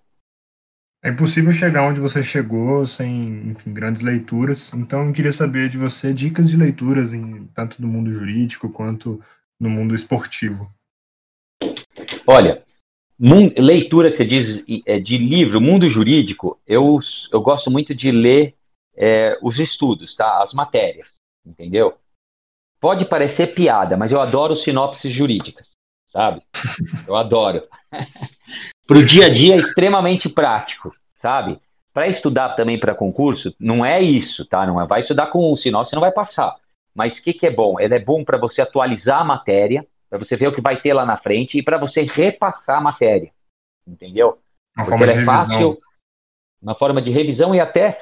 É 1.04 1.10
impossível 1.10 1.52
chegar 1.52 1.84
onde 1.84 2.00
você 2.00 2.24
chegou 2.24 2.86
sem, 2.86 3.50
enfim, 3.50 3.74
grandes 3.74 4.02
leituras. 4.02 4.74
Então, 4.74 5.08
eu 5.08 5.14
queria 5.14 5.32
saber 5.32 5.70
de 5.70 5.78
você 5.78 6.14
dicas 6.14 6.50
de 6.50 6.58
leituras 6.58 7.14
em 7.14 7.46
tanto 7.48 7.82
no 7.82 7.88
mundo 7.88 8.12
jurídico 8.12 8.70
quanto 8.70 9.24
no 9.60 9.70
mundo 9.70 9.94
esportivo. 9.94 10.68
Olha, 12.28 12.64
leitura 13.20 14.10
que 14.10 14.18
você 14.18 14.26
diz 14.26 14.64
é, 14.86 15.00
de 15.00 15.18
livro, 15.18 15.62
mundo 15.62 15.88
jurídico, 15.88 16.60
eu, 16.66 16.98
eu 17.32 17.42
gosto 17.42 17.70
muito 17.70 17.94
de 17.94 18.12
ler 18.12 18.56
é, 18.96 19.38
os 19.42 19.60
estudos, 19.60 20.16
tá? 20.16 20.42
As 20.42 20.54
matérias, 20.54 21.14
entendeu? 21.46 21.98
Pode 22.80 23.06
parecer 23.06 23.54
piada, 23.54 23.96
mas 23.96 24.12
eu 24.12 24.20
adoro 24.20 24.56
sinopses 24.56 25.12
jurídicas, 25.12 25.75
sabe? 26.16 26.42
Eu 27.06 27.16
adoro. 27.18 27.62
Para 28.88 28.98
o 28.98 29.04
dia 29.04 29.26
a 29.26 29.30
dia 29.30 29.56
é 29.56 29.58
extremamente 29.58 30.30
prático, 30.30 30.96
sabe? 31.22 31.60
Para 31.94 32.08
estudar 32.08 32.56
também 32.56 32.80
para 32.80 32.96
concurso, 32.96 33.54
não 33.60 33.86
é 33.86 34.02
isso, 34.02 34.46
tá? 34.46 34.66
Não 34.66 34.80
é, 34.80 34.88
vai 34.88 35.02
estudar 35.02 35.28
com 35.28 35.52
um 35.52 35.56
sinal, 35.56 35.84
você 35.84 35.94
não 35.94 36.02
vai 36.02 36.12
passar. 36.12 36.56
Mas 36.94 37.18
o 37.18 37.22
que, 37.24 37.34
que 37.34 37.46
é 37.46 37.52
bom? 37.52 37.78
Ele 37.80 37.96
é 37.96 38.00
bom 38.00 38.24
para 38.24 38.38
você 38.38 38.62
atualizar 38.62 39.20
a 39.20 39.26
matéria, 39.26 39.86
para 40.10 40.18
você 40.18 40.38
ver 40.38 40.48
o 40.48 40.56
que 40.56 40.62
vai 40.62 40.80
ter 40.80 40.94
lá 40.94 41.06
na 41.06 41.18
frente 41.18 41.58
e 41.58 41.64
para 41.64 41.78
você 41.78 42.04
repassar 42.04 42.78
a 42.78 42.82
matéria, 42.82 43.32
entendeu? 43.86 44.40
Uma 44.78 44.86
Porque 44.86 44.90
forma 44.90 45.08
de 45.08 45.20
é 45.20 45.26
fácil, 45.26 45.78
uma 46.62 46.76
forma 46.76 47.02
de 47.02 47.10
revisão 47.10 47.54
e 47.54 47.60
até, 47.60 48.00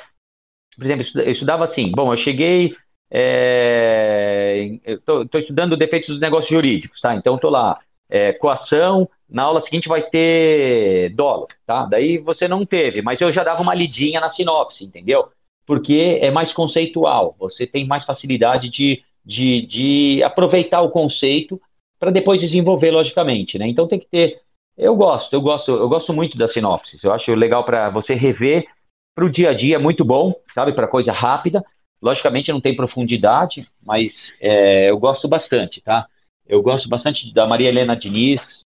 por 0.75 0.85
exemplo, 0.85 1.05
eu 1.15 1.31
estudava 1.31 1.63
assim, 1.63 1.91
bom, 1.91 2.13
eu 2.13 2.17
cheguei, 2.17 2.75
é, 3.09 4.79
estou 4.83 5.27
estudando 5.39 5.77
defeitos 5.77 6.09
dos 6.09 6.19
negócios 6.19 6.51
jurídicos, 6.51 6.99
tá? 6.99 7.15
Então 7.15 7.35
estou 7.35 7.49
lá, 7.49 7.79
é, 8.13 8.31
coação, 8.31 9.09
na 9.27 9.41
aula 9.41 9.59
seguinte 9.59 9.87
vai 9.89 10.03
ter 10.03 11.09
dólar, 11.15 11.47
tá? 11.65 11.85
Daí 11.85 12.19
você 12.19 12.47
não 12.47 12.63
teve, 12.63 13.01
mas 13.01 13.19
eu 13.19 13.31
já 13.31 13.43
dava 13.43 13.63
uma 13.63 13.73
lidinha 13.73 14.19
na 14.19 14.27
sinopse, 14.27 14.85
entendeu? 14.85 15.29
Porque 15.65 16.19
é 16.21 16.29
mais 16.29 16.53
conceitual, 16.53 17.35
você 17.39 17.65
tem 17.65 17.87
mais 17.87 18.03
facilidade 18.03 18.69
de, 18.69 19.01
de, 19.25 19.65
de 19.65 20.23
aproveitar 20.23 20.81
o 20.81 20.91
conceito 20.91 21.59
para 21.99 22.11
depois 22.11 22.39
desenvolver 22.39 22.91
logicamente, 22.91 23.57
né? 23.57 23.67
Então 23.67 23.87
tem 23.87 23.99
que 23.99 24.05
ter. 24.05 24.41
Eu 24.77 24.95
gosto, 24.95 25.33
eu 25.33 25.41
gosto, 25.41 25.71
eu 25.71 25.89
gosto 25.89 26.13
muito 26.13 26.37
da 26.37 26.45
sinopse. 26.45 26.99
Eu 27.01 27.11
acho 27.11 27.33
legal 27.33 27.63
para 27.63 27.89
você 27.89 28.13
rever 28.13 28.67
para 29.15 29.25
o 29.25 29.29
dia 29.29 29.49
a 29.49 29.53
dia, 29.53 29.77
é 29.77 29.79
muito 29.79 30.05
bom, 30.05 30.35
sabe? 30.53 30.71
Para 30.71 30.87
coisa 30.87 31.11
rápida. 31.11 31.65
Logicamente 31.99 32.51
não 32.51 32.61
tem 32.61 32.75
profundidade, 32.75 33.67
mas 33.83 34.31
é, 34.39 34.91
eu 34.91 34.99
gosto 34.99 35.27
bastante, 35.27 35.81
tá? 35.81 36.05
Eu 36.47 36.61
gosto 36.61 36.89
bastante 36.89 37.33
da 37.33 37.47
Maria 37.47 37.69
Helena 37.69 37.95
Diniz, 37.95 38.61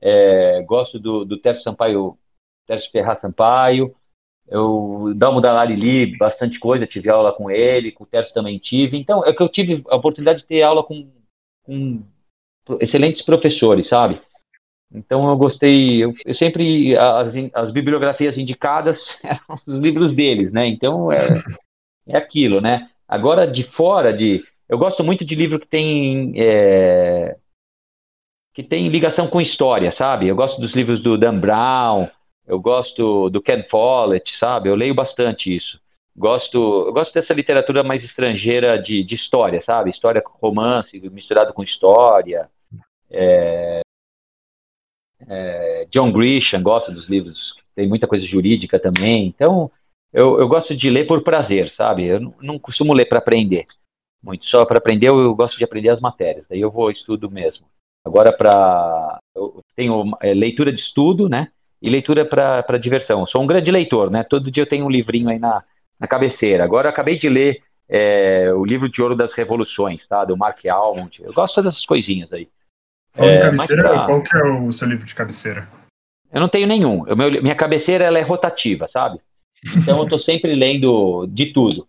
é, 0.00 0.62
gosto 0.62 0.98
do, 0.98 1.24
do 1.24 1.38
Tércio 1.38 1.62
Sampaio, 1.62 2.18
Tércio 2.66 2.90
Ferraz 2.90 3.20
Sampaio, 3.20 3.94
eu 4.48 5.14
Dalmo 5.16 5.40
Dalari 5.40 5.74
li 5.74 6.16
bastante 6.16 6.58
coisa, 6.58 6.86
tive 6.86 7.08
aula 7.08 7.32
com 7.32 7.50
ele, 7.50 7.92
com 7.92 8.04
o 8.04 8.06
Tércio 8.06 8.34
também 8.34 8.58
tive. 8.58 8.98
Então, 8.98 9.24
é 9.24 9.32
que 9.32 9.42
eu 9.42 9.48
tive 9.48 9.82
a 9.88 9.96
oportunidade 9.96 10.40
de 10.40 10.46
ter 10.46 10.62
aula 10.62 10.82
com, 10.82 11.08
com 11.64 12.02
excelentes 12.80 13.22
professores, 13.22 13.86
sabe? 13.86 14.20
Então 14.94 15.28
eu 15.28 15.36
gostei, 15.36 16.04
eu, 16.04 16.14
eu 16.24 16.34
sempre, 16.34 16.94
as, 16.96 17.32
as, 17.54 17.70
bibliografias 17.70 18.36
indicadas 18.36 19.08
eram 19.24 19.58
os 19.66 19.76
livros 19.76 20.12
deles, 20.12 20.52
né? 20.52 20.66
Então 20.66 21.10
é, 21.10 21.16
é 22.06 22.16
aquilo, 22.16 22.60
né? 22.60 22.90
Agora 23.08 23.46
de 23.46 23.64
fora 23.64 24.12
de, 24.12 24.44
eu 24.72 24.78
gosto 24.78 25.04
muito 25.04 25.22
de 25.22 25.34
livro 25.34 25.60
que 25.60 25.66
tem 25.66 26.32
é, 26.34 27.36
que 28.54 28.62
tem 28.62 28.88
ligação 28.88 29.28
com 29.28 29.38
história, 29.38 29.90
sabe? 29.90 30.28
Eu 30.28 30.34
gosto 30.34 30.58
dos 30.58 30.72
livros 30.72 31.02
do 31.02 31.18
Dan 31.18 31.38
Brown, 31.38 32.08
eu 32.46 32.58
gosto 32.58 33.28
do 33.28 33.42
Ken 33.42 33.62
Follett, 33.68 34.34
sabe? 34.34 34.70
Eu 34.70 34.74
leio 34.74 34.94
bastante 34.94 35.54
isso. 35.54 35.78
Gosto, 36.16 36.86
eu 36.86 36.92
gosto 36.92 37.12
dessa 37.12 37.34
literatura 37.34 37.82
mais 37.82 38.02
estrangeira 38.02 38.78
de, 38.78 39.04
de 39.04 39.14
história, 39.14 39.60
sabe? 39.60 39.90
História 39.90 40.22
romance 40.40 40.98
misturado 41.10 41.52
com 41.52 41.62
história. 41.62 42.48
É, 43.10 43.82
é, 45.28 45.86
John 45.90 46.10
Grisham 46.10 46.62
gosta 46.62 46.90
dos 46.90 47.10
livros, 47.10 47.54
tem 47.74 47.86
muita 47.86 48.06
coisa 48.06 48.24
jurídica 48.24 48.78
também. 48.78 49.26
Então, 49.26 49.70
eu, 50.14 50.40
eu 50.40 50.48
gosto 50.48 50.74
de 50.74 50.88
ler 50.88 51.06
por 51.06 51.22
prazer, 51.22 51.68
sabe? 51.68 52.06
Eu 52.06 52.20
não, 52.20 52.34
não 52.40 52.58
costumo 52.58 52.94
ler 52.94 53.04
para 53.04 53.18
aprender. 53.18 53.66
Muito 54.22 54.44
só 54.44 54.64
para 54.64 54.78
aprender, 54.78 55.08
eu, 55.08 55.18
eu 55.20 55.34
gosto 55.34 55.58
de 55.58 55.64
aprender 55.64 55.88
as 55.88 56.00
matérias. 56.00 56.46
Daí 56.48 56.60
eu 56.60 56.70
vou 56.70 56.90
estudo 56.90 57.30
mesmo. 57.30 57.66
Agora, 58.04 58.32
para. 58.32 59.18
Eu 59.34 59.60
tenho 59.74 60.16
é, 60.20 60.32
leitura 60.34 60.72
de 60.72 60.78
estudo, 60.78 61.28
né? 61.28 61.48
E 61.80 61.90
leitura 61.90 62.24
para 62.24 62.78
diversão. 62.78 63.20
Eu 63.20 63.26
sou 63.26 63.42
um 63.42 63.46
grande 63.46 63.70
leitor, 63.70 64.10
né? 64.10 64.22
Todo 64.22 64.50
dia 64.50 64.62
eu 64.62 64.68
tenho 64.68 64.86
um 64.86 64.90
livrinho 64.90 65.28
aí 65.28 65.38
na, 65.38 65.62
na 65.98 66.06
cabeceira. 66.06 66.62
Agora 66.62 66.88
acabei 66.88 67.16
de 67.16 67.28
ler 67.28 67.62
é, 67.88 68.52
o 68.54 68.64
livro 68.64 68.88
de 68.88 69.02
ouro 69.02 69.16
das 69.16 69.32
revoluções, 69.32 70.06
tá? 70.06 70.24
Do 70.24 70.36
Mark 70.36 70.64
Almond. 70.66 71.22
Eu 71.22 71.32
gosto 71.32 71.60
dessas 71.62 71.84
coisinhas 71.84 72.32
aí. 72.32 72.48
Falando 73.12 73.34
é, 73.34 73.40
cabeceira, 73.40 73.88
pra... 73.88 74.04
qual 74.04 74.22
que 74.22 74.36
é 74.36 74.44
o 74.44 74.70
seu 74.72 74.88
livro 74.88 75.04
de 75.04 75.14
cabeceira? 75.14 75.68
Eu 76.32 76.40
não 76.40 76.48
tenho 76.48 76.66
nenhum. 76.66 77.04
Meu, 77.14 77.42
minha 77.42 77.54
cabeceira 77.54 78.04
ela 78.04 78.18
é 78.18 78.22
rotativa, 78.22 78.86
sabe? 78.86 79.20
Então 79.76 79.98
eu 79.98 80.04
estou 80.04 80.18
sempre 80.18 80.54
lendo 80.54 81.26
de 81.26 81.52
tudo. 81.52 81.86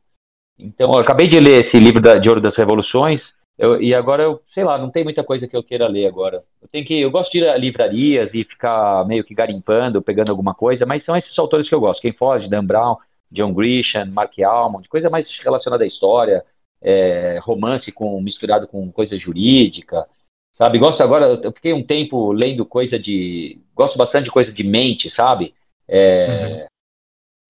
Então 0.64 0.91
eu 0.93 0.99
acabei 0.99 1.28
de 1.28 1.39
ler 1.39 1.61
esse 1.61 1.78
livro 1.78 2.01
da, 2.01 2.16
de 2.16 2.30
Ouro 2.30 2.41
das 2.41 2.55
Revoluções 2.55 3.34
eu, 3.57 3.80
e 3.82 3.93
agora 3.93 4.24
eu, 4.24 4.41
sei 4.53 4.64
lá, 4.64 4.78
não 4.78 4.89
tem 4.89 5.03
muita 5.03 5.24
coisa 5.24 5.47
que 5.47 5.55
eu 5.55 5.64
queira 5.64 5.88
ler 5.88 6.07
agora. 6.07 6.43
Eu 6.61 6.68
tenho 6.68 6.86
que, 6.86 6.99
eu 6.99 7.11
gosto 7.11 7.32
de 7.32 7.39
ir 7.39 7.47
a 7.47 7.57
livrarias 7.57 8.34
e 8.34 8.43
ficar 8.43 9.05
meio 9.05 9.24
que 9.24 9.36
garimpando, 9.36 10.01
pegando 10.01 10.32
alguma 10.32 10.55
coisa, 10.55 10.86
mas 10.86 11.03
são 11.03 11.16
esses 11.16 11.38
autores 11.38 11.68
que 11.68 11.76
eu 11.76 11.80
gosto. 11.80 12.01
Quem 12.01 12.14
foge, 12.14 12.49
Dan 12.49 12.66
Brown, 12.66 12.97
John 13.32 13.53
Grisham, 13.53 14.07
Mark 14.07 14.34
Almond, 14.39 14.89
coisa 14.89 15.09
mais 15.09 15.30
relacionada 15.39 15.84
à 15.84 15.88
história, 15.88 16.43
é, 16.82 17.39
romance 17.41 17.91
com 17.91 18.20
misturado 18.22 18.68
com 18.68 18.91
coisa 18.91 19.16
jurídica, 19.18 20.07
sabe? 20.51 20.80
Gosto 20.80 21.03
agora, 21.03 21.39
eu 21.43 21.51
fiquei 21.53 21.74
um 21.74 21.84
tempo 21.84 22.32
lendo 22.32 22.66
coisa 22.66 22.97
de, 22.97 23.59
gosto 23.76 23.97
bastante 23.97 24.26
de 24.26 24.32
coisa 24.32 24.51
de 24.51 24.64
mente, 24.64 25.09
sabe? 25.09 25.53
É, 25.88 26.28
uhum. 26.28 26.66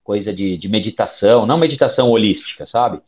Coisa 0.04 0.34
de, 0.34 0.58
de, 0.58 0.68
meditação, 0.68 1.45
não 1.45 1.58
meditação 1.58 2.10
holística, 2.10 2.66
sabe? 2.66 3.01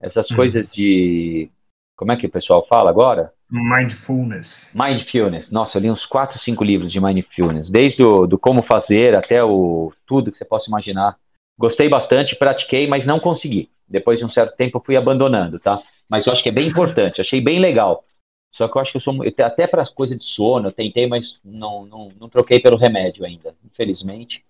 Essas 0.00 0.28
uhum. 0.30 0.36
coisas 0.36 0.70
de, 0.70 1.50
como 1.96 2.12
é 2.12 2.16
que 2.16 2.26
o 2.26 2.30
pessoal 2.30 2.66
fala 2.66 2.90
agora? 2.90 3.32
Mindfulness. 3.50 4.70
Mindfulness. 4.74 5.50
Nossa, 5.50 5.78
eu 5.78 5.82
li 5.82 5.90
uns 5.90 6.04
4, 6.04 6.38
5 6.38 6.64
livros 6.64 6.92
de 6.92 7.00
Mindfulness, 7.00 7.68
desde 7.68 8.02
o 8.02 8.26
do 8.26 8.38
como 8.38 8.62
fazer 8.62 9.16
até 9.16 9.42
o 9.42 9.92
tudo 10.06 10.30
que 10.30 10.36
você 10.36 10.44
possa 10.44 10.68
imaginar 10.68 11.16
Gostei 11.58 11.88
bastante, 11.88 12.34
pratiquei, 12.34 12.86
mas 12.86 13.04
não 13.04 13.20
consegui. 13.20 13.70
Depois 13.86 14.18
de 14.18 14.24
um 14.24 14.28
certo 14.28 14.56
tempo 14.56 14.78
eu 14.78 14.82
fui 14.84 14.96
abandonando, 14.96 15.58
tá? 15.58 15.80
Mas 16.08 16.26
eu 16.26 16.32
acho 16.32 16.42
que 16.42 16.48
é 16.48 16.52
bem 16.52 16.66
importante, 16.66 17.20
achei 17.20 17.40
bem 17.40 17.58
legal. 17.58 18.04
Só 18.52 18.68
que 18.68 18.76
eu 18.76 18.82
acho 18.82 18.90
que 18.90 18.96
eu 18.96 19.00
sou 19.00 19.24
eu, 19.24 19.32
até 19.44 19.66
para 19.66 19.82
as 19.82 19.88
coisas 19.88 20.16
de 20.16 20.24
sono, 20.24 20.68
eu 20.68 20.72
tentei, 20.72 21.06
mas 21.06 21.38
não, 21.44 21.86
não, 21.86 22.10
não 22.20 22.28
troquei 22.28 22.60
pelo 22.60 22.76
remédio 22.76 23.24
ainda, 23.24 23.54
infelizmente. 23.64 24.44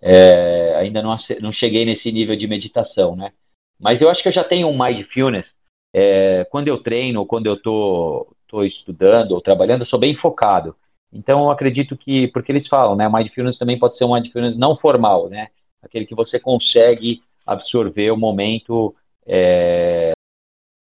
É, 0.00 0.74
ainda 0.76 1.02
não, 1.02 1.14
não 1.40 1.50
cheguei 1.50 1.84
nesse 1.84 2.10
nível 2.12 2.36
de 2.36 2.46
meditação, 2.46 3.16
né? 3.16 3.32
Mas 3.78 4.00
eu 4.00 4.08
acho 4.08 4.22
que 4.22 4.28
eu 4.28 4.32
já 4.32 4.44
tenho 4.44 4.68
um 4.68 4.78
mindfulness. 4.78 5.54
É, 5.92 6.44
quando 6.50 6.68
eu 6.68 6.82
treino, 6.82 7.26
quando 7.26 7.46
eu 7.46 7.60
tô, 7.60 8.26
tô 8.46 8.62
estudando 8.62 9.32
ou 9.32 9.40
trabalhando, 9.40 9.80
eu 9.80 9.86
sou 9.86 9.98
bem 9.98 10.14
focado. 10.14 10.76
Então 11.12 11.44
eu 11.44 11.50
acredito 11.50 11.96
que, 11.96 12.28
porque 12.28 12.52
eles 12.52 12.66
falam, 12.66 12.96
né? 12.96 13.08
Mindfulness 13.08 13.58
também 13.58 13.78
pode 13.78 13.96
ser 13.96 14.04
um 14.04 14.14
mindfulness 14.14 14.56
não 14.56 14.76
formal, 14.76 15.28
né? 15.28 15.48
aquele 15.86 16.04
que 16.04 16.14
você 16.14 16.38
consegue 16.38 17.22
absorver 17.46 18.10
o 18.10 18.16
momento 18.16 18.94
é, 19.24 20.12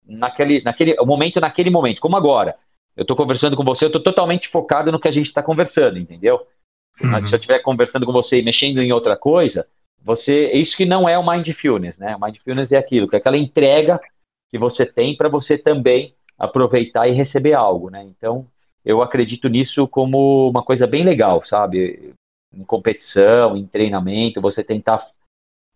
naquele, 0.06 0.62
naquele 0.64 0.96
o 1.00 1.06
momento 1.06 1.40
naquele 1.40 1.70
momento, 1.70 2.02
como 2.02 2.18
agora. 2.18 2.56
Eu 2.96 3.02
estou 3.02 3.18
conversando 3.18 3.58
com 3.58 3.64
você, 3.64 3.86
eu 3.86 3.88
estou 3.88 4.04
totalmente 4.04 4.48
focado 4.48 4.92
no 4.92 5.00
que 5.00 5.08
a 5.08 5.12
gente 5.12 5.28
está 5.28 5.42
conversando, 5.42 5.98
entendeu? 5.98 6.46
Uhum. 7.02 7.12
Mas 7.12 7.26
se 7.26 7.32
eu 7.32 7.38
estiver 7.38 7.60
conversando 7.60 8.06
com 8.06 8.12
você 8.12 8.40
e 8.40 8.44
mexendo 8.44 8.82
em 8.82 8.92
outra 8.92 9.16
coisa, 9.16 9.68
você, 10.04 10.52
isso 10.52 10.76
que 10.76 10.86
não 10.86 11.08
é 11.08 11.18
o 11.18 11.26
mindfulness, 11.26 11.98
né? 11.98 12.16
O 12.16 12.20
mindfulness 12.20 12.72
é 12.72 12.78
aquilo, 12.78 13.08
que 13.08 13.16
é 13.16 13.20
aquela 13.20 13.38
entrega 13.38 14.00
que 14.50 14.58
você 14.58 14.86
tem 14.86 15.16
para 15.16 15.30
você 15.30 15.58
também 15.58 16.14
aproveitar 16.38 17.08
e 17.08 17.14
receber 17.14 17.54
algo, 17.54 17.90
né? 17.90 18.04
Então, 18.04 18.46
eu 18.84 19.02
acredito 19.02 19.48
nisso 19.48 19.88
como 19.88 20.50
uma 20.50 20.64
coisa 20.64 20.86
bem 20.86 21.04
legal, 21.04 21.42
sabe? 21.42 22.14
em 22.54 22.64
competição, 22.64 23.58
em 23.58 23.66
treinamento, 23.66 24.40
você 24.40 24.64
tentar 24.64 25.10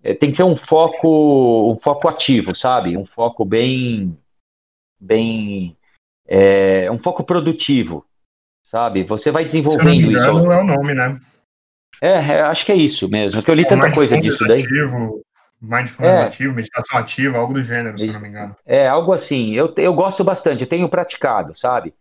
é, 0.03 0.13
tem 0.13 0.29
que 0.29 0.35
ser 0.35 0.43
um 0.43 0.55
foco 0.55 1.71
um 1.71 1.77
foco 1.77 2.07
ativo, 2.07 2.53
sabe? 2.53 2.95
Um 2.95 3.05
foco 3.05 3.43
bem 3.43 4.17
bem 4.99 5.75
é, 6.27 6.89
um 6.91 6.99
foco 6.99 7.23
produtivo, 7.23 8.05
sabe? 8.69 9.03
Você 9.03 9.31
vai 9.31 9.43
desenvolvendo 9.43 9.91
engano, 9.91 10.39
isso. 10.39 10.45
Não 10.45 10.51
é 10.51 10.61
o 10.61 10.63
nome, 10.63 10.93
né? 10.93 11.19
É, 12.01 12.13
é, 12.13 12.41
acho 12.41 12.65
que 12.65 12.71
é 12.71 12.75
isso 12.75 13.07
mesmo. 13.09 13.41
Que 13.41 13.49
eu 13.49 13.55
li 13.55 13.63
é 13.63 13.67
tanta 13.67 13.91
coisa 13.91 14.19
disso 14.19 14.45
daí. 14.47 14.61
Ativo, 14.61 15.21
mindfulness 15.61 16.19
é. 16.19 16.23
ativo, 16.23 16.53
meditação 16.53 16.99
ativa, 16.99 17.37
algo 17.37 17.53
do 17.53 17.61
gênero, 17.61 17.97
se 17.97 18.07
não 18.07 18.19
me 18.19 18.29
engano. 18.29 18.55
É, 18.65 18.87
algo 18.87 19.13
assim. 19.13 19.53
Eu, 19.53 19.73
eu 19.77 19.93
gosto 19.93 20.23
bastante, 20.23 20.61
eu 20.61 20.69
tenho 20.69 20.89
praticado, 20.89 21.57
sabe? 21.57 21.93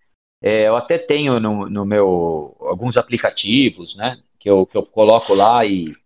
É, 0.43 0.69
eu 0.69 0.77
até 0.77 0.99
tenho 0.99 1.41
no, 1.41 1.69
no 1.69 1.85
meu 1.85 2.57
alguns 2.61 2.97
aplicativos, 2.97 3.97
né? 3.97 4.19
Que 4.39 4.51
eu, 4.51 4.67
que 4.67 4.77
eu 4.77 4.85
coloco 4.85 5.33
lá 5.35 5.65
e, 5.65 5.97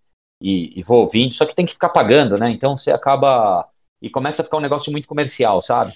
e, 0.40 0.78
e 0.78 0.82
vou 0.82 1.00
ouvindo, 1.00 1.32
só 1.32 1.44
que 1.44 1.54
tem 1.54 1.66
que 1.66 1.72
ficar 1.72 1.88
pagando, 1.88 2.38
né? 2.38 2.50
Então 2.50 2.76
você 2.76 2.90
acaba. 2.90 3.66
E 4.00 4.08
começa 4.08 4.40
a 4.40 4.44
ficar 4.44 4.56
um 4.56 4.62
negócio 4.62 4.90
muito 4.90 5.08
comercial, 5.08 5.60
sabe? 5.60 5.94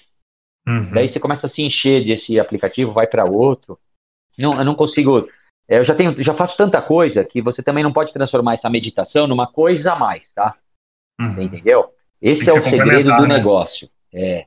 Uhum. 0.67 0.91
Daí 0.93 1.09
você 1.09 1.21
começa 1.21 1.47
a 1.47 1.49
se 1.49 1.63
encher 1.63 2.05
desse 2.05 2.39
aplicativo, 2.41 2.93
vai 2.93 3.07
para 3.07 3.25
outro. 3.25 3.79
Não, 4.39 4.59
eu 4.59 4.65
não 4.65 4.75
consigo. 4.75 5.29
Eu 5.69 5.83
já 5.83 5.95
tenho, 5.95 6.21
já 6.21 6.35
faço 6.35 6.57
tanta 6.57 6.81
coisa 6.83 7.25
que 7.25 7.41
você 7.41 7.63
também 7.63 7.83
não 7.83 7.93
pode 7.93 8.13
transformar 8.13 8.55
essa 8.55 8.69
meditação 8.69 9.27
numa 9.27 9.47
coisa 9.47 9.93
a 9.93 9.99
mais, 9.99 10.31
tá? 10.33 10.57
Uhum. 11.21 11.43
Entendeu? 11.43 11.93
Esse 12.21 12.49
é 12.49 12.53
o 12.53 12.63
segredo 12.63 13.17
do 13.17 13.27
né? 13.27 13.37
negócio. 13.37 13.89
É. 14.13 14.47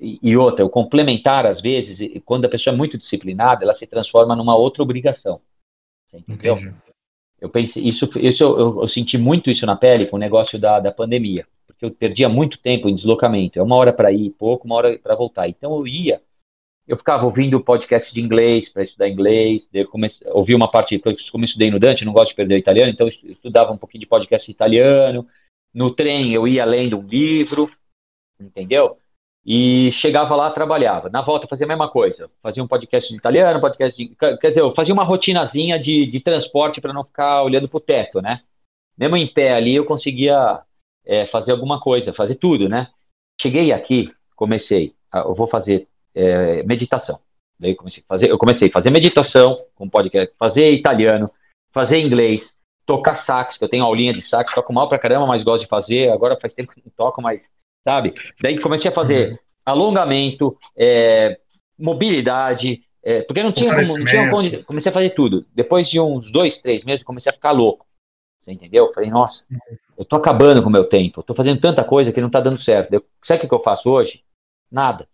E, 0.00 0.18
e 0.22 0.36
outra, 0.36 0.64
o 0.64 0.70
complementar, 0.70 1.46
às 1.46 1.60
vezes, 1.60 1.98
quando 2.24 2.44
a 2.44 2.48
pessoa 2.48 2.72
é 2.72 2.76
muito 2.76 2.96
disciplinada, 2.96 3.64
ela 3.64 3.74
se 3.74 3.86
transforma 3.86 4.34
numa 4.36 4.56
outra 4.56 4.82
obrigação. 4.82 5.40
Entendeu? 6.12 6.54
Entendi. 6.54 6.74
Eu 7.40 7.48
pensei, 7.48 7.82
isso, 7.82 8.08
isso 8.18 8.42
eu, 8.42 8.58
eu, 8.58 8.80
eu, 8.80 8.86
senti 8.86 9.16
muito 9.16 9.48
isso 9.48 9.64
na 9.64 9.76
pele 9.76 10.06
com 10.06 10.16
o 10.16 10.18
negócio 10.18 10.58
da, 10.58 10.80
da 10.80 10.90
pandemia, 10.90 11.46
porque 11.66 11.84
eu 11.84 11.90
perdia 11.90 12.28
muito 12.28 12.58
tempo 12.58 12.88
em 12.88 12.94
deslocamento. 12.94 13.58
É 13.58 13.62
uma 13.62 13.76
hora 13.76 13.92
para 13.92 14.10
ir, 14.10 14.30
pouco, 14.30 14.66
uma 14.66 14.74
hora 14.74 14.98
para 14.98 15.14
voltar. 15.14 15.48
Então 15.48 15.76
eu 15.76 15.86
ia, 15.86 16.20
eu 16.88 16.96
ficava 16.96 17.26
ouvindo 17.26 17.60
podcast 17.60 18.12
de 18.12 18.18
inglês 18.18 18.66
para 18.66 18.82
estudar 18.82 19.10
inglês, 19.10 19.68
eu 19.74 19.86
ouvi 20.32 20.54
uma 20.54 20.70
parte, 20.70 20.98
como 21.30 21.44
estudei 21.44 21.70
no 21.70 21.78
Dante, 21.78 22.02
não 22.02 22.14
gosto 22.14 22.30
de 22.30 22.36
perder 22.36 22.54
o 22.54 22.58
italiano, 22.58 22.90
então 22.90 23.06
eu 23.06 23.12
estudava 23.30 23.70
um 23.70 23.76
pouquinho 23.76 24.00
de 24.00 24.06
podcast 24.06 24.50
italiano. 24.50 25.28
No 25.72 25.92
trem 25.92 26.32
eu 26.32 26.48
ia 26.48 26.64
lendo 26.64 26.98
um 26.98 27.06
livro, 27.06 27.70
entendeu? 28.40 28.96
E 29.44 29.90
chegava 29.90 30.34
lá, 30.34 30.50
trabalhava. 30.50 31.10
Na 31.10 31.20
volta 31.20 31.46
fazia 31.46 31.66
a 31.66 31.68
mesma 31.68 31.90
coisa. 31.90 32.30
Fazia 32.42 32.64
um 32.64 32.68
podcast 32.68 33.10
de 33.10 33.18
italiano, 33.18 33.60
podcast 33.60 33.96
de. 33.96 34.14
Quer 34.16 34.48
dizer, 34.48 34.60
eu 34.60 34.74
fazia 34.74 34.94
uma 34.94 35.04
rotinazinha 35.04 35.78
de, 35.78 36.06
de 36.06 36.20
transporte 36.20 36.80
para 36.80 36.92
não 36.94 37.04
ficar 37.04 37.42
olhando 37.42 37.68
para 37.68 37.76
o 37.76 37.80
teto, 37.80 38.22
né? 38.22 38.40
Mesmo 38.96 39.16
em 39.16 39.26
pé 39.26 39.52
ali, 39.52 39.74
eu 39.74 39.84
conseguia 39.84 40.62
é, 41.04 41.26
fazer 41.26 41.52
alguma 41.52 41.80
coisa, 41.80 42.14
fazer 42.14 42.36
tudo, 42.36 42.66
né? 42.66 42.88
Cheguei 43.40 43.72
aqui, 43.72 44.10
comecei. 44.34 44.94
Eu 45.12 45.34
vou 45.34 45.46
fazer 45.46 45.86
é, 46.18 46.62
meditação. 46.64 47.20
Daí 47.58 47.70
eu 47.70 47.76
comecei 47.76 48.02
a 48.02 48.06
fazer, 48.06 48.30
eu 48.30 48.38
comecei 48.38 48.68
a 48.68 48.72
fazer 48.72 48.90
meditação 48.90 49.64
com 49.74 49.88
podcast, 49.88 50.34
fazer 50.36 50.72
italiano, 50.72 51.30
fazer 51.72 51.98
inglês, 52.00 52.52
tocar 52.84 53.14
sax, 53.14 53.56
que 53.56 53.64
eu 53.64 53.68
tenho 53.68 53.84
aulinha 53.84 54.12
de 54.12 54.20
sax, 54.20 54.52
toco 54.52 54.72
mal 54.72 54.88
pra 54.88 54.98
caramba, 54.98 55.26
mas 55.26 55.42
gosto 55.42 55.62
de 55.62 55.68
fazer. 55.68 56.10
Agora 56.10 56.38
faz 56.40 56.52
tempo 56.52 56.72
que 56.72 56.82
não 56.84 56.92
toco, 56.96 57.22
mas 57.22 57.48
sabe? 57.86 58.14
Daí 58.40 58.60
comecei 58.60 58.90
a 58.90 58.94
fazer 58.94 59.30
uhum. 59.30 59.38
alongamento, 59.64 60.56
é, 60.76 61.38
mobilidade, 61.78 62.82
é, 63.02 63.22
porque 63.22 63.42
não 63.42 63.52
tinha, 63.52 63.74
como, 63.74 63.98
não 63.98 64.04
tinha 64.04 64.34
onde, 64.34 64.62
comecei 64.64 64.90
a 64.90 64.94
fazer 64.94 65.10
tudo. 65.10 65.46
Depois 65.54 65.88
de 65.88 66.00
uns 66.00 66.30
dois, 66.32 66.58
três 66.58 66.82
meses, 66.82 67.04
comecei 67.04 67.30
a 67.30 67.34
ficar 67.34 67.52
louco. 67.52 67.86
Você 68.40 68.52
entendeu? 68.52 68.92
Falei, 68.92 69.10
nossa, 69.10 69.44
eu 69.96 70.04
tô 70.04 70.16
acabando 70.16 70.62
com 70.62 70.68
o 70.68 70.72
meu 70.72 70.86
tempo, 70.86 71.20
eu 71.20 71.24
tô 71.24 71.34
fazendo 71.34 71.60
tanta 71.60 71.84
coisa 71.84 72.12
que 72.12 72.20
não 72.20 72.30
tá 72.30 72.40
dando 72.40 72.58
certo. 72.58 72.92
Eu, 72.92 73.04
sabe 73.22 73.44
o 73.44 73.48
que 73.48 73.54
eu 73.54 73.62
faço 73.62 73.88
hoje? 73.90 74.22
Nada. 74.70 75.08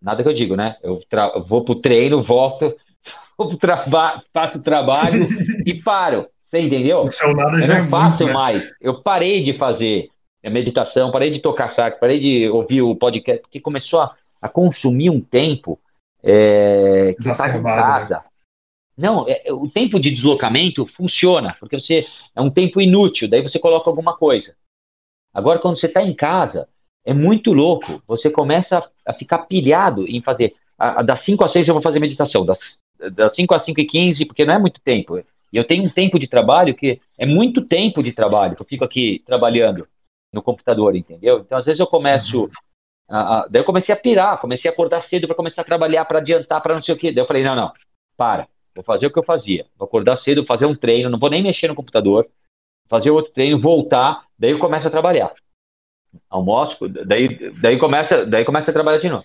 Nada 0.00 0.22
que 0.22 0.28
eu 0.28 0.32
digo, 0.32 0.56
né? 0.56 0.76
Eu 0.82 1.00
vou 1.46 1.64
pro 1.64 1.74
treino, 1.74 2.22
volto, 2.22 2.74
vou 3.36 3.56
trabalho, 3.56 4.22
faço 4.32 4.58
o 4.58 4.62
trabalho 4.62 5.26
e 5.66 5.74
paro. 5.82 6.26
Você 6.48 6.60
entendeu? 6.60 7.04
eu 7.22 7.34
não 7.34 7.58
é 7.58 7.86
faço 7.88 8.24
muito, 8.24 8.26
né? 8.26 8.32
mais. 8.32 8.72
Eu 8.80 9.00
parei 9.02 9.42
de 9.42 9.56
fazer 9.56 10.08
a 10.42 10.48
é 10.48 10.50
meditação, 10.50 11.10
parei 11.10 11.30
de 11.30 11.38
tocar 11.38 11.68
saco, 11.68 12.00
parei 12.00 12.18
de 12.18 12.48
ouvir 12.48 12.82
o 12.82 12.96
podcast, 12.96 13.42
porque 13.42 13.60
começou 13.60 14.00
a, 14.00 14.16
a 14.40 14.48
consumir 14.48 15.10
um 15.10 15.20
tempo 15.20 15.78
é, 16.22 17.14
que 17.14 17.28
estava 17.28 17.56
em 17.56 17.62
né? 17.62 17.76
casa. 17.76 18.16
Né? 18.16 18.22
Não, 18.96 19.28
é, 19.28 19.42
é, 19.48 19.52
o 19.52 19.68
tempo 19.68 19.98
de 19.98 20.10
deslocamento 20.10 20.86
funciona, 20.86 21.56
porque 21.60 21.78
você 21.78 22.06
é 22.34 22.40
um 22.40 22.50
tempo 22.50 22.80
inútil, 22.80 23.28
daí 23.28 23.42
você 23.42 23.58
coloca 23.58 23.88
alguma 23.88 24.16
coisa. 24.16 24.54
Agora, 25.32 25.58
quando 25.58 25.78
você 25.78 25.86
está 25.86 26.02
em 26.02 26.14
casa, 26.14 26.68
é 27.04 27.14
muito 27.14 27.52
louco. 27.52 28.02
Você 28.06 28.28
começa 28.30 28.78
a, 28.78 28.88
a 29.10 29.14
ficar 29.14 29.38
pilhado 29.38 30.06
em 30.06 30.20
fazer. 30.22 30.54
A, 30.78 31.00
a, 31.00 31.02
das 31.02 31.20
5 31.22 31.44
às 31.44 31.50
6 31.50 31.68
eu 31.68 31.74
vou 31.74 31.82
fazer 31.82 32.00
meditação, 32.00 32.44
das, 32.44 32.58
das 33.12 33.34
5 33.34 33.54
às 33.54 33.62
5 33.62 33.80
e 33.80 33.84
15, 33.86 34.24
porque 34.24 34.44
não 34.44 34.54
é 34.54 34.58
muito 34.58 34.80
tempo. 34.80 35.18
E 35.18 35.56
eu 35.56 35.64
tenho 35.64 35.84
um 35.84 35.90
tempo 35.90 36.18
de 36.18 36.26
trabalho 36.26 36.74
que 36.74 37.00
é 37.18 37.26
muito 37.26 37.66
tempo 37.66 38.02
de 38.02 38.12
trabalho, 38.12 38.54
que 38.54 38.62
eu 38.62 38.66
fico 38.66 38.84
aqui 38.84 39.22
trabalhando 39.26 39.86
no 40.32 40.42
computador, 40.42 40.94
entendeu? 40.94 41.40
Então, 41.40 41.58
às 41.58 41.64
vezes 41.64 41.80
eu 41.80 41.86
começo. 41.86 42.44
Uhum. 42.44 42.50
A, 43.08 43.38
a, 43.38 43.46
daí 43.48 43.60
eu 43.60 43.66
comecei 43.66 43.92
a 43.92 43.98
pirar, 43.98 44.38
comecei 44.38 44.70
a 44.70 44.72
acordar 44.72 45.00
cedo 45.00 45.26
para 45.26 45.34
começar 45.34 45.62
a 45.62 45.64
trabalhar, 45.64 46.04
para 46.04 46.18
adiantar, 46.18 46.62
para 46.62 46.74
não 46.74 46.80
sei 46.80 46.94
o 46.94 46.98
quê. 46.98 47.10
Daí 47.10 47.22
eu 47.22 47.26
falei: 47.26 47.42
não, 47.42 47.56
não, 47.56 47.72
para, 48.16 48.46
vou 48.74 48.84
fazer 48.84 49.06
o 49.06 49.12
que 49.12 49.18
eu 49.18 49.24
fazia. 49.24 49.66
Vou 49.76 49.86
acordar 49.86 50.16
cedo, 50.16 50.46
fazer 50.46 50.66
um 50.66 50.76
treino, 50.76 51.10
não 51.10 51.18
vou 51.18 51.28
nem 51.28 51.42
mexer 51.42 51.66
no 51.66 51.74
computador, 51.74 52.28
fazer 52.88 53.10
outro 53.10 53.32
treino, 53.32 53.60
voltar, 53.60 54.24
daí 54.38 54.52
eu 54.52 54.58
começo 54.58 54.86
a 54.86 54.90
trabalhar. 54.90 55.32
Almoço, 56.28 56.88
daí, 56.88 57.28
daí, 57.60 57.78
começa, 57.78 58.26
daí 58.26 58.44
começa 58.44 58.70
a 58.70 58.74
trabalhar 58.74 58.98
de 58.98 59.08
novo. 59.08 59.24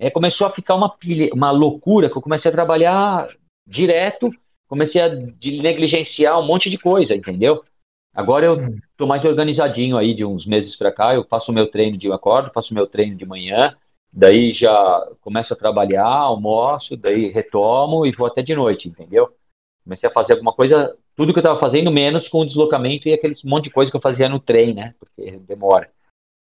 Aí 0.00 0.10
começou 0.10 0.46
a 0.46 0.50
ficar 0.50 0.74
uma, 0.74 0.88
pilha, 0.88 1.30
uma 1.32 1.50
loucura 1.50 2.10
que 2.10 2.16
eu 2.16 2.22
comecei 2.22 2.50
a 2.50 2.54
trabalhar 2.54 3.28
direto, 3.66 4.30
comecei 4.68 5.00
a 5.00 5.08
negligenciar 5.08 6.38
um 6.38 6.46
monte 6.46 6.68
de 6.68 6.78
coisa, 6.78 7.14
entendeu? 7.14 7.64
Agora 8.14 8.46
eu 8.46 8.74
estou 8.90 9.06
mais 9.06 9.22
organizadinho 9.24 9.96
aí 9.96 10.14
de 10.14 10.24
uns 10.24 10.46
meses 10.46 10.74
para 10.74 10.90
cá. 10.90 11.14
Eu 11.14 11.24
faço 11.24 11.50
o 11.50 11.54
meu 11.54 11.68
treino 11.68 11.98
de 11.98 12.10
acordo, 12.10 12.50
faço 12.52 12.72
o 12.72 12.74
meu 12.74 12.86
treino 12.86 13.14
de 13.14 13.26
manhã, 13.26 13.76
daí 14.10 14.52
já 14.52 15.06
começo 15.20 15.52
a 15.52 15.56
trabalhar, 15.56 16.06
almoço, 16.06 16.96
daí 16.96 17.28
retomo 17.28 18.06
e 18.06 18.12
vou 18.12 18.26
até 18.26 18.40
de 18.40 18.54
noite, 18.54 18.88
entendeu? 18.88 19.28
Comecei 19.84 20.08
a 20.08 20.12
fazer 20.12 20.32
alguma 20.32 20.52
coisa, 20.52 20.96
tudo 21.14 21.32
que 21.32 21.38
eu 21.38 21.42
estava 21.42 21.60
fazendo, 21.60 21.90
menos 21.90 22.26
com 22.26 22.40
o 22.40 22.44
deslocamento 22.44 23.06
e 23.06 23.12
aquele 23.12 23.34
monte 23.44 23.64
de 23.64 23.70
coisa 23.70 23.90
que 23.90 23.96
eu 23.96 24.00
fazia 24.00 24.28
no 24.28 24.40
trem, 24.40 24.72
né? 24.72 24.94
Porque 24.98 25.32
demora. 25.40 25.90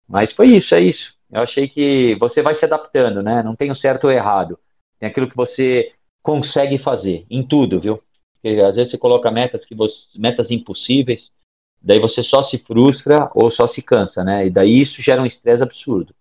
Mas 0.08 0.32
foi 0.32 0.48
isso, 0.48 0.74
é 0.74 0.80
isso. 0.80 1.12
Eu 1.30 1.42
achei 1.42 1.66
que 1.66 2.14
você 2.16 2.42
vai 2.42 2.54
se 2.54 2.64
adaptando, 2.64 3.22
né? 3.22 3.42
Não 3.42 3.56
tem 3.56 3.70
o 3.70 3.74
certo 3.74 4.04
ou 4.04 4.10
errado. 4.10 4.58
Tem 4.98 5.08
aquilo 5.08 5.28
que 5.28 5.36
você 5.36 5.92
consegue 6.22 6.78
fazer, 6.78 7.26
em 7.30 7.46
tudo, 7.46 7.80
viu? 7.80 8.02
Porque 8.34 8.60
às 8.60 8.74
vezes 8.74 8.90
você 8.90 8.98
coloca 8.98 9.30
metas 9.30 9.64
que 9.64 9.74
você, 9.74 10.06
metas 10.18 10.50
impossíveis, 10.50 11.30
daí 11.80 11.98
você 11.98 12.22
só 12.22 12.42
se 12.42 12.58
frustra 12.58 13.30
ou 13.34 13.48
só 13.48 13.66
se 13.66 13.80
cansa, 13.80 14.22
né? 14.22 14.46
E 14.46 14.50
daí 14.50 14.80
isso 14.80 15.00
gera 15.00 15.22
um 15.22 15.26
estresse 15.26 15.62
absurdo. 15.62 16.14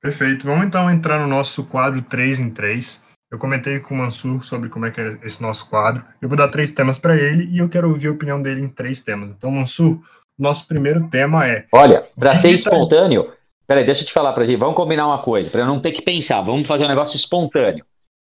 Perfeito. 0.00 0.46
Vamos 0.46 0.66
então 0.66 0.90
entrar 0.90 1.20
no 1.20 1.26
nosso 1.26 1.64
quadro 1.64 2.00
3 2.02 2.40
em 2.40 2.50
3. 2.50 3.02
Eu 3.30 3.38
comentei 3.38 3.78
com 3.78 3.94
o 3.94 3.98
Mansur 3.98 4.42
sobre 4.42 4.70
como 4.70 4.86
é 4.86 4.90
que 4.90 5.00
é 5.00 5.18
esse 5.22 5.42
nosso 5.42 5.68
quadro. 5.68 6.04
Eu 6.20 6.28
vou 6.28 6.38
dar 6.38 6.48
três 6.48 6.72
temas 6.72 6.98
para 6.98 7.16
ele 7.16 7.44
e 7.44 7.58
eu 7.58 7.68
quero 7.68 7.88
ouvir 7.88 8.08
a 8.08 8.12
opinião 8.12 8.40
dele 8.40 8.62
em 8.62 8.68
três 8.68 9.00
temas. 9.00 9.30
Então, 9.30 9.50
Mansur, 9.50 10.00
nosso 10.38 10.66
primeiro 10.66 11.08
tema 11.08 11.46
é. 11.46 11.66
Olha, 11.72 12.06
para 12.16 12.38
ser 12.38 12.50
espontâneo, 12.50 13.32
peraí, 13.66 13.84
deixa 13.84 14.02
eu 14.02 14.06
te 14.06 14.12
falar 14.12 14.32
para 14.32 14.44
gente. 14.44 14.58
Vamos 14.58 14.76
combinar 14.76 15.06
uma 15.06 15.22
coisa, 15.22 15.50
para 15.50 15.60
eu 15.60 15.66
não 15.66 15.80
ter 15.80 15.92
que 15.92 16.02
pensar. 16.02 16.40
Vamos 16.42 16.66
fazer 16.66 16.84
um 16.84 16.88
negócio 16.88 17.16
espontâneo. 17.16 17.84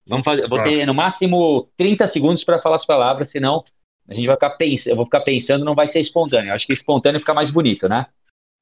Vamos 0.07 0.25
fazer. 0.25 0.49
Vou 0.49 0.63
ter 0.63 0.87
no 0.87 0.95
máximo 0.95 1.69
30 1.77 2.07
segundos 2.07 2.43
para 2.43 2.61
falar 2.61 2.77
as 2.77 2.87
palavras, 2.87 3.29
senão 3.29 3.65
a 4.09 4.15
gente 4.15 4.27
vai 4.27 4.37
ficar 4.37 4.51
pensando, 4.51 4.91
eu 4.91 4.97
vou 4.97 5.05
ficar 5.05 5.21
pensando, 5.21 5.65
não 5.65 5.75
vai 5.75 5.87
ser 5.87 6.01
espontâneo. 6.01 6.53
Acho 6.53 6.67
que 6.67 6.73
espontâneo 6.73 7.21
fica 7.21 7.35
mais 7.35 7.51
bonito, 7.51 7.89
né? 7.89 8.07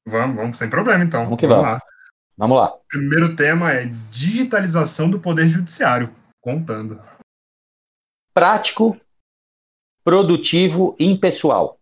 Vamos, 0.05 0.35
vamos, 0.35 0.57
sem 0.57 0.69
problema 0.69 1.03
então. 1.03 1.23
Vamos 1.23 1.41
vamos. 1.41 1.55
Vamos 1.55 1.71
lá. 1.71 1.81
Vamos 2.37 2.57
lá. 2.57 2.73
O 2.73 2.87
primeiro 2.87 3.35
tema 3.35 3.73
é 3.73 3.85
digitalização 4.11 5.09
do 5.09 5.19
Poder 5.19 5.49
Judiciário. 5.49 6.13
Contando. 6.39 7.01
Prático, 8.33 8.95
produtivo 10.03 10.95
e 10.97 11.05
impessoal. 11.05 11.77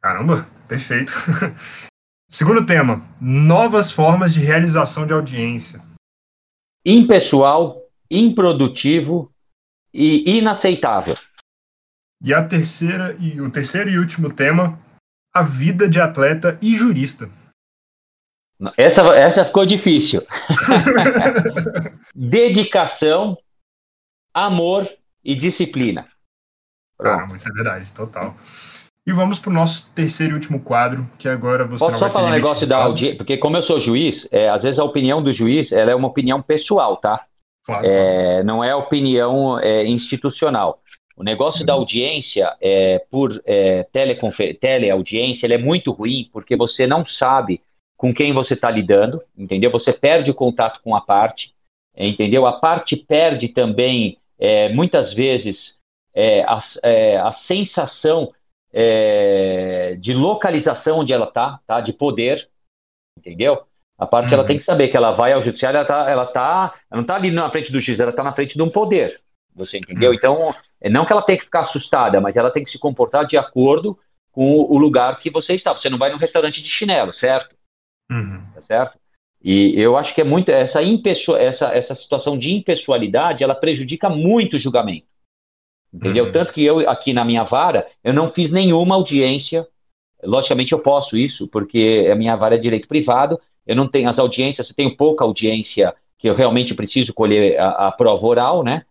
Caramba, 0.00 0.46
perfeito. 0.72 1.12
Segundo 2.30 2.64
tema, 2.64 3.02
novas 3.20 3.92
formas 3.92 4.32
de 4.32 4.40
realização 4.40 5.06
de 5.06 5.12
audiência. 5.12 5.82
Impessoal, 6.84 7.76
improdutivo 8.10 9.30
e 9.92 10.38
inaceitável. 10.38 11.16
E 12.24 12.32
a 12.32 12.42
terceira 12.42 13.14
e 13.20 13.38
o 13.40 13.50
terceiro 13.50 13.90
e 13.90 13.98
último 13.98 14.32
tema, 14.32 14.80
a 15.34 15.42
vida 15.42 15.86
de 15.86 16.00
atleta 16.00 16.58
e 16.62 16.74
jurista. 16.74 17.28
Essa, 18.78 19.02
essa 19.14 19.44
ficou 19.44 19.66
difícil. 19.66 20.22
Dedicação, 22.14 23.36
amor 24.32 24.88
e 25.22 25.34
disciplina. 25.34 26.08
Ah, 26.98 27.26
isso 27.34 27.48
é 27.48 27.52
verdade, 27.52 27.92
total. 27.92 28.36
E 29.06 29.12
vamos 29.12 29.38
para 29.38 29.50
o 29.50 29.52
nosso 29.52 29.90
terceiro 29.94 30.32
e 30.32 30.34
último 30.34 30.60
quadro, 30.60 31.04
que 31.18 31.28
agora 31.28 31.64
você 31.64 31.84
Posso 31.84 31.98
só 31.98 32.10
falar 32.10 32.28
um 32.28 32.32
negócio 32.32 32.66
da 32.66 32.84
audiência, 32.84 33.16
porque 33.16 33.36
como 33.36 33.56
eu 33.56 33.62
sou 33.62 33.78
juiz, 33.78 34.28
é, 34.30 34.48
às 34.48 34.62
vezes 34.62 34.78
a 34.78 34.84
opinião 34.84 35.20
do 35.20 35.32
juiz 35.32 35.72
ela 35.72 35.90
é 35.90 35.94
uma 35.94 36.06
opinião 36.06 36.40
pessoal, 36.40 36.96
tá? 36.96 37.26
Claro. 37.64 37.84
É, 37.84 38.44
não 38.44 38.62
é 38.62 38.74
opinião 38.74 39.58
é, 39.58 39.84
institucional. 39.86 40.80
O 41.16 41.24
negócio 41.24 41.60
uhum. 41.60 41.66
da 41.66 41.72
audiência 41.72 42.56
é, 42.60 43.04
por 43.10 43.40
é, 43.44 43.84
teleaudiência 44.60 45.46
ele 45.46 45.54
é 45.54 45.58
muito 45.58 45.90
ruim 45.92 46.28
porque 46.32 46.56
você 46.56 46.86
não 46.86 47.02
sabe 47.02 47.60
com 47.96 48.12
quem 48.12 48.32
você 48.32 48.54
está 48.54 48.70
lidando, 48.70 49.22
entendeu? 49.36 49.70
Você 49.70 49.92
perde 49.92 50.30
o 50.30 50.34
contato 50.34 50.80
com 50.82 50.96
a 50.96 51.00
parte, 51.00 51.52
entendeu? 51.96 52.46
A 52.46 52.52
parte 52.54 52.96
perde 52.96 53.48
também, 53.48 54.18
é, 54.38 54.68
muitas 54.70 55.12
vezes, 55.12 55.76
é, 56.14 56.42
a, 56.42 56.58
é, 56.82 57.16
a, 57.18 57.30
sensação 57.30 58.32
é, 58.72 59.96
de 59.98 60.14
localização 60.14 61.00
onde 61.00 61.12
ela 61.12 61.26
está, 61.26 61.60
tá? 61.66 61.80
de 61.80 61.92
poder, 61.92 62.48
entendeu? 63.18 63.62
A 63.98 64.06
parte 64.06 64.28
uhum. 64.28 64.34
ela 64.34 64.44
tem 64.44 64.56
que 64.56 64.62
saber 64.62 64.88
que 64.88 64.96
ela 64.96 65.12
vai 65.12 65.32
ao 65.32 65.42
judiciário, 65.42 65.76
ela, 65.76 65.86
tá, 65.86 66.10
ela, 66.10 66.26
tá, 66.26 66.74
ela 66.90 66.96
não 66.96 67.02
está 67.02 67.14
ali 67.14 67.30
na 67.30 67.50
frente 67.50 67.70
do 67.70 67.80
juiz, 67.80 68.00
ela 68.00 68.10
está 68.10 68.22
na 68.22 68.32
frente 68.32 68.54
de 68.54 68.62
um 68.62 68.70
poder, 68.70 69.20
você 69.54 69.78
entendeu? 69.78 70.10
Uhum. 70.10 70.16
Então, 70.16 70.54
não 70.90 71.04
que 71.04 71.12
ela 71.12 71.22
tenha 71.22 71.38
que 71.38 71.44
ficar 71.44 71.60
assustada, 71.60 72.20
mas 72.20 72.34
ela 72.34 72.50
tem 72.50 72.62
que 72.62 72.70
se 72.70 72.78
comportar 72.78 73.24
de 73.24 73.36
acordo 73.36 73.98
com 74.32 74.60
o 74.60 74.78
lugar 74.78 75.20
que 75.20 75.30
você 75.30 75.52
está. 75.52 75.74
Você 75.74 75.90
não 75.90 75.98
vai 75.98 76.10
num 76.10 76.18
restaurante 76.18 76.60
de 76.60 76.68
chinelo, 76.68 77.12
certo? 77.12 77.54
Uhum. 78.10 78.44
Tá 78.54 78.60
certo? 78.60 78.98
E 79.44 79.78
eu 79.78 79.96
acho 79.96 80.14
que 80.14 80.20
é 80.20 80.24
muito 80.24 80.50
essa, 80.50 80.80
essa, 80.82 81.66
essa 81.66 81.94
situação 81.94 82.38
de 82.38 82.50
impessoalidade, 82.50 83.42
ela 83.42 83.54
prejudica 83.54 84.08
muito 84.08 84.54
o 84.54 84.58
julgamento. 84.58 85.06
Entendeu? 85.92 86.26
Uhum. 86.26 86.32
Tanto 86.32 86.54
que 86.54 86.64
eu, 86.64 86.88
aqui 86.88 87.12
na 87.12 87.24
minha 87.24 87.44
vara, 87.44 87.86
eu 88.02 88.14
não 88.14 88.32
fiz 88.32 88.50
nenhuma 88.50 88.94
audiência. 88.94 89.66
Logicamente, 90.22 90.72
eu 90.72 90.78
posso 90.78 91.16
isso, 91.16 91.46
porque 91.48 92.08
a 92.10 92.14
minha 92.14 92.34
vara 92.36 92.54
é 92.54 92.58
direito 92.58 92.88
privado. 92.88 93.38
Eu 93.66 93.76
não 93.76 93.88
tenho 93.88 94.08
as 94.08 94.18
audiências, 94.18 94.68
eu 94.68 94.74
tenho 94.74 94.96
pouca 94.96 95.24
audiência 95.24 95.94
que 96.18 96.28
eu 96.28 96.34
realmente 96.34 96.74
preciso 96.74 97.12
colher 97.12 97.58
a, 97.58 97.88
a 97.88 97.92
prova 97.92 98.26
oral, 98.26 98.62
né? 98.62 98.84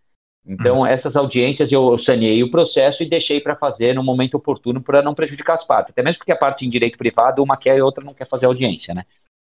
Então, 0.46 0.80
uhum. 0.80 0.86
essas 0.86 1.16
audiências 1.16 1.72
eu 1.72 1.96
saneei 1.98 2.44
o 2.44 2.50
processo 2.50 3.04
e 3.04 3.10
deixei 3.10 3.40
para 3.40 3.56
fazer 3.56 3.94
no 3.94 4.04
momento 4.04 4.36
oportuno 4.36 4.82
para 4.82 5.02
não 5.02 5.14
prejudicar 5.14 5.54
as 5.54 5.64
partes. 5.64 5.92
Até 5.92 6.02
mesmo 6.02 6.18
porque 6.20 6.32
a 6.32 6.36
parte 6.36 6.66
em 6.66 6.70
direito 6.70 6.98
privado, 6.98 7.44
uma 7.44 7.58
quer 7.58 7.78
e 7.78 7.82
outra 7.82 8.04
não 8.04 8.14
quer 8.14 8.28
fazer 8.28 8.48
audiência, 8.48 8.94
né? 8.94 9.06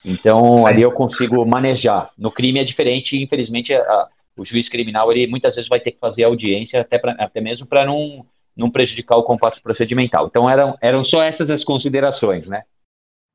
Então, 0.04 0.56
Sim. 0.58 0.66
ali 0.66 0.82
eu 0.82 0.92
consigo 0.92 1.44
manejar. 1.44 2.10
No 2.16 2.30
crime 2.30 2.60
é 2.60 2.64
diferente, 2.64 3.20
infelizmente, 3.20 3.74
a, 3.74 4.08
o 4.36 4.44
juiz 4.44 4.68
criminal, 4.68 5.10
ele 5.10 5.26
muitas 5.26 5.54
vezes 5.54 5.68
vai 5.68 5.80
ter 5.80 5.92
que 5.92 5.98
fazer 5.98 6.24
audiência, 6.24 6.80
até, 6.80 6.98
pra, 6.98 7.12
até 7.12 7.40
mesmo 7.40 7.66
para 7.66 7.84
não, 7.84 8.26
não 8.56 8.70
prejudicar 8.70 9.16
o 9.16 9.24
compasso 9.24 9.62
procedimental. 9.62 10.26
Então, 10.26 10.48
eram, 10.48 10.76
eram 10.80 11.02
só 11.02 11.22
essas 11.22 11.48
as 11.48 11.64
considerações, 11.64 12.46
né? 12.46 12.62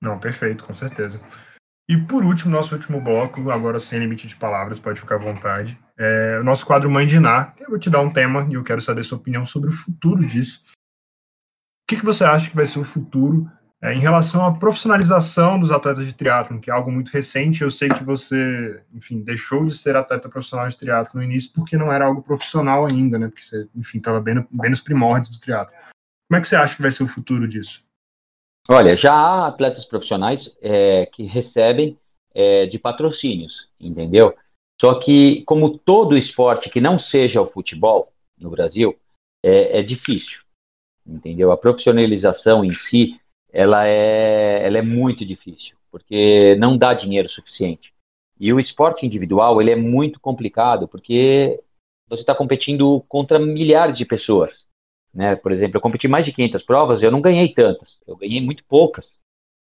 Não, 0.01 0.19
perfeito, 0.19 0.63
com 0.63 0.73
certeza. 0.73 1.21
E 1.89 1.97
por 1.97 2.23
último, 2.23 2.51
nosso 2.51 2.73
último 2.73 3.01
bloco, 3.01 3.49
agora 3.51 3.79
sem 3.79 3.99
limite 3.99 4.27
de 4.27 4.35
palavras, 4.35 4.79
pode 4.79 4.99
ficar 4.99 5.15
à 5.15 5.19
vontade, 5.19 5.77
é 5.97 6.39
o 6.39 6.43
nosso 6.43 6.65
quadro 6.65 6.89
Mãe 6.89 7.05
de 7.05 7.19
Ná. 7.19 7.53
Eu 7.59 7.69
vou 7.69 7.79
te 7.79 7.89
dar 7.89 8.01
um 8.01 8.13
tema 8.13 8.47
e 8.49 8.53
eu 8.53 8.63
quero 8.63 8.81
saber 8.81 9.03
sua 9.03 9.17
opinião 9.17 9.45
sobre 9.45 9.69
o 9.69 9.73
futuro 9.73 10.25
disso. 10.25 10.61
O 11.83 11.87
que, 11.87 11.97
que 11.97 12.05
você 12.05 12.23
acha 12.23 12.49
que 12.49 12.55
vai 12.55 12.65
ser 12.65 12.79
o 12.79 12.85
futuro 12.85 13.45
é, 13.81 13.93
em 13.93 13.99
relação 13.99 14.45
à 14.45 14.53
profissionalização 14.53 15.59
dos 15.59 15.71
atletas 15.71 16.05
de 16.05 16.13
triatlon, 16.13 16.59
que 16.59 16.69
é 16.69 16.73
algo 16.73 16.91
muito 16.91 17.09
recente, 17.09 17.63
eu 17.63 17.71
sei 17.71 17.89
que 17.89 18.03
você, 18.03 18.79
enfim, 18.93 19.21
deixou 19.21 19.65
de 19.65 19.75
ser 19.75 19.95
atleta 19.95 20.29
profissional 20.29 20.67
de 20.67 20.77
triatlon 20.77 21.19
no 21.19 21.23
início 21.23 21.51
porque 21.53 21.75
não 21.75 21.91
era 21.91 22.05
algo 22.05 22.21
profissional 22.21 22.85
ainda, 22.85 23.17
né? 23.17 23.27
Porque 23.27 23.43
você, 23.43 23.67
enfim, 23.75 23.97
estava 23.97 24.21
bem, 24.21 24.45
bem 24.51 24.69
nos 24.69 24.81
primórdios 24.81 25.35
do 25.35 25.39
triatlon. 25.39 25.75
Como 26.29 26.37
é 26.37 26.41
que 26.41 26.47
você 26.47 26.55
acha 26.55 26.75
que 26.75 26.81
vai 26.81 26.91
ser 26.91 27.03
o 27.03 27.07
futuro 27.07 27.47
disso? 27.47 27.83
Olha, 28.69 28.95
já 28.95 29.13
há 29.13 29.47
atletas 29.47 29.83
profissionais 29.85 30.49
é, 30.61 31.07
que 31.07 31.23
recebem 31.23 31.97
é, 32.33 32.67
de 32.67 32.77
patrocínios, 32.77 33.67
entendeu? 33.79 34.35
Só 34.79 34.99
que, 34.99 35.43
como 35.43 35.77
todo 35.77 36.15
esporte 36.15 36.69
que 36.69 36.79
não 36.79 36.97
seja 36.97 37.41
o 37.41 37.49
futebol 37.49 38.13
no 38.39 38.49
Brasil, 38.49 38.97
é, 39.43 39.79
é 39.79 39.83
difícil, 39.83 40.39
entendeu? 41.05 41.51
A 41.51 41.57
profissionalização 41.57 42.63
em 42.63 42.73
si 42.73 43.20
ela 43.51 43.87
é, 43.87 44.65
ela 44.65 44.77
é 44.77 44.81
muito 44.81 45.25
difícil, 45.25 45.75
porque 45.91 46.55
não 46.55 46.77
dá 46.77 46.93
dinheiro 46.93 47.27
suficiente. 47.27 47.93
E 48.39 48.51
o 48.51 48.59
esporte 48.59 49.05
individual, 49.05 49.61
ele 49.61 49.71
é 49.71 49.75
muito 49.75 50.19
complicado, 50.19 50.87
porque 50.87 51.61
você 52.09 52.21
está 52.21 52.33
competindo 52.33 53.01
contra 53.07 53.37
milhares 53.39 53.97
de 53.97 54.05
pessoas. 54.05 54.65
Né? 55.13 55.35
Por 55.35 55.51
exemplo, 55.51 55.77
eu 55.77 55.81
competi 55.81 56.07
mais 56.07 56.25
de 56.25 56.31
500 56.31 56.63
provas, 56.63 57.03
eu 57.03 57.11
não 57.11 57.21
ganhei 57.21 57.53
tantas, 57.53 57.97
eu 58.07 58.15
ganhei 58.15 58.41
muito 58.41 58.63
poucas. 58.65 59.13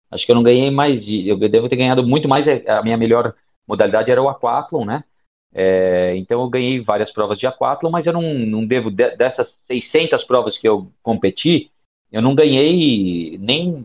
Acho 0.09 0.25
que 0.25 0.31
eu 0.31 0.35
não 0.35 0.43
ganhei 0.43 0.71
mais 0.71 1.05
eu 1.07 1.37
devo 1.37 1.69
ter 1.69 1.75
ganhado 1.75 2.05
muito 2.05 2.27
mais, 2.27 2.45
a 2.67 2.81
minha 2.81 2.97
melhor 2.97 3.35
modalidade 3.67 4.09
era 4.09 4.21
o 4.21 4.29
aquathlon, 4.29 4.85
né? 4.85 5.03
É, 5.53 6.15
então 6.17 6.41
eu 6.41 6.49
ganhei 6.49 6.81
várias 6.81 7.11
provas 7.11 7.37
de 7.37 7.47
aquathlon, 7.47 7.89
mas 7.89 8.05
eu 8.05 8.13
não, 8.13 8.21
não 8.21 8.65
devo, 8.65 8.89
dessas 8.91 9.57
600 9.67 10.23
provas 10.23 10.57
que 10.57 10.67
eu 10.67 10.91
competi, 11.01 11.71
eu 12.11 12.21
não 12.21 12.35
ganhei 12.35 13.37
nem 13.37 13.83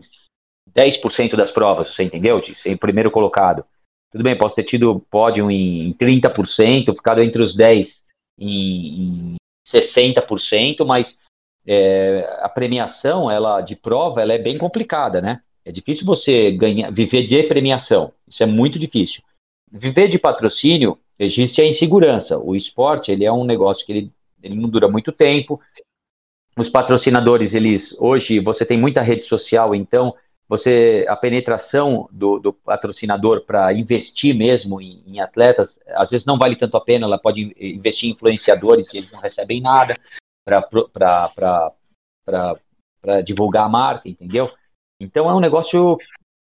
10% 0.73 1.35
das 1.35 1.51
provas, 1.51 1.93
você 1.93 2.03
entendeu? 2.03 2.39
De 2.39 2.53
ser 2.53 2.77
primeiro 2.77 3.11
colocado. 3.11 3.65
Tudo 4.11 4.23
bem, 4.23 4.37
posso 4.37 4.55
ter 4.55 4.63
tido 4.63 4.99
pódio 5.09 5.49
em 5.49 5.93
30%, 5.93 6.93
ficado 6.93 7.21
entre 7.21 7.41
os 7.41 7.55
10 7.55 8.01
em, 8.39 9.33
em 9.33 9.35
60%, 9.67 10.85
mas 10.85 11.15
é, 11.65 12.39
a 12.41 12.49
premiação 12.49 13.29
ela 13.29 13.61
de 13.61 13.75
prova 13.75 14.21
ela 14.21 14.33
é 14.33 14.37
bem 14.37 14.57
complicada, 14.57 15.21
né? 15.21 15.41
É 15.65 15.71
difícil 15.71 16.05
você 16.05 16.51
ganhar, 16.51 16.91
viver 16.91 17.25
de 17.25 17.41
premiação. 17.43 18.11
Isso 18.27 18.43
é 18.43 18.45
muito 18.45 18.77
difícil. 18.77 19.21
Viver 19.71 20.07
de 20.07 20.19
patrocínio 20.19 20.99
existe 21.17 21.61
a 21.61 21.65
insegurança. 21.65 22.37
O 22.37 22.55
esporte 22.55 23.11
ele 23.11 23.25
é 23.25 23.31
um 23.31 23.45
negócio 23.45 23.85
que 23.85 23.91
ele, 23.91 24.11
ele 24.41 24.55
não 24.55 24.69
dura 24.69 24.87
muito 24.87 25.11
tempo 25.11 25.59
os 26.57 26.69
patrocinadores, 26.69 27.53
eles 27.53 27.95
hoje 27.99 28.39
você 28.39 28.65
tem 28.65 28.79
muita 28.79 29.01
rede 29.01 29.23
social, 29.23 29.73
então 29.73 30.15
você 30.47 31.05
a 31.07 31.15
penetração 31.15 32.07
do, 32.11 32.37
do 32.37 32.53
patrocinador 32.53 33.45
para 33.45 33.73
investir 33.73 34.35
mesmo 34.35 34.79
em, 34.79 35.01
em, 35.07 35.19
atletas, 35.19 35.79
às 35.95 36.09
vezes 36.09 36.25
não 36.25 36.37
vale 36.37 36.55
tanto 36.55 36.77
a 36.77 36.81
pena, 36.81 37.05
ela 37.05 37.17
pode 37.17 37.55
investir 37.59 38.09
em 38.09 38.13
influenciadores 38.13 38.93
e 38.93 38.97
eles 38.97 39.11
não 39.11 39.19
recebem 39.19 39.61
nada 39.61 39.95
para 40.45 41.71
divulgar 43.25 43.65
a 43.65 43.69
marca, 43.69 44.07
entendeu? 44.07 44.51
Então 44.99 45.29
é 45.29 45.33
um 45.33 45.39
negócio 45.39 45.97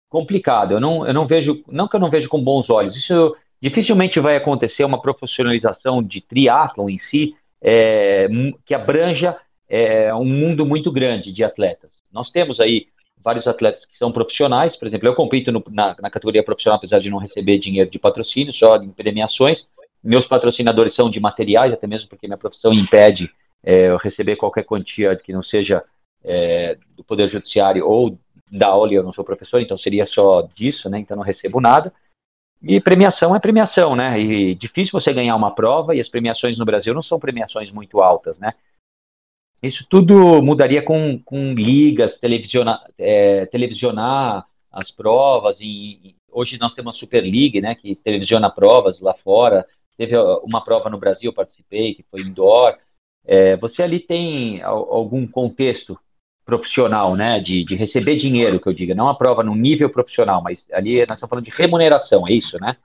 complicado. 0.09 0.73
Eu 0.73 0.81
não, 0.81 1.07
eu 1.07 1.15
não 1.15 1.27
vejo, 1.27 1.63
não 1.69 1.87
que 1.87 1.97
eu 1.97 2.01
não 2.01 2.11
vejo 2.11 2.29
com 2.29 2.43
bons 2.43 2.69
olhos. 2.69 2.97
Isso 2.97 3.37
dificilmente 3.61 4.19
vai 4.21 4.37
acontecer 4.37 4.85
uma 4.85 5.01
profissionalização 5.01 6.03
de 6.03 6.21
triatlon 6.21 6.89
em 6.89 6.97
si 6.97 7.37
é, 7.63 8.29
que 8.67 8.75
abranja 8.75 9.39
é 9.73 10.15
um 10.15 10.25
mundo 10.27 10.67
muito 10.67 10.93
grande 10.93 11.33
de 11.33 11.43
atletas. 11.43 11.91
Nós 12.13 12.29
temos 12.29 12.61
aí 12.61 12.89
vários 13.25 13.47
atletas 13.47 13.87
que 13.87 13.97
são 13.97 14.13
profissionais, 14.13 14.77
por 14.77 14.87
exemplo, 14.87 15.09
eu 15.09 15.15
compito 15.15 15.51
no, 15.51 15.65
na, 15.71 15.97
na, 15.99 16.11
categoria 16.11 16.45
profissional, 16.45 16.77
apesar 16.77 16.99
de 16.99 17.09
não 17.09 17.17
receber 17.17 17.57
dinheiro 17.57 17.89
de 17.89 17.99
patrocínio, 17.99 18.53
só 18.53 18.77
em 18.77 18.91
premiações. 18.91 19.67
Meus 20.05 20.27
patrocinadores 20.27 20.93
são 20.93 21.09
de 21.09 21.19
materiais, 21.19 21.73
até 21.73 21.87
mesmo 21.87 22.07
porque 22.09 22.27
minha 22.27 22.37
profissão 22.37 22.71
impede 22.71 23.31
é, 23.65 23.89
eu 23.89 23.97
receber 23.97 24.37
qualquer 24.37 24.65
quantia 24.65 25.17
que 25.17 25.33
não 25.33 25.41
seja 25.41 25.83
é, 26.23 26.77
do 26.95 27.03
Poder 27.03 27.27
Judiciário 27.27 27.89
ou 27.89 28.19
da 28.51 28.69
aula, 28.69 28.93
eu 28.93 29.03
não 29.03 29.11
sou 29.11 29.25
professor, 29.25 29.63
então 29.63 29.77
seria 29.77 30.05
só 30.05 30.47
disso, 30.55 30.91
né? 30.91 30.99
Então 30.99 31.17
não 31.17 31.25
recebo 31.25 31.63
nada. 31.63 31.91
E 32.63 32.79
premiação 32.79 33.35
é 33.35 33.41
premiação, 33.41 33.97
né? 33.97 34.21
E 34.21 34.55
difícil 34.55 34.93
você 34.93 35.15
ganhar 35.15 35.35
uma 35.35 35.55
prova 35.55 35.95
e 35.95 36.01
as 36.01 36.09
premiações 36.09 36.59
no 36.59 36.65
Brasil 36.67 36.93
não 36.93 37.01
são 37.01 37.19
premiações 37.19 37.71
muito 37.71 38.03
altas, 38.03 38.37
né? 38.39 38.53
Isso 39.63 39.87
tudo 39.89 40.43
mudaria 40.43 40.83
com, 40.83 41.21
com 41.25 41.55
ligas, 41.55 42.19
televisionar, 42.19 42.85
é, 42.99 43.47
televisionar 43.47 44.45
as 44.73 44.91
provas. 44.91 45.59
E, 45.61 46.17
hoje 46.31 46.59
nós 46.59 46.75
temos 46.75 46.97
a 46.97 46.99
Super 46.99 47.23
League, 47.23 47.61
né, 47.61 47.75
que 47.75 47.95
televisiona 47.95 48.51
provas 48.51 48.99
lá 49.01 49.15
fora. 49.15 49.67
Teve 49.97 50.17
uma 50.43 50.65
prova 50.65 50.91
no 50.91 50.99
Brasil, 50.99 51.31
eu 51.31 51.35
participei, 51.35 51.95
que 51.95 52.05
foi 52.11 52.23
indoor. 52.23 52.77
É, 53.25 53.57
você 53.57 53.83
ali 53.83 54.01
tem 54.01 54.63
algum 54.63 55.27
contexto 55.27 55.97
profissional, 56.45 57.15
né, 57.15 57.39
de, 57.39 57.65
de 57.65 57.77
receber 57.77 58.17
dinheiro, 58.17 58.59
que 58.59 58.69
eu 58.69 58.73
diga, 58.73 58.97
não 58.97 59.09
a 59.09 59.15
prova 59.15 59.45
no 59.45 59.55
nível 59.55 59.89
profissional, 59.89 60.43
mas 60.43 60.67
ali 60.73 60.99
nós 61.07 61.19
estamos 61.19 61.31
falando 61.31 61.45
de 61.45 61.53
remuneração, 61.53 62.27
é 62.27 62.33
isso, 62.33 62.59
né? 62.61 62.77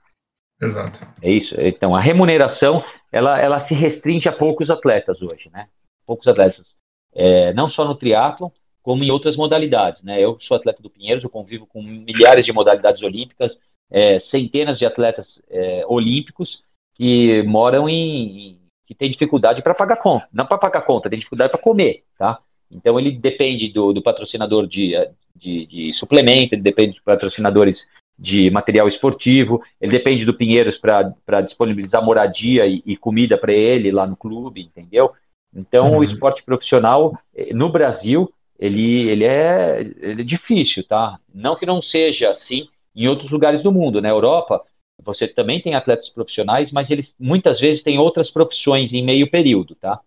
Exato. 0.60 1.00
É 1.20 1.30
isso. 1.30 1.56
Então, 1.58 1.94
a 1.94 2.00
remuneração, 2.00 2.84
ela, 3.10 3.40
ela 3.40 3.60
se 3.60 3.74
restringe 3.74 4.28
a 4.28 4.32
poucos 4.32 4.70
atletas 4.70 5.20
hoje, 5.20 5.50
né? 5.52 5.66
Poucos 6.08 6.26
atletas, 6.26 6.74
é, 7.14 7.52
não 7.52 7.68
só 7.68 7.84
no 7.84 7.94
triatlo, 7.94 8.50
como 8.82 9.04
em 9.04 9.10
outras 9.10 9.36
modalidades. 9.36 10.02
Né? 10.02 10.18
Eu 10.18 10.38
sou 10.40 10.56
atleta 10.56 10.82
do 10.82 10.88
Pinheiros, 10.88 11.22
eu 11.22 11.28
convivo 11.28 11.66
com 11.66 11.82
milhares 11.82 12.46
de 12.46 12.52
modalidades 12.54 13.02
olímpicas, 13.02 13.58
é, 13.90 14.18
centenas 14.18 14.78
de 14.78 14.86
atletas 14.86 15.42
é, 15.50 15.84
olímpicos 15.86 16.62
que 16.94 17.42
moram 17.42 17.86
em, 17.86 18.58
que 18.86 18.94
têm 18.94 19.10
dificuldade 19.10 19.60
para 19.60 19.74
pagar 19.74 19.96
conta, 19.96 20.26
não 20.32 20.46
para 20.46 20.56
pagar 20.56 20.80
conta, 20.82 21.10
tem 21.10 21.18
dificuldade 21.18 21.52
para 21.52 21.60
comer, 21.60 22.04
tá? 22.18 22.40
Então 22.70 22.98
ele 22.98 23.12
depende 23.12 23.68
do, 23.68 23.92
do 23.92 24.02
patrocinador 24.02 24.66
de, 24.66 24.94
de, 25.36 25.66
de, 25.66 25.92
suplemento, 25.92 26.54
ele 26.54 26.62
depende 26.62 26.94
de 26.94 27.02
patrocinadores 27.02 27.86
de 28.18 28.50
material 28.50 28.86
esportivo, 28.88 29.62
ele 29.80 29.92
depende 29.92 30.24
do 30.24 30.34
Pinheiros 30.34 30.76
para 30.76 31.40
disponibilizar 31.40 32.04
moradia 32.04 32.66
e, 32.66 32.82
e 32.84 32.96
comida 32.96 33.38
para 33.38 33.52
ele 33.52 33.92
lá 33.92 34.06
no 34.06 34.16
clube, 34.16 34.62
entendeu? 34.62 35.12
Então, 35.58 35.92
uhum. 35.92 35.98
o 35.98 36.02
esporte 36.02 36.42
profissional 36.42 37.18
eh, 37.34 37.52
no 37.52 37.70
Brasil, 37.70 38.32
ele, 38.58 39.08
ele, 39.08 39.24
é, 39.24 39.80
ele 40.00 40.22
é 40.22 40.24
difícil, 40.24 40.86
tá? 40.86 41.18
Não 41.34 41.56
que 41.56 41.66
não 41.66 41.80
seja 41.80 42.30
assim 42.30 42.68
em 42.94 43.08
outros 43.08 43.30
lugares 43.30 43.62
do 43.62 43.72
mundo. 43.72 44.00
Na 44.00 44.08
Europa, 44.08 44.62
você 45.02 45.26
também 45.26 45.60
tem 45.60 45.74
atletas 45.74 46.08
profissionais, 46.08 46.70
mas 46.70 46.90
eles 46.90 47.14
muitas 47.18 47.60
vezes 47.60 47.82
têm 47.82 47.98
outras 47.98 48.30
profissões 48.30 48.92
em 48.92 49.04
meio 49.04 49.30
período, 49.30 49.74
tá? 49.74 50.00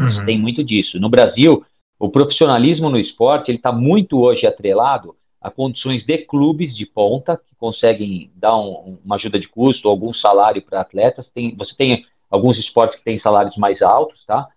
Uhum. 0.00 0.24
Tem 0.24 0.38
muito 0.38 0.62
disso. 0.62 0.98
No 0.98 1.08
Brasil, 1.08 1.64
o 1.98 2.08
profissionalismo 2.08 2.88
no 2.88 2.98
esporte 2.98 3.50
ele 3.50 3.58
está 3.58 3.72
muito 3.72 4.20
hoje 4.20 4.46
atrelado 4.46 5.16
a 5.40 5.50
condições 5.50 6.04
de 6.04 6.18
clubes 6.18 6.76
de 6.76 6.84
ponta 6.84 7.36
que 7.36 7.54
conseguem 7.56 8.30
dar 8.34 8.56
um, 8.56 8.98
uma 9.04 9.14
ajuda 9.14 9.38
de 9.38 9.48
custo, 9.48 9.88
algum 9.88 10.12
salário 10.12 10.62
para 10.62 10.80
atletas. 10.80 11.28
Tem, 11.28 11.54
você 11.56 11.74
tem 11.74 12.04
alguns 12.30 12.58
esportes 12.58 12.96
que 12.96 13.04
têm 13.04 13.16
salários 13.16 13.56
mais 13.56 13.80
altos, 13.82 14.24
tá? 14.24 14.48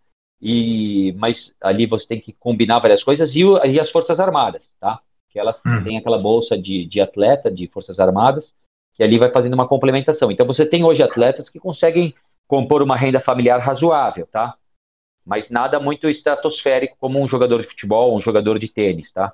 E, 0.42 1.14
mas 1.18 1.54
ali 1.62 1.86
você 1.86 2.08
tem 2.08 2.20
que 2.20 2.34
combinar 2.34 2.80
várias 2.80 3.04
coisas 3.04 3.36
e, 3.36 3.42
e 3.42 3.80
as 3.80 3.92
Forças 3.92 4.20
Armadas, 4.20 4.72
tá? 4.80 5.00
Que 5.30 5.40
elas 5.40 5.62
hum. 5.66 5.84
têm 5.84 5.98
aquela 5.98 6.18
bolsa 6.18 6.58
de, 6.58 6.86
de 6.86 7.00
atleta 7.00 7.52
de 7.52 7.68
Forças 7.68 8.00
Armadas, 8.00 8.52
que 8.94 9.04
ali 9.04 9.20
vai 9.20 9.32
fazendo 9.32 9.54
uma 9.54 9.68
complementação. 9.68 10.32
Então 10.32 10.46
você 10.46 10.66
tem 10.66 10.84
hoje 10.84 11.04
atletas 11.04 11.48
que 11.48 11.60
conseguem 11.60 12.14
compor 12.48 12.82
uma 12.82 12.98
renda 12.98 13.20
familiar 13.20 13.60
razoável, 13.60 14.28
tá? 14.28 14.56
Mas 15.26 15.50
nada 15.50 15.80
muito 15.80 16.10
estratosférico 16.10 16.98
como 17.00 17.22
um 17.22 17.28
jogador 17.28 17.62
de 17.62 17.68
futebol, 17.68 18.16
um 18.16 18.20
jogador 18.20 18.58
de 18.58 18.68
tênis, 18.68 19.12
tá? 19.12 19.32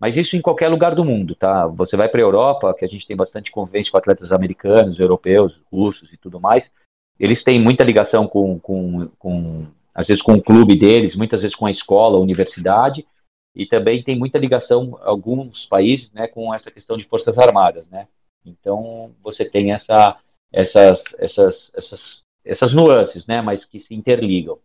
Mas 0.00 0.16
isso 0.16 0.36
em 0.36 0.42
qualquer 0.42 0.68
lugar 0.68 0.94
do 0.94 1.04
mundo, 1.04 1.34
tá? 1.34 1.66
Você 1.68 1.96
vai 1.96 2.08
para 2.08 2.20
a 2.20 2.24
Europa, 2.24 2.74
que 2.74 2.84
a 2.84 2.88
gente 2.88 3.06
tem 3.06 3.16
bastante 3.16 3.50
convivência 3.50 3.90
com 3.90 3.98
atletas 3.98 4.32
americanos, 4.32 4.98
europeus, 4.98 5.58
russos 5.70 6.12
e 6.12 6.16
tudo 6.16 6.40
mais. 6.40 6.70
Eles 7.18 7.42
têm 7.42 7.58
muita 7.58 7.84
ligação 7.84 8.26
com, 8.26 8.58
com, 8.58 9.08
com 9.18 9.66
às 9.96 10.06
vezes 10.06 10.22
com 10.22 10.34
o 10.34 10.42
clube 10.42 10.76
deles, 10.76 11.16
muitas 11.16 11.40
vezes 11.40 11.56
com 11.56 11.64
a 11.64 11.70
escola, 11.70 12.18
a 12.18 12.20
universidade, 12.20 13.06
e 13.54 13.64
também 13.64 14.02
tem 14.02 14.14
muita 14.14 14.38
ligação, 14.38 14.98
alguns 15.00 15.64
países, 15.64 16.12
né, 16.12 16.28
com 16.28 16.52
essa 16.52 16.70
questão 16.70 16.98
de 16.98 17.06
forças 17.06 17.38
armadas, 17.38 17.88
né? 17.88 18.06
Então, 18.44 19.14
você 19.22 19.42
tem 19.42 19.72
essa, 19.72 20.18
essas, 20.52 21.02
essas, 21.18 21.70
essas, 21.74 22.20
essas 22.44 22.72
nuances, 22.74 23.26
né, 23.26 23.40
mas 23.40 23.64
que 23.64 23.78
se 23.78 23.94
interligam. 23.94 24.58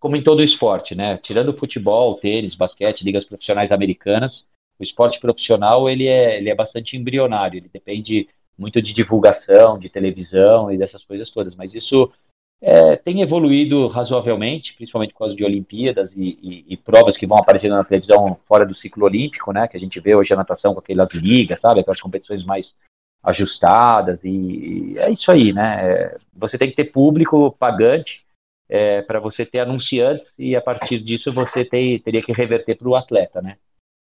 Como 0.00 0.16
em 0.16 0.24
todo 0.24 0.42
esporte, 0.42 0.96
né? 0.96 1.16
Tirando 1.18 1.56
futebol, 1.56 2.16
tênis, 2.16 2.56
basquete, 2.56 3.04
ligas 3.04 3.22
profissionais 3.22 3.70
americanas, 3.70 4.44
o 4.80 4.82
esporte 4.82 5.20
profissional 5.20 5.88
ele 5.88 6.08
é, 6.08 6.38
ele 6.38 6.50
é 6.50 6.54
bastante 6.54 6.96
embrionário, 6.96 7.58
ele 7.58 7.70
depende 7.72 8.28
muito 8.58 8.82
de 8.82 8.92
divulgação, 8.92 9.78
de 9.78 9.88
televisão 9.88 10.72
e 10.72 10.76
dessas 10.76 11.04
coisas 11.04 11.30
todas, 11.30 11.54
mas 11.54 11.72
isso 11.72 12.10
é, 12.62 12.94
tem 12.96 13.22
evoluído 13.22 13.88
razoavelmente, 13.88 14.74
principalmente 14.74 15.12
por 15.12 15.20
causa 15.20 15.34
de 15.34 15.42
Olimpíadas 15.42 16.12
e, 16.14 16.38
e, 16.42 16.64
e, 16.68 16.76
provas 16.76 17.16
que 17.16 17.26
vão 17.26 17.38
aparecendo 17.38 17.74
na 17.74 17.84
televisão 17.84 18.38
fora 18.46 18.66
do 18.66 18.74
ciclo 18.74 19.06
olímpico, 19.06 19.50
né? 19.52 19.66
Que 19.66 19.78
a 19.78 19.80
gente 19.80 19.98
vê 19.98 20.14
hoje 20.14 20.32
a 20.34 20.36
natação 20.36 20.74
com 20.74 20.80
aquelas 20.80 21.12
ligas, 21.12 21.58
sabe? 21.58 21.80
Aquelas 21.80 22.00
competições 22.00 22.44
mais 22.44 22.74
ajustadas 23.22 24.22
e, 24.24 24.28
e 24.28 24.98
é 24.98 25.10
isso 25.10 25.30
aí, 25.30 25.52
né? 25.54 26.14
Você 26.34 26.58
tem 26.58 26.68
que 26.68 26.76
ter 26.76 26.92
público 26.92 27.52
pagante 27.58 28.22
é, 28.68 29.00
para 29.02 29.20
você 29.20 29.46
ter 29.46 29.60
anunciantes 29.60 30.34
e 30.38 30.54
a 30.54 30.60
partir 30.60 30.98
disso 31.00 31.32
você 31.32 31.64
ter, 31.64 32.00
teria 32.00 32.22
que 32.22 32.32
reverter 32.32 32.76
para 32.76 32.88
o 32.88 32.94
atleta, 32.94 33.40
né? 33.40 33.56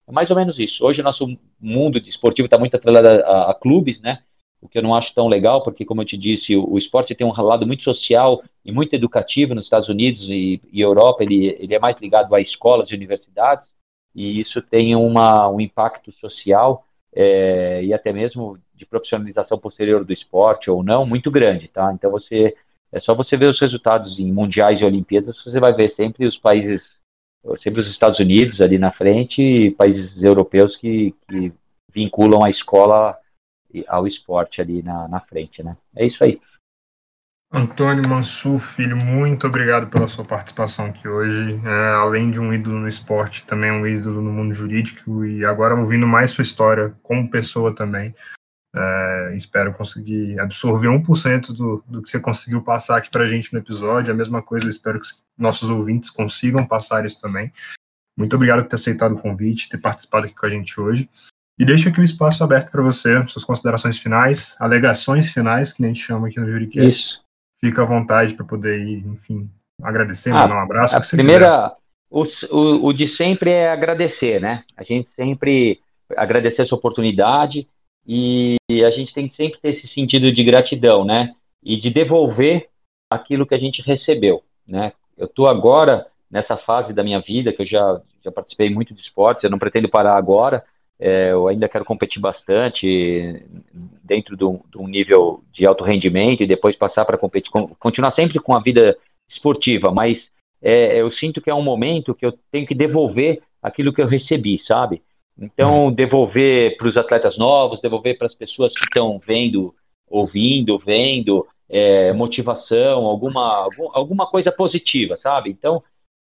É 0.06 0.10
mais 0.10 0.28
ou 0.30 0.36
menos 0.36 0.58
isso. 0.58 0.84
Hoje 0.84 1.00
o 1.00 1.04
nosso 1.04 1.26
mundo 1.60 2.00
desportivo 2.00 2.46
está 2.46 2.58
muito 2.58 2.76
atrelado 2.76 3.06
a, 3.06 3.12
a, 3.12 3.50
a 3.52 3.54
clubes, 3.54 4.00
né? 4.00 4.24
O 4.62 4.68
que 4.68 4.78
eu 4.78 4.82
não 4.82 4.94
acho 4.94 5.12
tão 5.12 5.26
legal, 5.26 5.62
porque, 5.64 5.84
como 5.84 6.00
eu 6.00 6.06
te 6.06 6.16
disse, 6.16 6.56
o, 6.56 6.70
o 6.70 6.78
esporte 6.78 7.16
tem 7.16 7.26
um 7.26 7.42
lado 7.42 7.66
muito 7.66 7.82
social 7.82 8.42
e 8.64 8.70
muito 8.70 8.94
educativo 8.94 9.54
nos 9.54 9.64
Estados 9.64 9.88
Unidos 9.88 10.22
e, 10.28 10.62
e 10.72 10.80
Europa, 10.80 11.24
ele, 11.24 11.56
ele 11.58 11.74
é 11.74 11.80
mais 11.80 11.96
ligado 11.96 12.32
a 12.32 12.40
escolas 12.40 12.88
e 12.88 12.94
universidades, 12.94 13.72
e 14.14 14.38
isso 14.38 14.62
tem 14.62 14.94
uma, 14.94 15.48
um 15.48 15.60
impacto 15.60 16.12
social 16.12 16.86
é, 17.12 17.82
e 17.82 17.92
até 17.92 18.12
mesmo 18.12 18.56
de 18.72 18.86
profissionalização 18.86 19.58
posterior 19.58 20.04
do 20.04 20.12
esporte 20.12 20.70
ou 20.70 20.82
não, 20.82 21.04
muito 21.04 21.28
grande, 21.28 21.66
tá? 21.66 21.92
Então, 21.92 22.10
você 22.10 22.54
é 22.92 22.98
só 23.00 23.14
você 23.14 23.36
ver 23.36 23.46
os 23.46 23.58
resultados 23.58 24.18
em 24.20 24.30
mundiais 24.30 24.78
e 24.78 24.84
Olimpíadas, 24.84 25.36
você 25.44 25.58
vai 25.58 25.72
ver 25.72 25.88
sempre 25.88 26.24
os 26.24 26.36
países, 26.36 26.92
sempre 27.56 27.80
os 27.80 27.88
Estados 27.88 28.20
Unidos 28.20 28.60
ali 28.60 28.78
na 28.78 28.92
frente 28.92 29.42
e 29.42 29.70
países 29.72 30.22
europeus 30.22 30.76
que, 30.76 31.14
que 31.28 31.52
vinculam 31.92 32.44
a 32.44 32.48
escola 32.48 33.18
ao 33.88 34.06
esporte 34.06 34.60
ali 34.60 34.82
na, 34.82 35.08
na 35.08 35.20
frente, 35.20 35.62
né? 35.62 35.76
É 35.96 36.04
isso 36.04 36.22
aí. 36.22 36.40
Antônio 37.54 38.08
Mansur, 38.08 38.58
filho, 38.58 38.96
muito 38.96 39.46
obrigado 39.46 39.86
pela 39.90 40.08
sua 40.08 40.24
participação 40.24 40.86
aqui 40.86 41.06
hoje. 41.06 41.60
É, 41.66 41.92
além 41.96 42.30
de 42.30 42.40
um 42.40 42.50
ídolo 42.50 42.78
no 42.78 42.88
esporte, 42.88 43.44
também 43.44 43.70
um 43.70 43.86
ídolo 43.86 44.22
no 44.22 44.32
mundo 44.32 44.54
jurídico 44.54 45.22
e 45.26 45.44
agora 45.44 45.74
ouvindo 45.74 46.06
mais 46.06 46.30
sua 46.30 46.40
história 46.40 46.96
como 47.02 47.30
pessoa 47.30 47.74
também. 47.74 48.14
É, 48.74 49.34
espero 49.36 49.74
conseguir 49.74 50.40
absorver 50.40 50.88
1% 50.88 51.48
do, 51.48 51.84
do 51.86 52.00
que 52.00 52.08
você 52.08 52.18
conseguiu 52.18 52.62
passar 52.62 52.96
aqui 52.96 53.10
para 53.10 53.24
a 53.24 53.28
gente 53.28 53.52
no 53.52 53.58
episódio. 53.58 54.14
A 54.14 54.16
mesma 54.16 54.40
coisa, 54.40 54.66
espero 54.66 54.98
que 54.98 55.08
nossos 55.36 55.68
ouvintes 55.68 56.08
consigam 56.08 56.66
passar 56.66 57.04
isso 57.04 57.20
também. 57.20 57.52
Muito 58.16 58.34
obrigado 58.34 58.62
por 58.62 58.68
ter 58.68 58.76
aceitado 58.76 59.12
o 59.12 59.20
convite, 59.20 59.68
ter 59.68 59.78
participado 59.78 60.24
aqui 60.24 60.34
com 60.34 60.46
a 60.46 60.50
gente 60.50 60.80
hoje. 60.80 61.06
E 61.62 61.64
deixo 61.64 61.88
aqui 61.88 62.00
o 62.00 62.02
espaço 62.02 62.42
aberto 62.42 62.72
para 62.72 62.82
você, 62.82 63.24
suas 63.28 63.44
considerações 63.44 63.96
finais, 63.96 64.56
alegações 64.58 65.30
finais, 65.30 65.72
que 65.72 65.84
a 65.84 65.86
gente 65.86 66.00
chama 66.00 66.26
aqui 66.26 66.40
no 66.40 66.50
Juricast. 66.50 66.88
Isso. 66.88 67.20
Fica 67.60 67.82
à 67.82 67.84
vontade 67.84 68.34
para 68.34 68.44
poder 68.44 68.84
ir, 68.84 69.06
enfim, 69.06 69.48
agradecer, 69.80 70.30
ah, 70.30 70.38
mandar 70.38 70.56
um 70.56 70.64
abraço. 70.64 70.96
A 70.96 71.00
primeira, 71.00 71.72
o, 72.10 72.24
o, 72.50 72.86
o, 72.86 72.92
de 72.92 73.06
sempre 73.06 73.50
é 73.50 73.70
agradecer, 73.70 74.40
né? 74.40 74.64
A 74.76 74.82
gente 74.82 75.08
sempre 75.10 75.78
agradecer 76.16 76.62
essa 76.62 76.74
oportunidade 76.74 77.68
e 78.04 78.56
a 78.84 78.90
gente 78.90 79.14
tem 79.14 79.28
que 79.28 79.32
sempre 79.32 79.60
ter 79.60 79.68
esse 79.68 79.86
sentido 79.86 80.32
de 80.32 80.42
gratidão, 80.42 81.04
né? 81.04 81.32
E 81.62 81.76
de 81.76 81.90
devolver 81.90 82.70
aquilo 83.08 83.46
que 83.46 83.54
a 83.54 83.58
gente 83.58 83.80
recebeu, 83.82 84.42
né? 84.66 84.94
Eu 85.16 85.26
estou 85.26 85.46
agora 85.46 86.08
nessa 86.28 86.56
fase 86.56 86.92
da 86.92 87.04
minha 87.04 87.20
vida 87.20 87.52
que 87.52 87.62
eu 87.62 87.66
já, 87.66 88.00
já 88.24 88.32
participei 88.32 88.68
muito 88.68 88.92
de 88.92 89.00
esportes, 89.00 89.44
eu 89.44 89.50
não 89.50 89.60
pretendo 89.60 89.88
parar 89.88 90.16
agora, 90.16 90.64
é, 91.04 91.32
eu 91.32 91.48
ainda 91.48 91.68
quero 91.68 91.84
competir 91.84 92.20
bastante 92.20 93.44
dentro 94.04 94.36
de 94.36 94.44
um, 94.44 94.86
nível 94.86 95.42
de 95.52 95.66
alto 95.66 95.82
rendimento 95.82 96.44
e 96.44 96.46
depois 96.46 96.76
passar 96.76 97.04
para 97.04 97.18
competir, 97.18 97.50
continuar 97.76 98.12
sempre 98.12 98.38
com 98.38 98.54
a 98.54 98.60
vida 98.60 98.96
esportiva, 99.28 99.90
mas 99.90 100.30
é, 100.62 101.00
eu 101.00 101.10
sinto 101.10 101.40
que 101.40 101.50
é 101.50 101.54
um 101.54 101.62
momento 101.62 102.14
que 102.14 102.24
eu 102.24 102.32
tenho 102.52 102.68
que 102.68 102.74
devolver 102.74 103.42
aquilo 103.60 103.92
que 103.92 104.00
eu 104.00 104.06
recebi, 104.06 104.56
sabe? 104.56 105.02
Então, 105.36 105.86
uhum. 105.86 105.92
devolver 105.92 106.76
para 106.76 106.86
os 106.86 106.96
atletas 106.96 107.36
novos, 107.36 107.80
devolver 107.80 108.16
para 108.16 108.26
as 108.26 108.34
pessoas 108.34 108.72
que 108.72 108.84
estão 108.84 109.18
vendo, 109.18 109.74
ouvindo, 110.08 110.78
vendo, 110.78 111.44
é, 111.68 112.12
motivação, 112.12 113.06
alguma, 113.06 113.68
alguma 113.92 114.26
coisa 114.26 114.52
positiva, 114.52 115.16
sabe? 115.16 115.50
Então, 115.50 115.82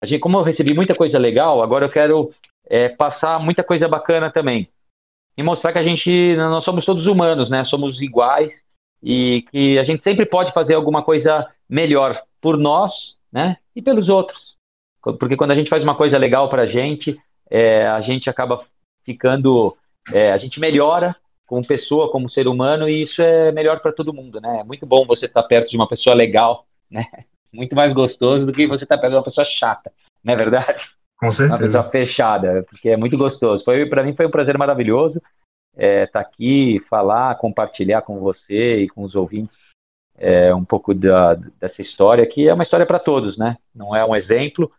a 0.03 0.07
gente, 0.07 0.21
como 0.21 0.37
eu 0.37 0.43
recebi 0.43 0.75
muita 0.75 0.97
coisa 0.97 1.17
legal, 1.17 1.63
agora 1.63 1.85
eu 1.87 1.91
quero 1.91 2.35
é, 2.67 2.89
passar 2.89 3.39
muita 3.39 3.63
coisa 3.63 3.87
bacana 3.87 4.33
também. 4.33 4.69
E 5.37 5.43
mostrar 5.43 5.73
que 5.73 5.79
a 5.79 5.83
gente, 5.83 6.35
nós 6.37 6.65
somos 6.65 6.85
todos 6.85 7.07
humanos, 7.07 7.49
né? 7.49 7.63
Somos 7.63 8.03
iguais 8.03 8.63
e 9.01 9.45
que 9.51 9.79
a 9.79 9.83
gente 9.85 10.03
sempre 10.03 10.27
pode 10.27 10.53
fazer 10.53 10.75
alguma 10.75 11.03
coisa 11.05 11.49
melhor 11.69 12.21
por 12.41 12.59
nós, 12.59 13.15
né? 13.33 13.57
E 13.77 13.81
pelos 13.81 14.09
outros. 14.09 14.57
Porque 15.01 15.37
quando 15.37 15.53
a 15.53 15.55
gente 15.55 15.71
faz 15.71 15.85
uma 15.85 15.95
coisa 15.95 16.19
legal 16.19 16.49
para 16.49 16.63
a 16.63 16.67
gente, 16.67 17.17
é, 17.49 17.87
a 17.87 18.01
gente 18.01 18.29
acaba 18.29 18.65
ficando, 19.05 19.77
é, 20.13 20.33
a 20.33 20.37
gente 20.37 20.59
melhora 20.59 21.15
como 21.47 21.65
pessoa, 21.65 22.11
como 22.11 22.29
ser 22.29 22.49
humano, 22.49 22.89
e 22.89 23.03
isso 23.03 23.23
é 23.23 23.53
melhor 23.53 23.81
para 23.81 23.93
todo 23.93 24.13
mundo, 24.13 24.41
né? 24.41 24.61
É 24.61 24.65
muito 24.65 24.85
bom 24.85 25.07
você 25.07 25.27
estar 25.27 25.43
tá 25.43 25.49
perto 25.49 25.71
de 25.71 25.77
uma 25.77 25.89
pessoa 25.89 26.17
legal, 26.17 26.67
né? 26.91 27.07
Muito 27.53 27.75
mais 27.75 27.93
gostoso 27.93 28.47
do 28.47 28.53
que 28.53 28.67
você 28.67 28.85
estar 28.85 28.97
tá 28.97 29.01
perto 29.01 29.13
de 29.13 29.17
uma 29.19 29.25
pessoa 29.25 29.45
chata, 29.45 29.93
não 30.25 30.35
é 30.35 30.37
verdade? 30.37 30.83
Com 31.19 31.31
certeza. 31.31 31.55
Uma 31.55 31.67
pessoa 31.67 31.91
fechada, 31.91 32.65
porque 32.69 32.89
é 32.89 32.97
muito 32.97 33.17
gostoso. 33.17 33.63
Foi 33.65 33.87
para 33.87 34.03
mim 34.03 34.15
foi 34.15 34.27
um 34.27 34.31
prazer 34.31 34.57
maravilhoso 34.59 35.21
estar 35.75 35.87
é, 35.87 36.07
tá 36.07 36.21
aqui, 36.21 36.81
falar, 36.89 37.35
compartilhar 37.37 38.03
com 38.03 38.19
você 38.19 38.81
e 38.81 38.89
com 38.89 39.03
os 39.03 39.15
ouvintes 39.15 39.57
é, 40.19 40.55
um 40.55 40.65
pouco 40.65 40.95
da, 40.95 41.35
dessa 41.35 41.81
história, 41.81 42.27
que 42.27 42.49
é 42.49 42.55
uma 42.55 42.63
história 42.63 42.87
para 42.87 42.99
todos, 42.99 43.37
né? 43.37 43.57
Não 43.75 43.95
é 43.95 44.05
um 44.05 44.15
exemplo, 44.15 44.71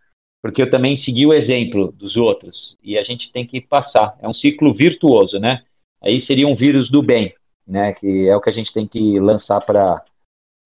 porque 0.42 0.62
eu 0.62 0.70
também 0.70 0.96
segui 0.96 1.26
o 1.26 1.34
exemplo 1.34 1.92
dos 1.92 2.16
outros 2.16 2.78
e 2.84 2.98
a 2.98 3.02
gente 3.02 3.32
tem 3.32 3.46
que 3.46 3.60
passar. 3.60 4.16
É 4.22 4.28
um 4.28 4.34
ciclo 4.34 4.74
virtuoso, 4.74 5.40
né? 5.40 5.64
Aí 6.02 6.20
seria 6.20 6.48
um 6.48 6.56
vírus 6.56 6.90
do 6.90 7.02
bem, 7.02 7.34
né? 7.68 7.94
Que 7.94 8.28
é 8.28 8.36
o 8.36 8.42
que 8.42 8.50
a 8.50 8.54
gente 8.54 8.74
tem 8.74 8.88
que 8.88 9.20
lançar 9.20 9.62
para 9.62 10.04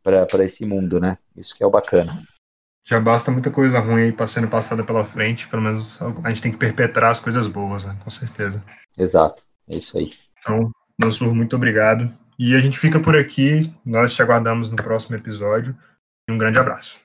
para 0.03 0.45
esse 0.45 0.63
mundo, 0.63 1.01
né? 1.01 1.17
Isso 1.37 1.53
que 1.55 1.63
é 1.63 1.67
o 1.67 1.71
bacana 1.71 2.23
já 2.87 3.01
basta 3.01 3.29
muita 3.29 3.51
coisa 3.51 3.79
ruim 3.79 4.03
aí 4.03 4.27
sendo 4.29 4.47
passada 4.47 4.81
pela 4.81 5.03
frente, 5.03 5.45
pelo 5.49 5.61
menos 5.61 5.99
a 6.23 6.29
gente 6.29 6.41
tem 6.41 6.53
que 6.53 6.57
perpetrar 6.57 7.11
as 7.11 7.19
coisas 7.19 7.45
boas, 7.45 7.83
né? 7.83 7.97
Com 8.01 8.09
certeza. 8.09 8.63
Exato, 8.97 9.41
é 9.67 9.75
isso 9.75 9.97
aí. 9.97 10.13
Então, 10.39 10.71
Mansur, 10.97 11.35
muito 11.35 11.53
obrigado. 11.57 12.09
E 12.39 12.55
a 12.55 12.59
gente 12.61 12.79
fica 12.79 12.97
por 12.97 13.13
aqui. 13.13 13.69
Nós 13.85 14.13
te 14.13 14.21
aguardamos 14.21 14.71
no 14.71 14.77
próximo 14.77 15.17
episódio. 15.17 15.75
E 16.29 16.31
um 16.31 16.37
grande 16.37 16.59
abraço. 16.59 16.97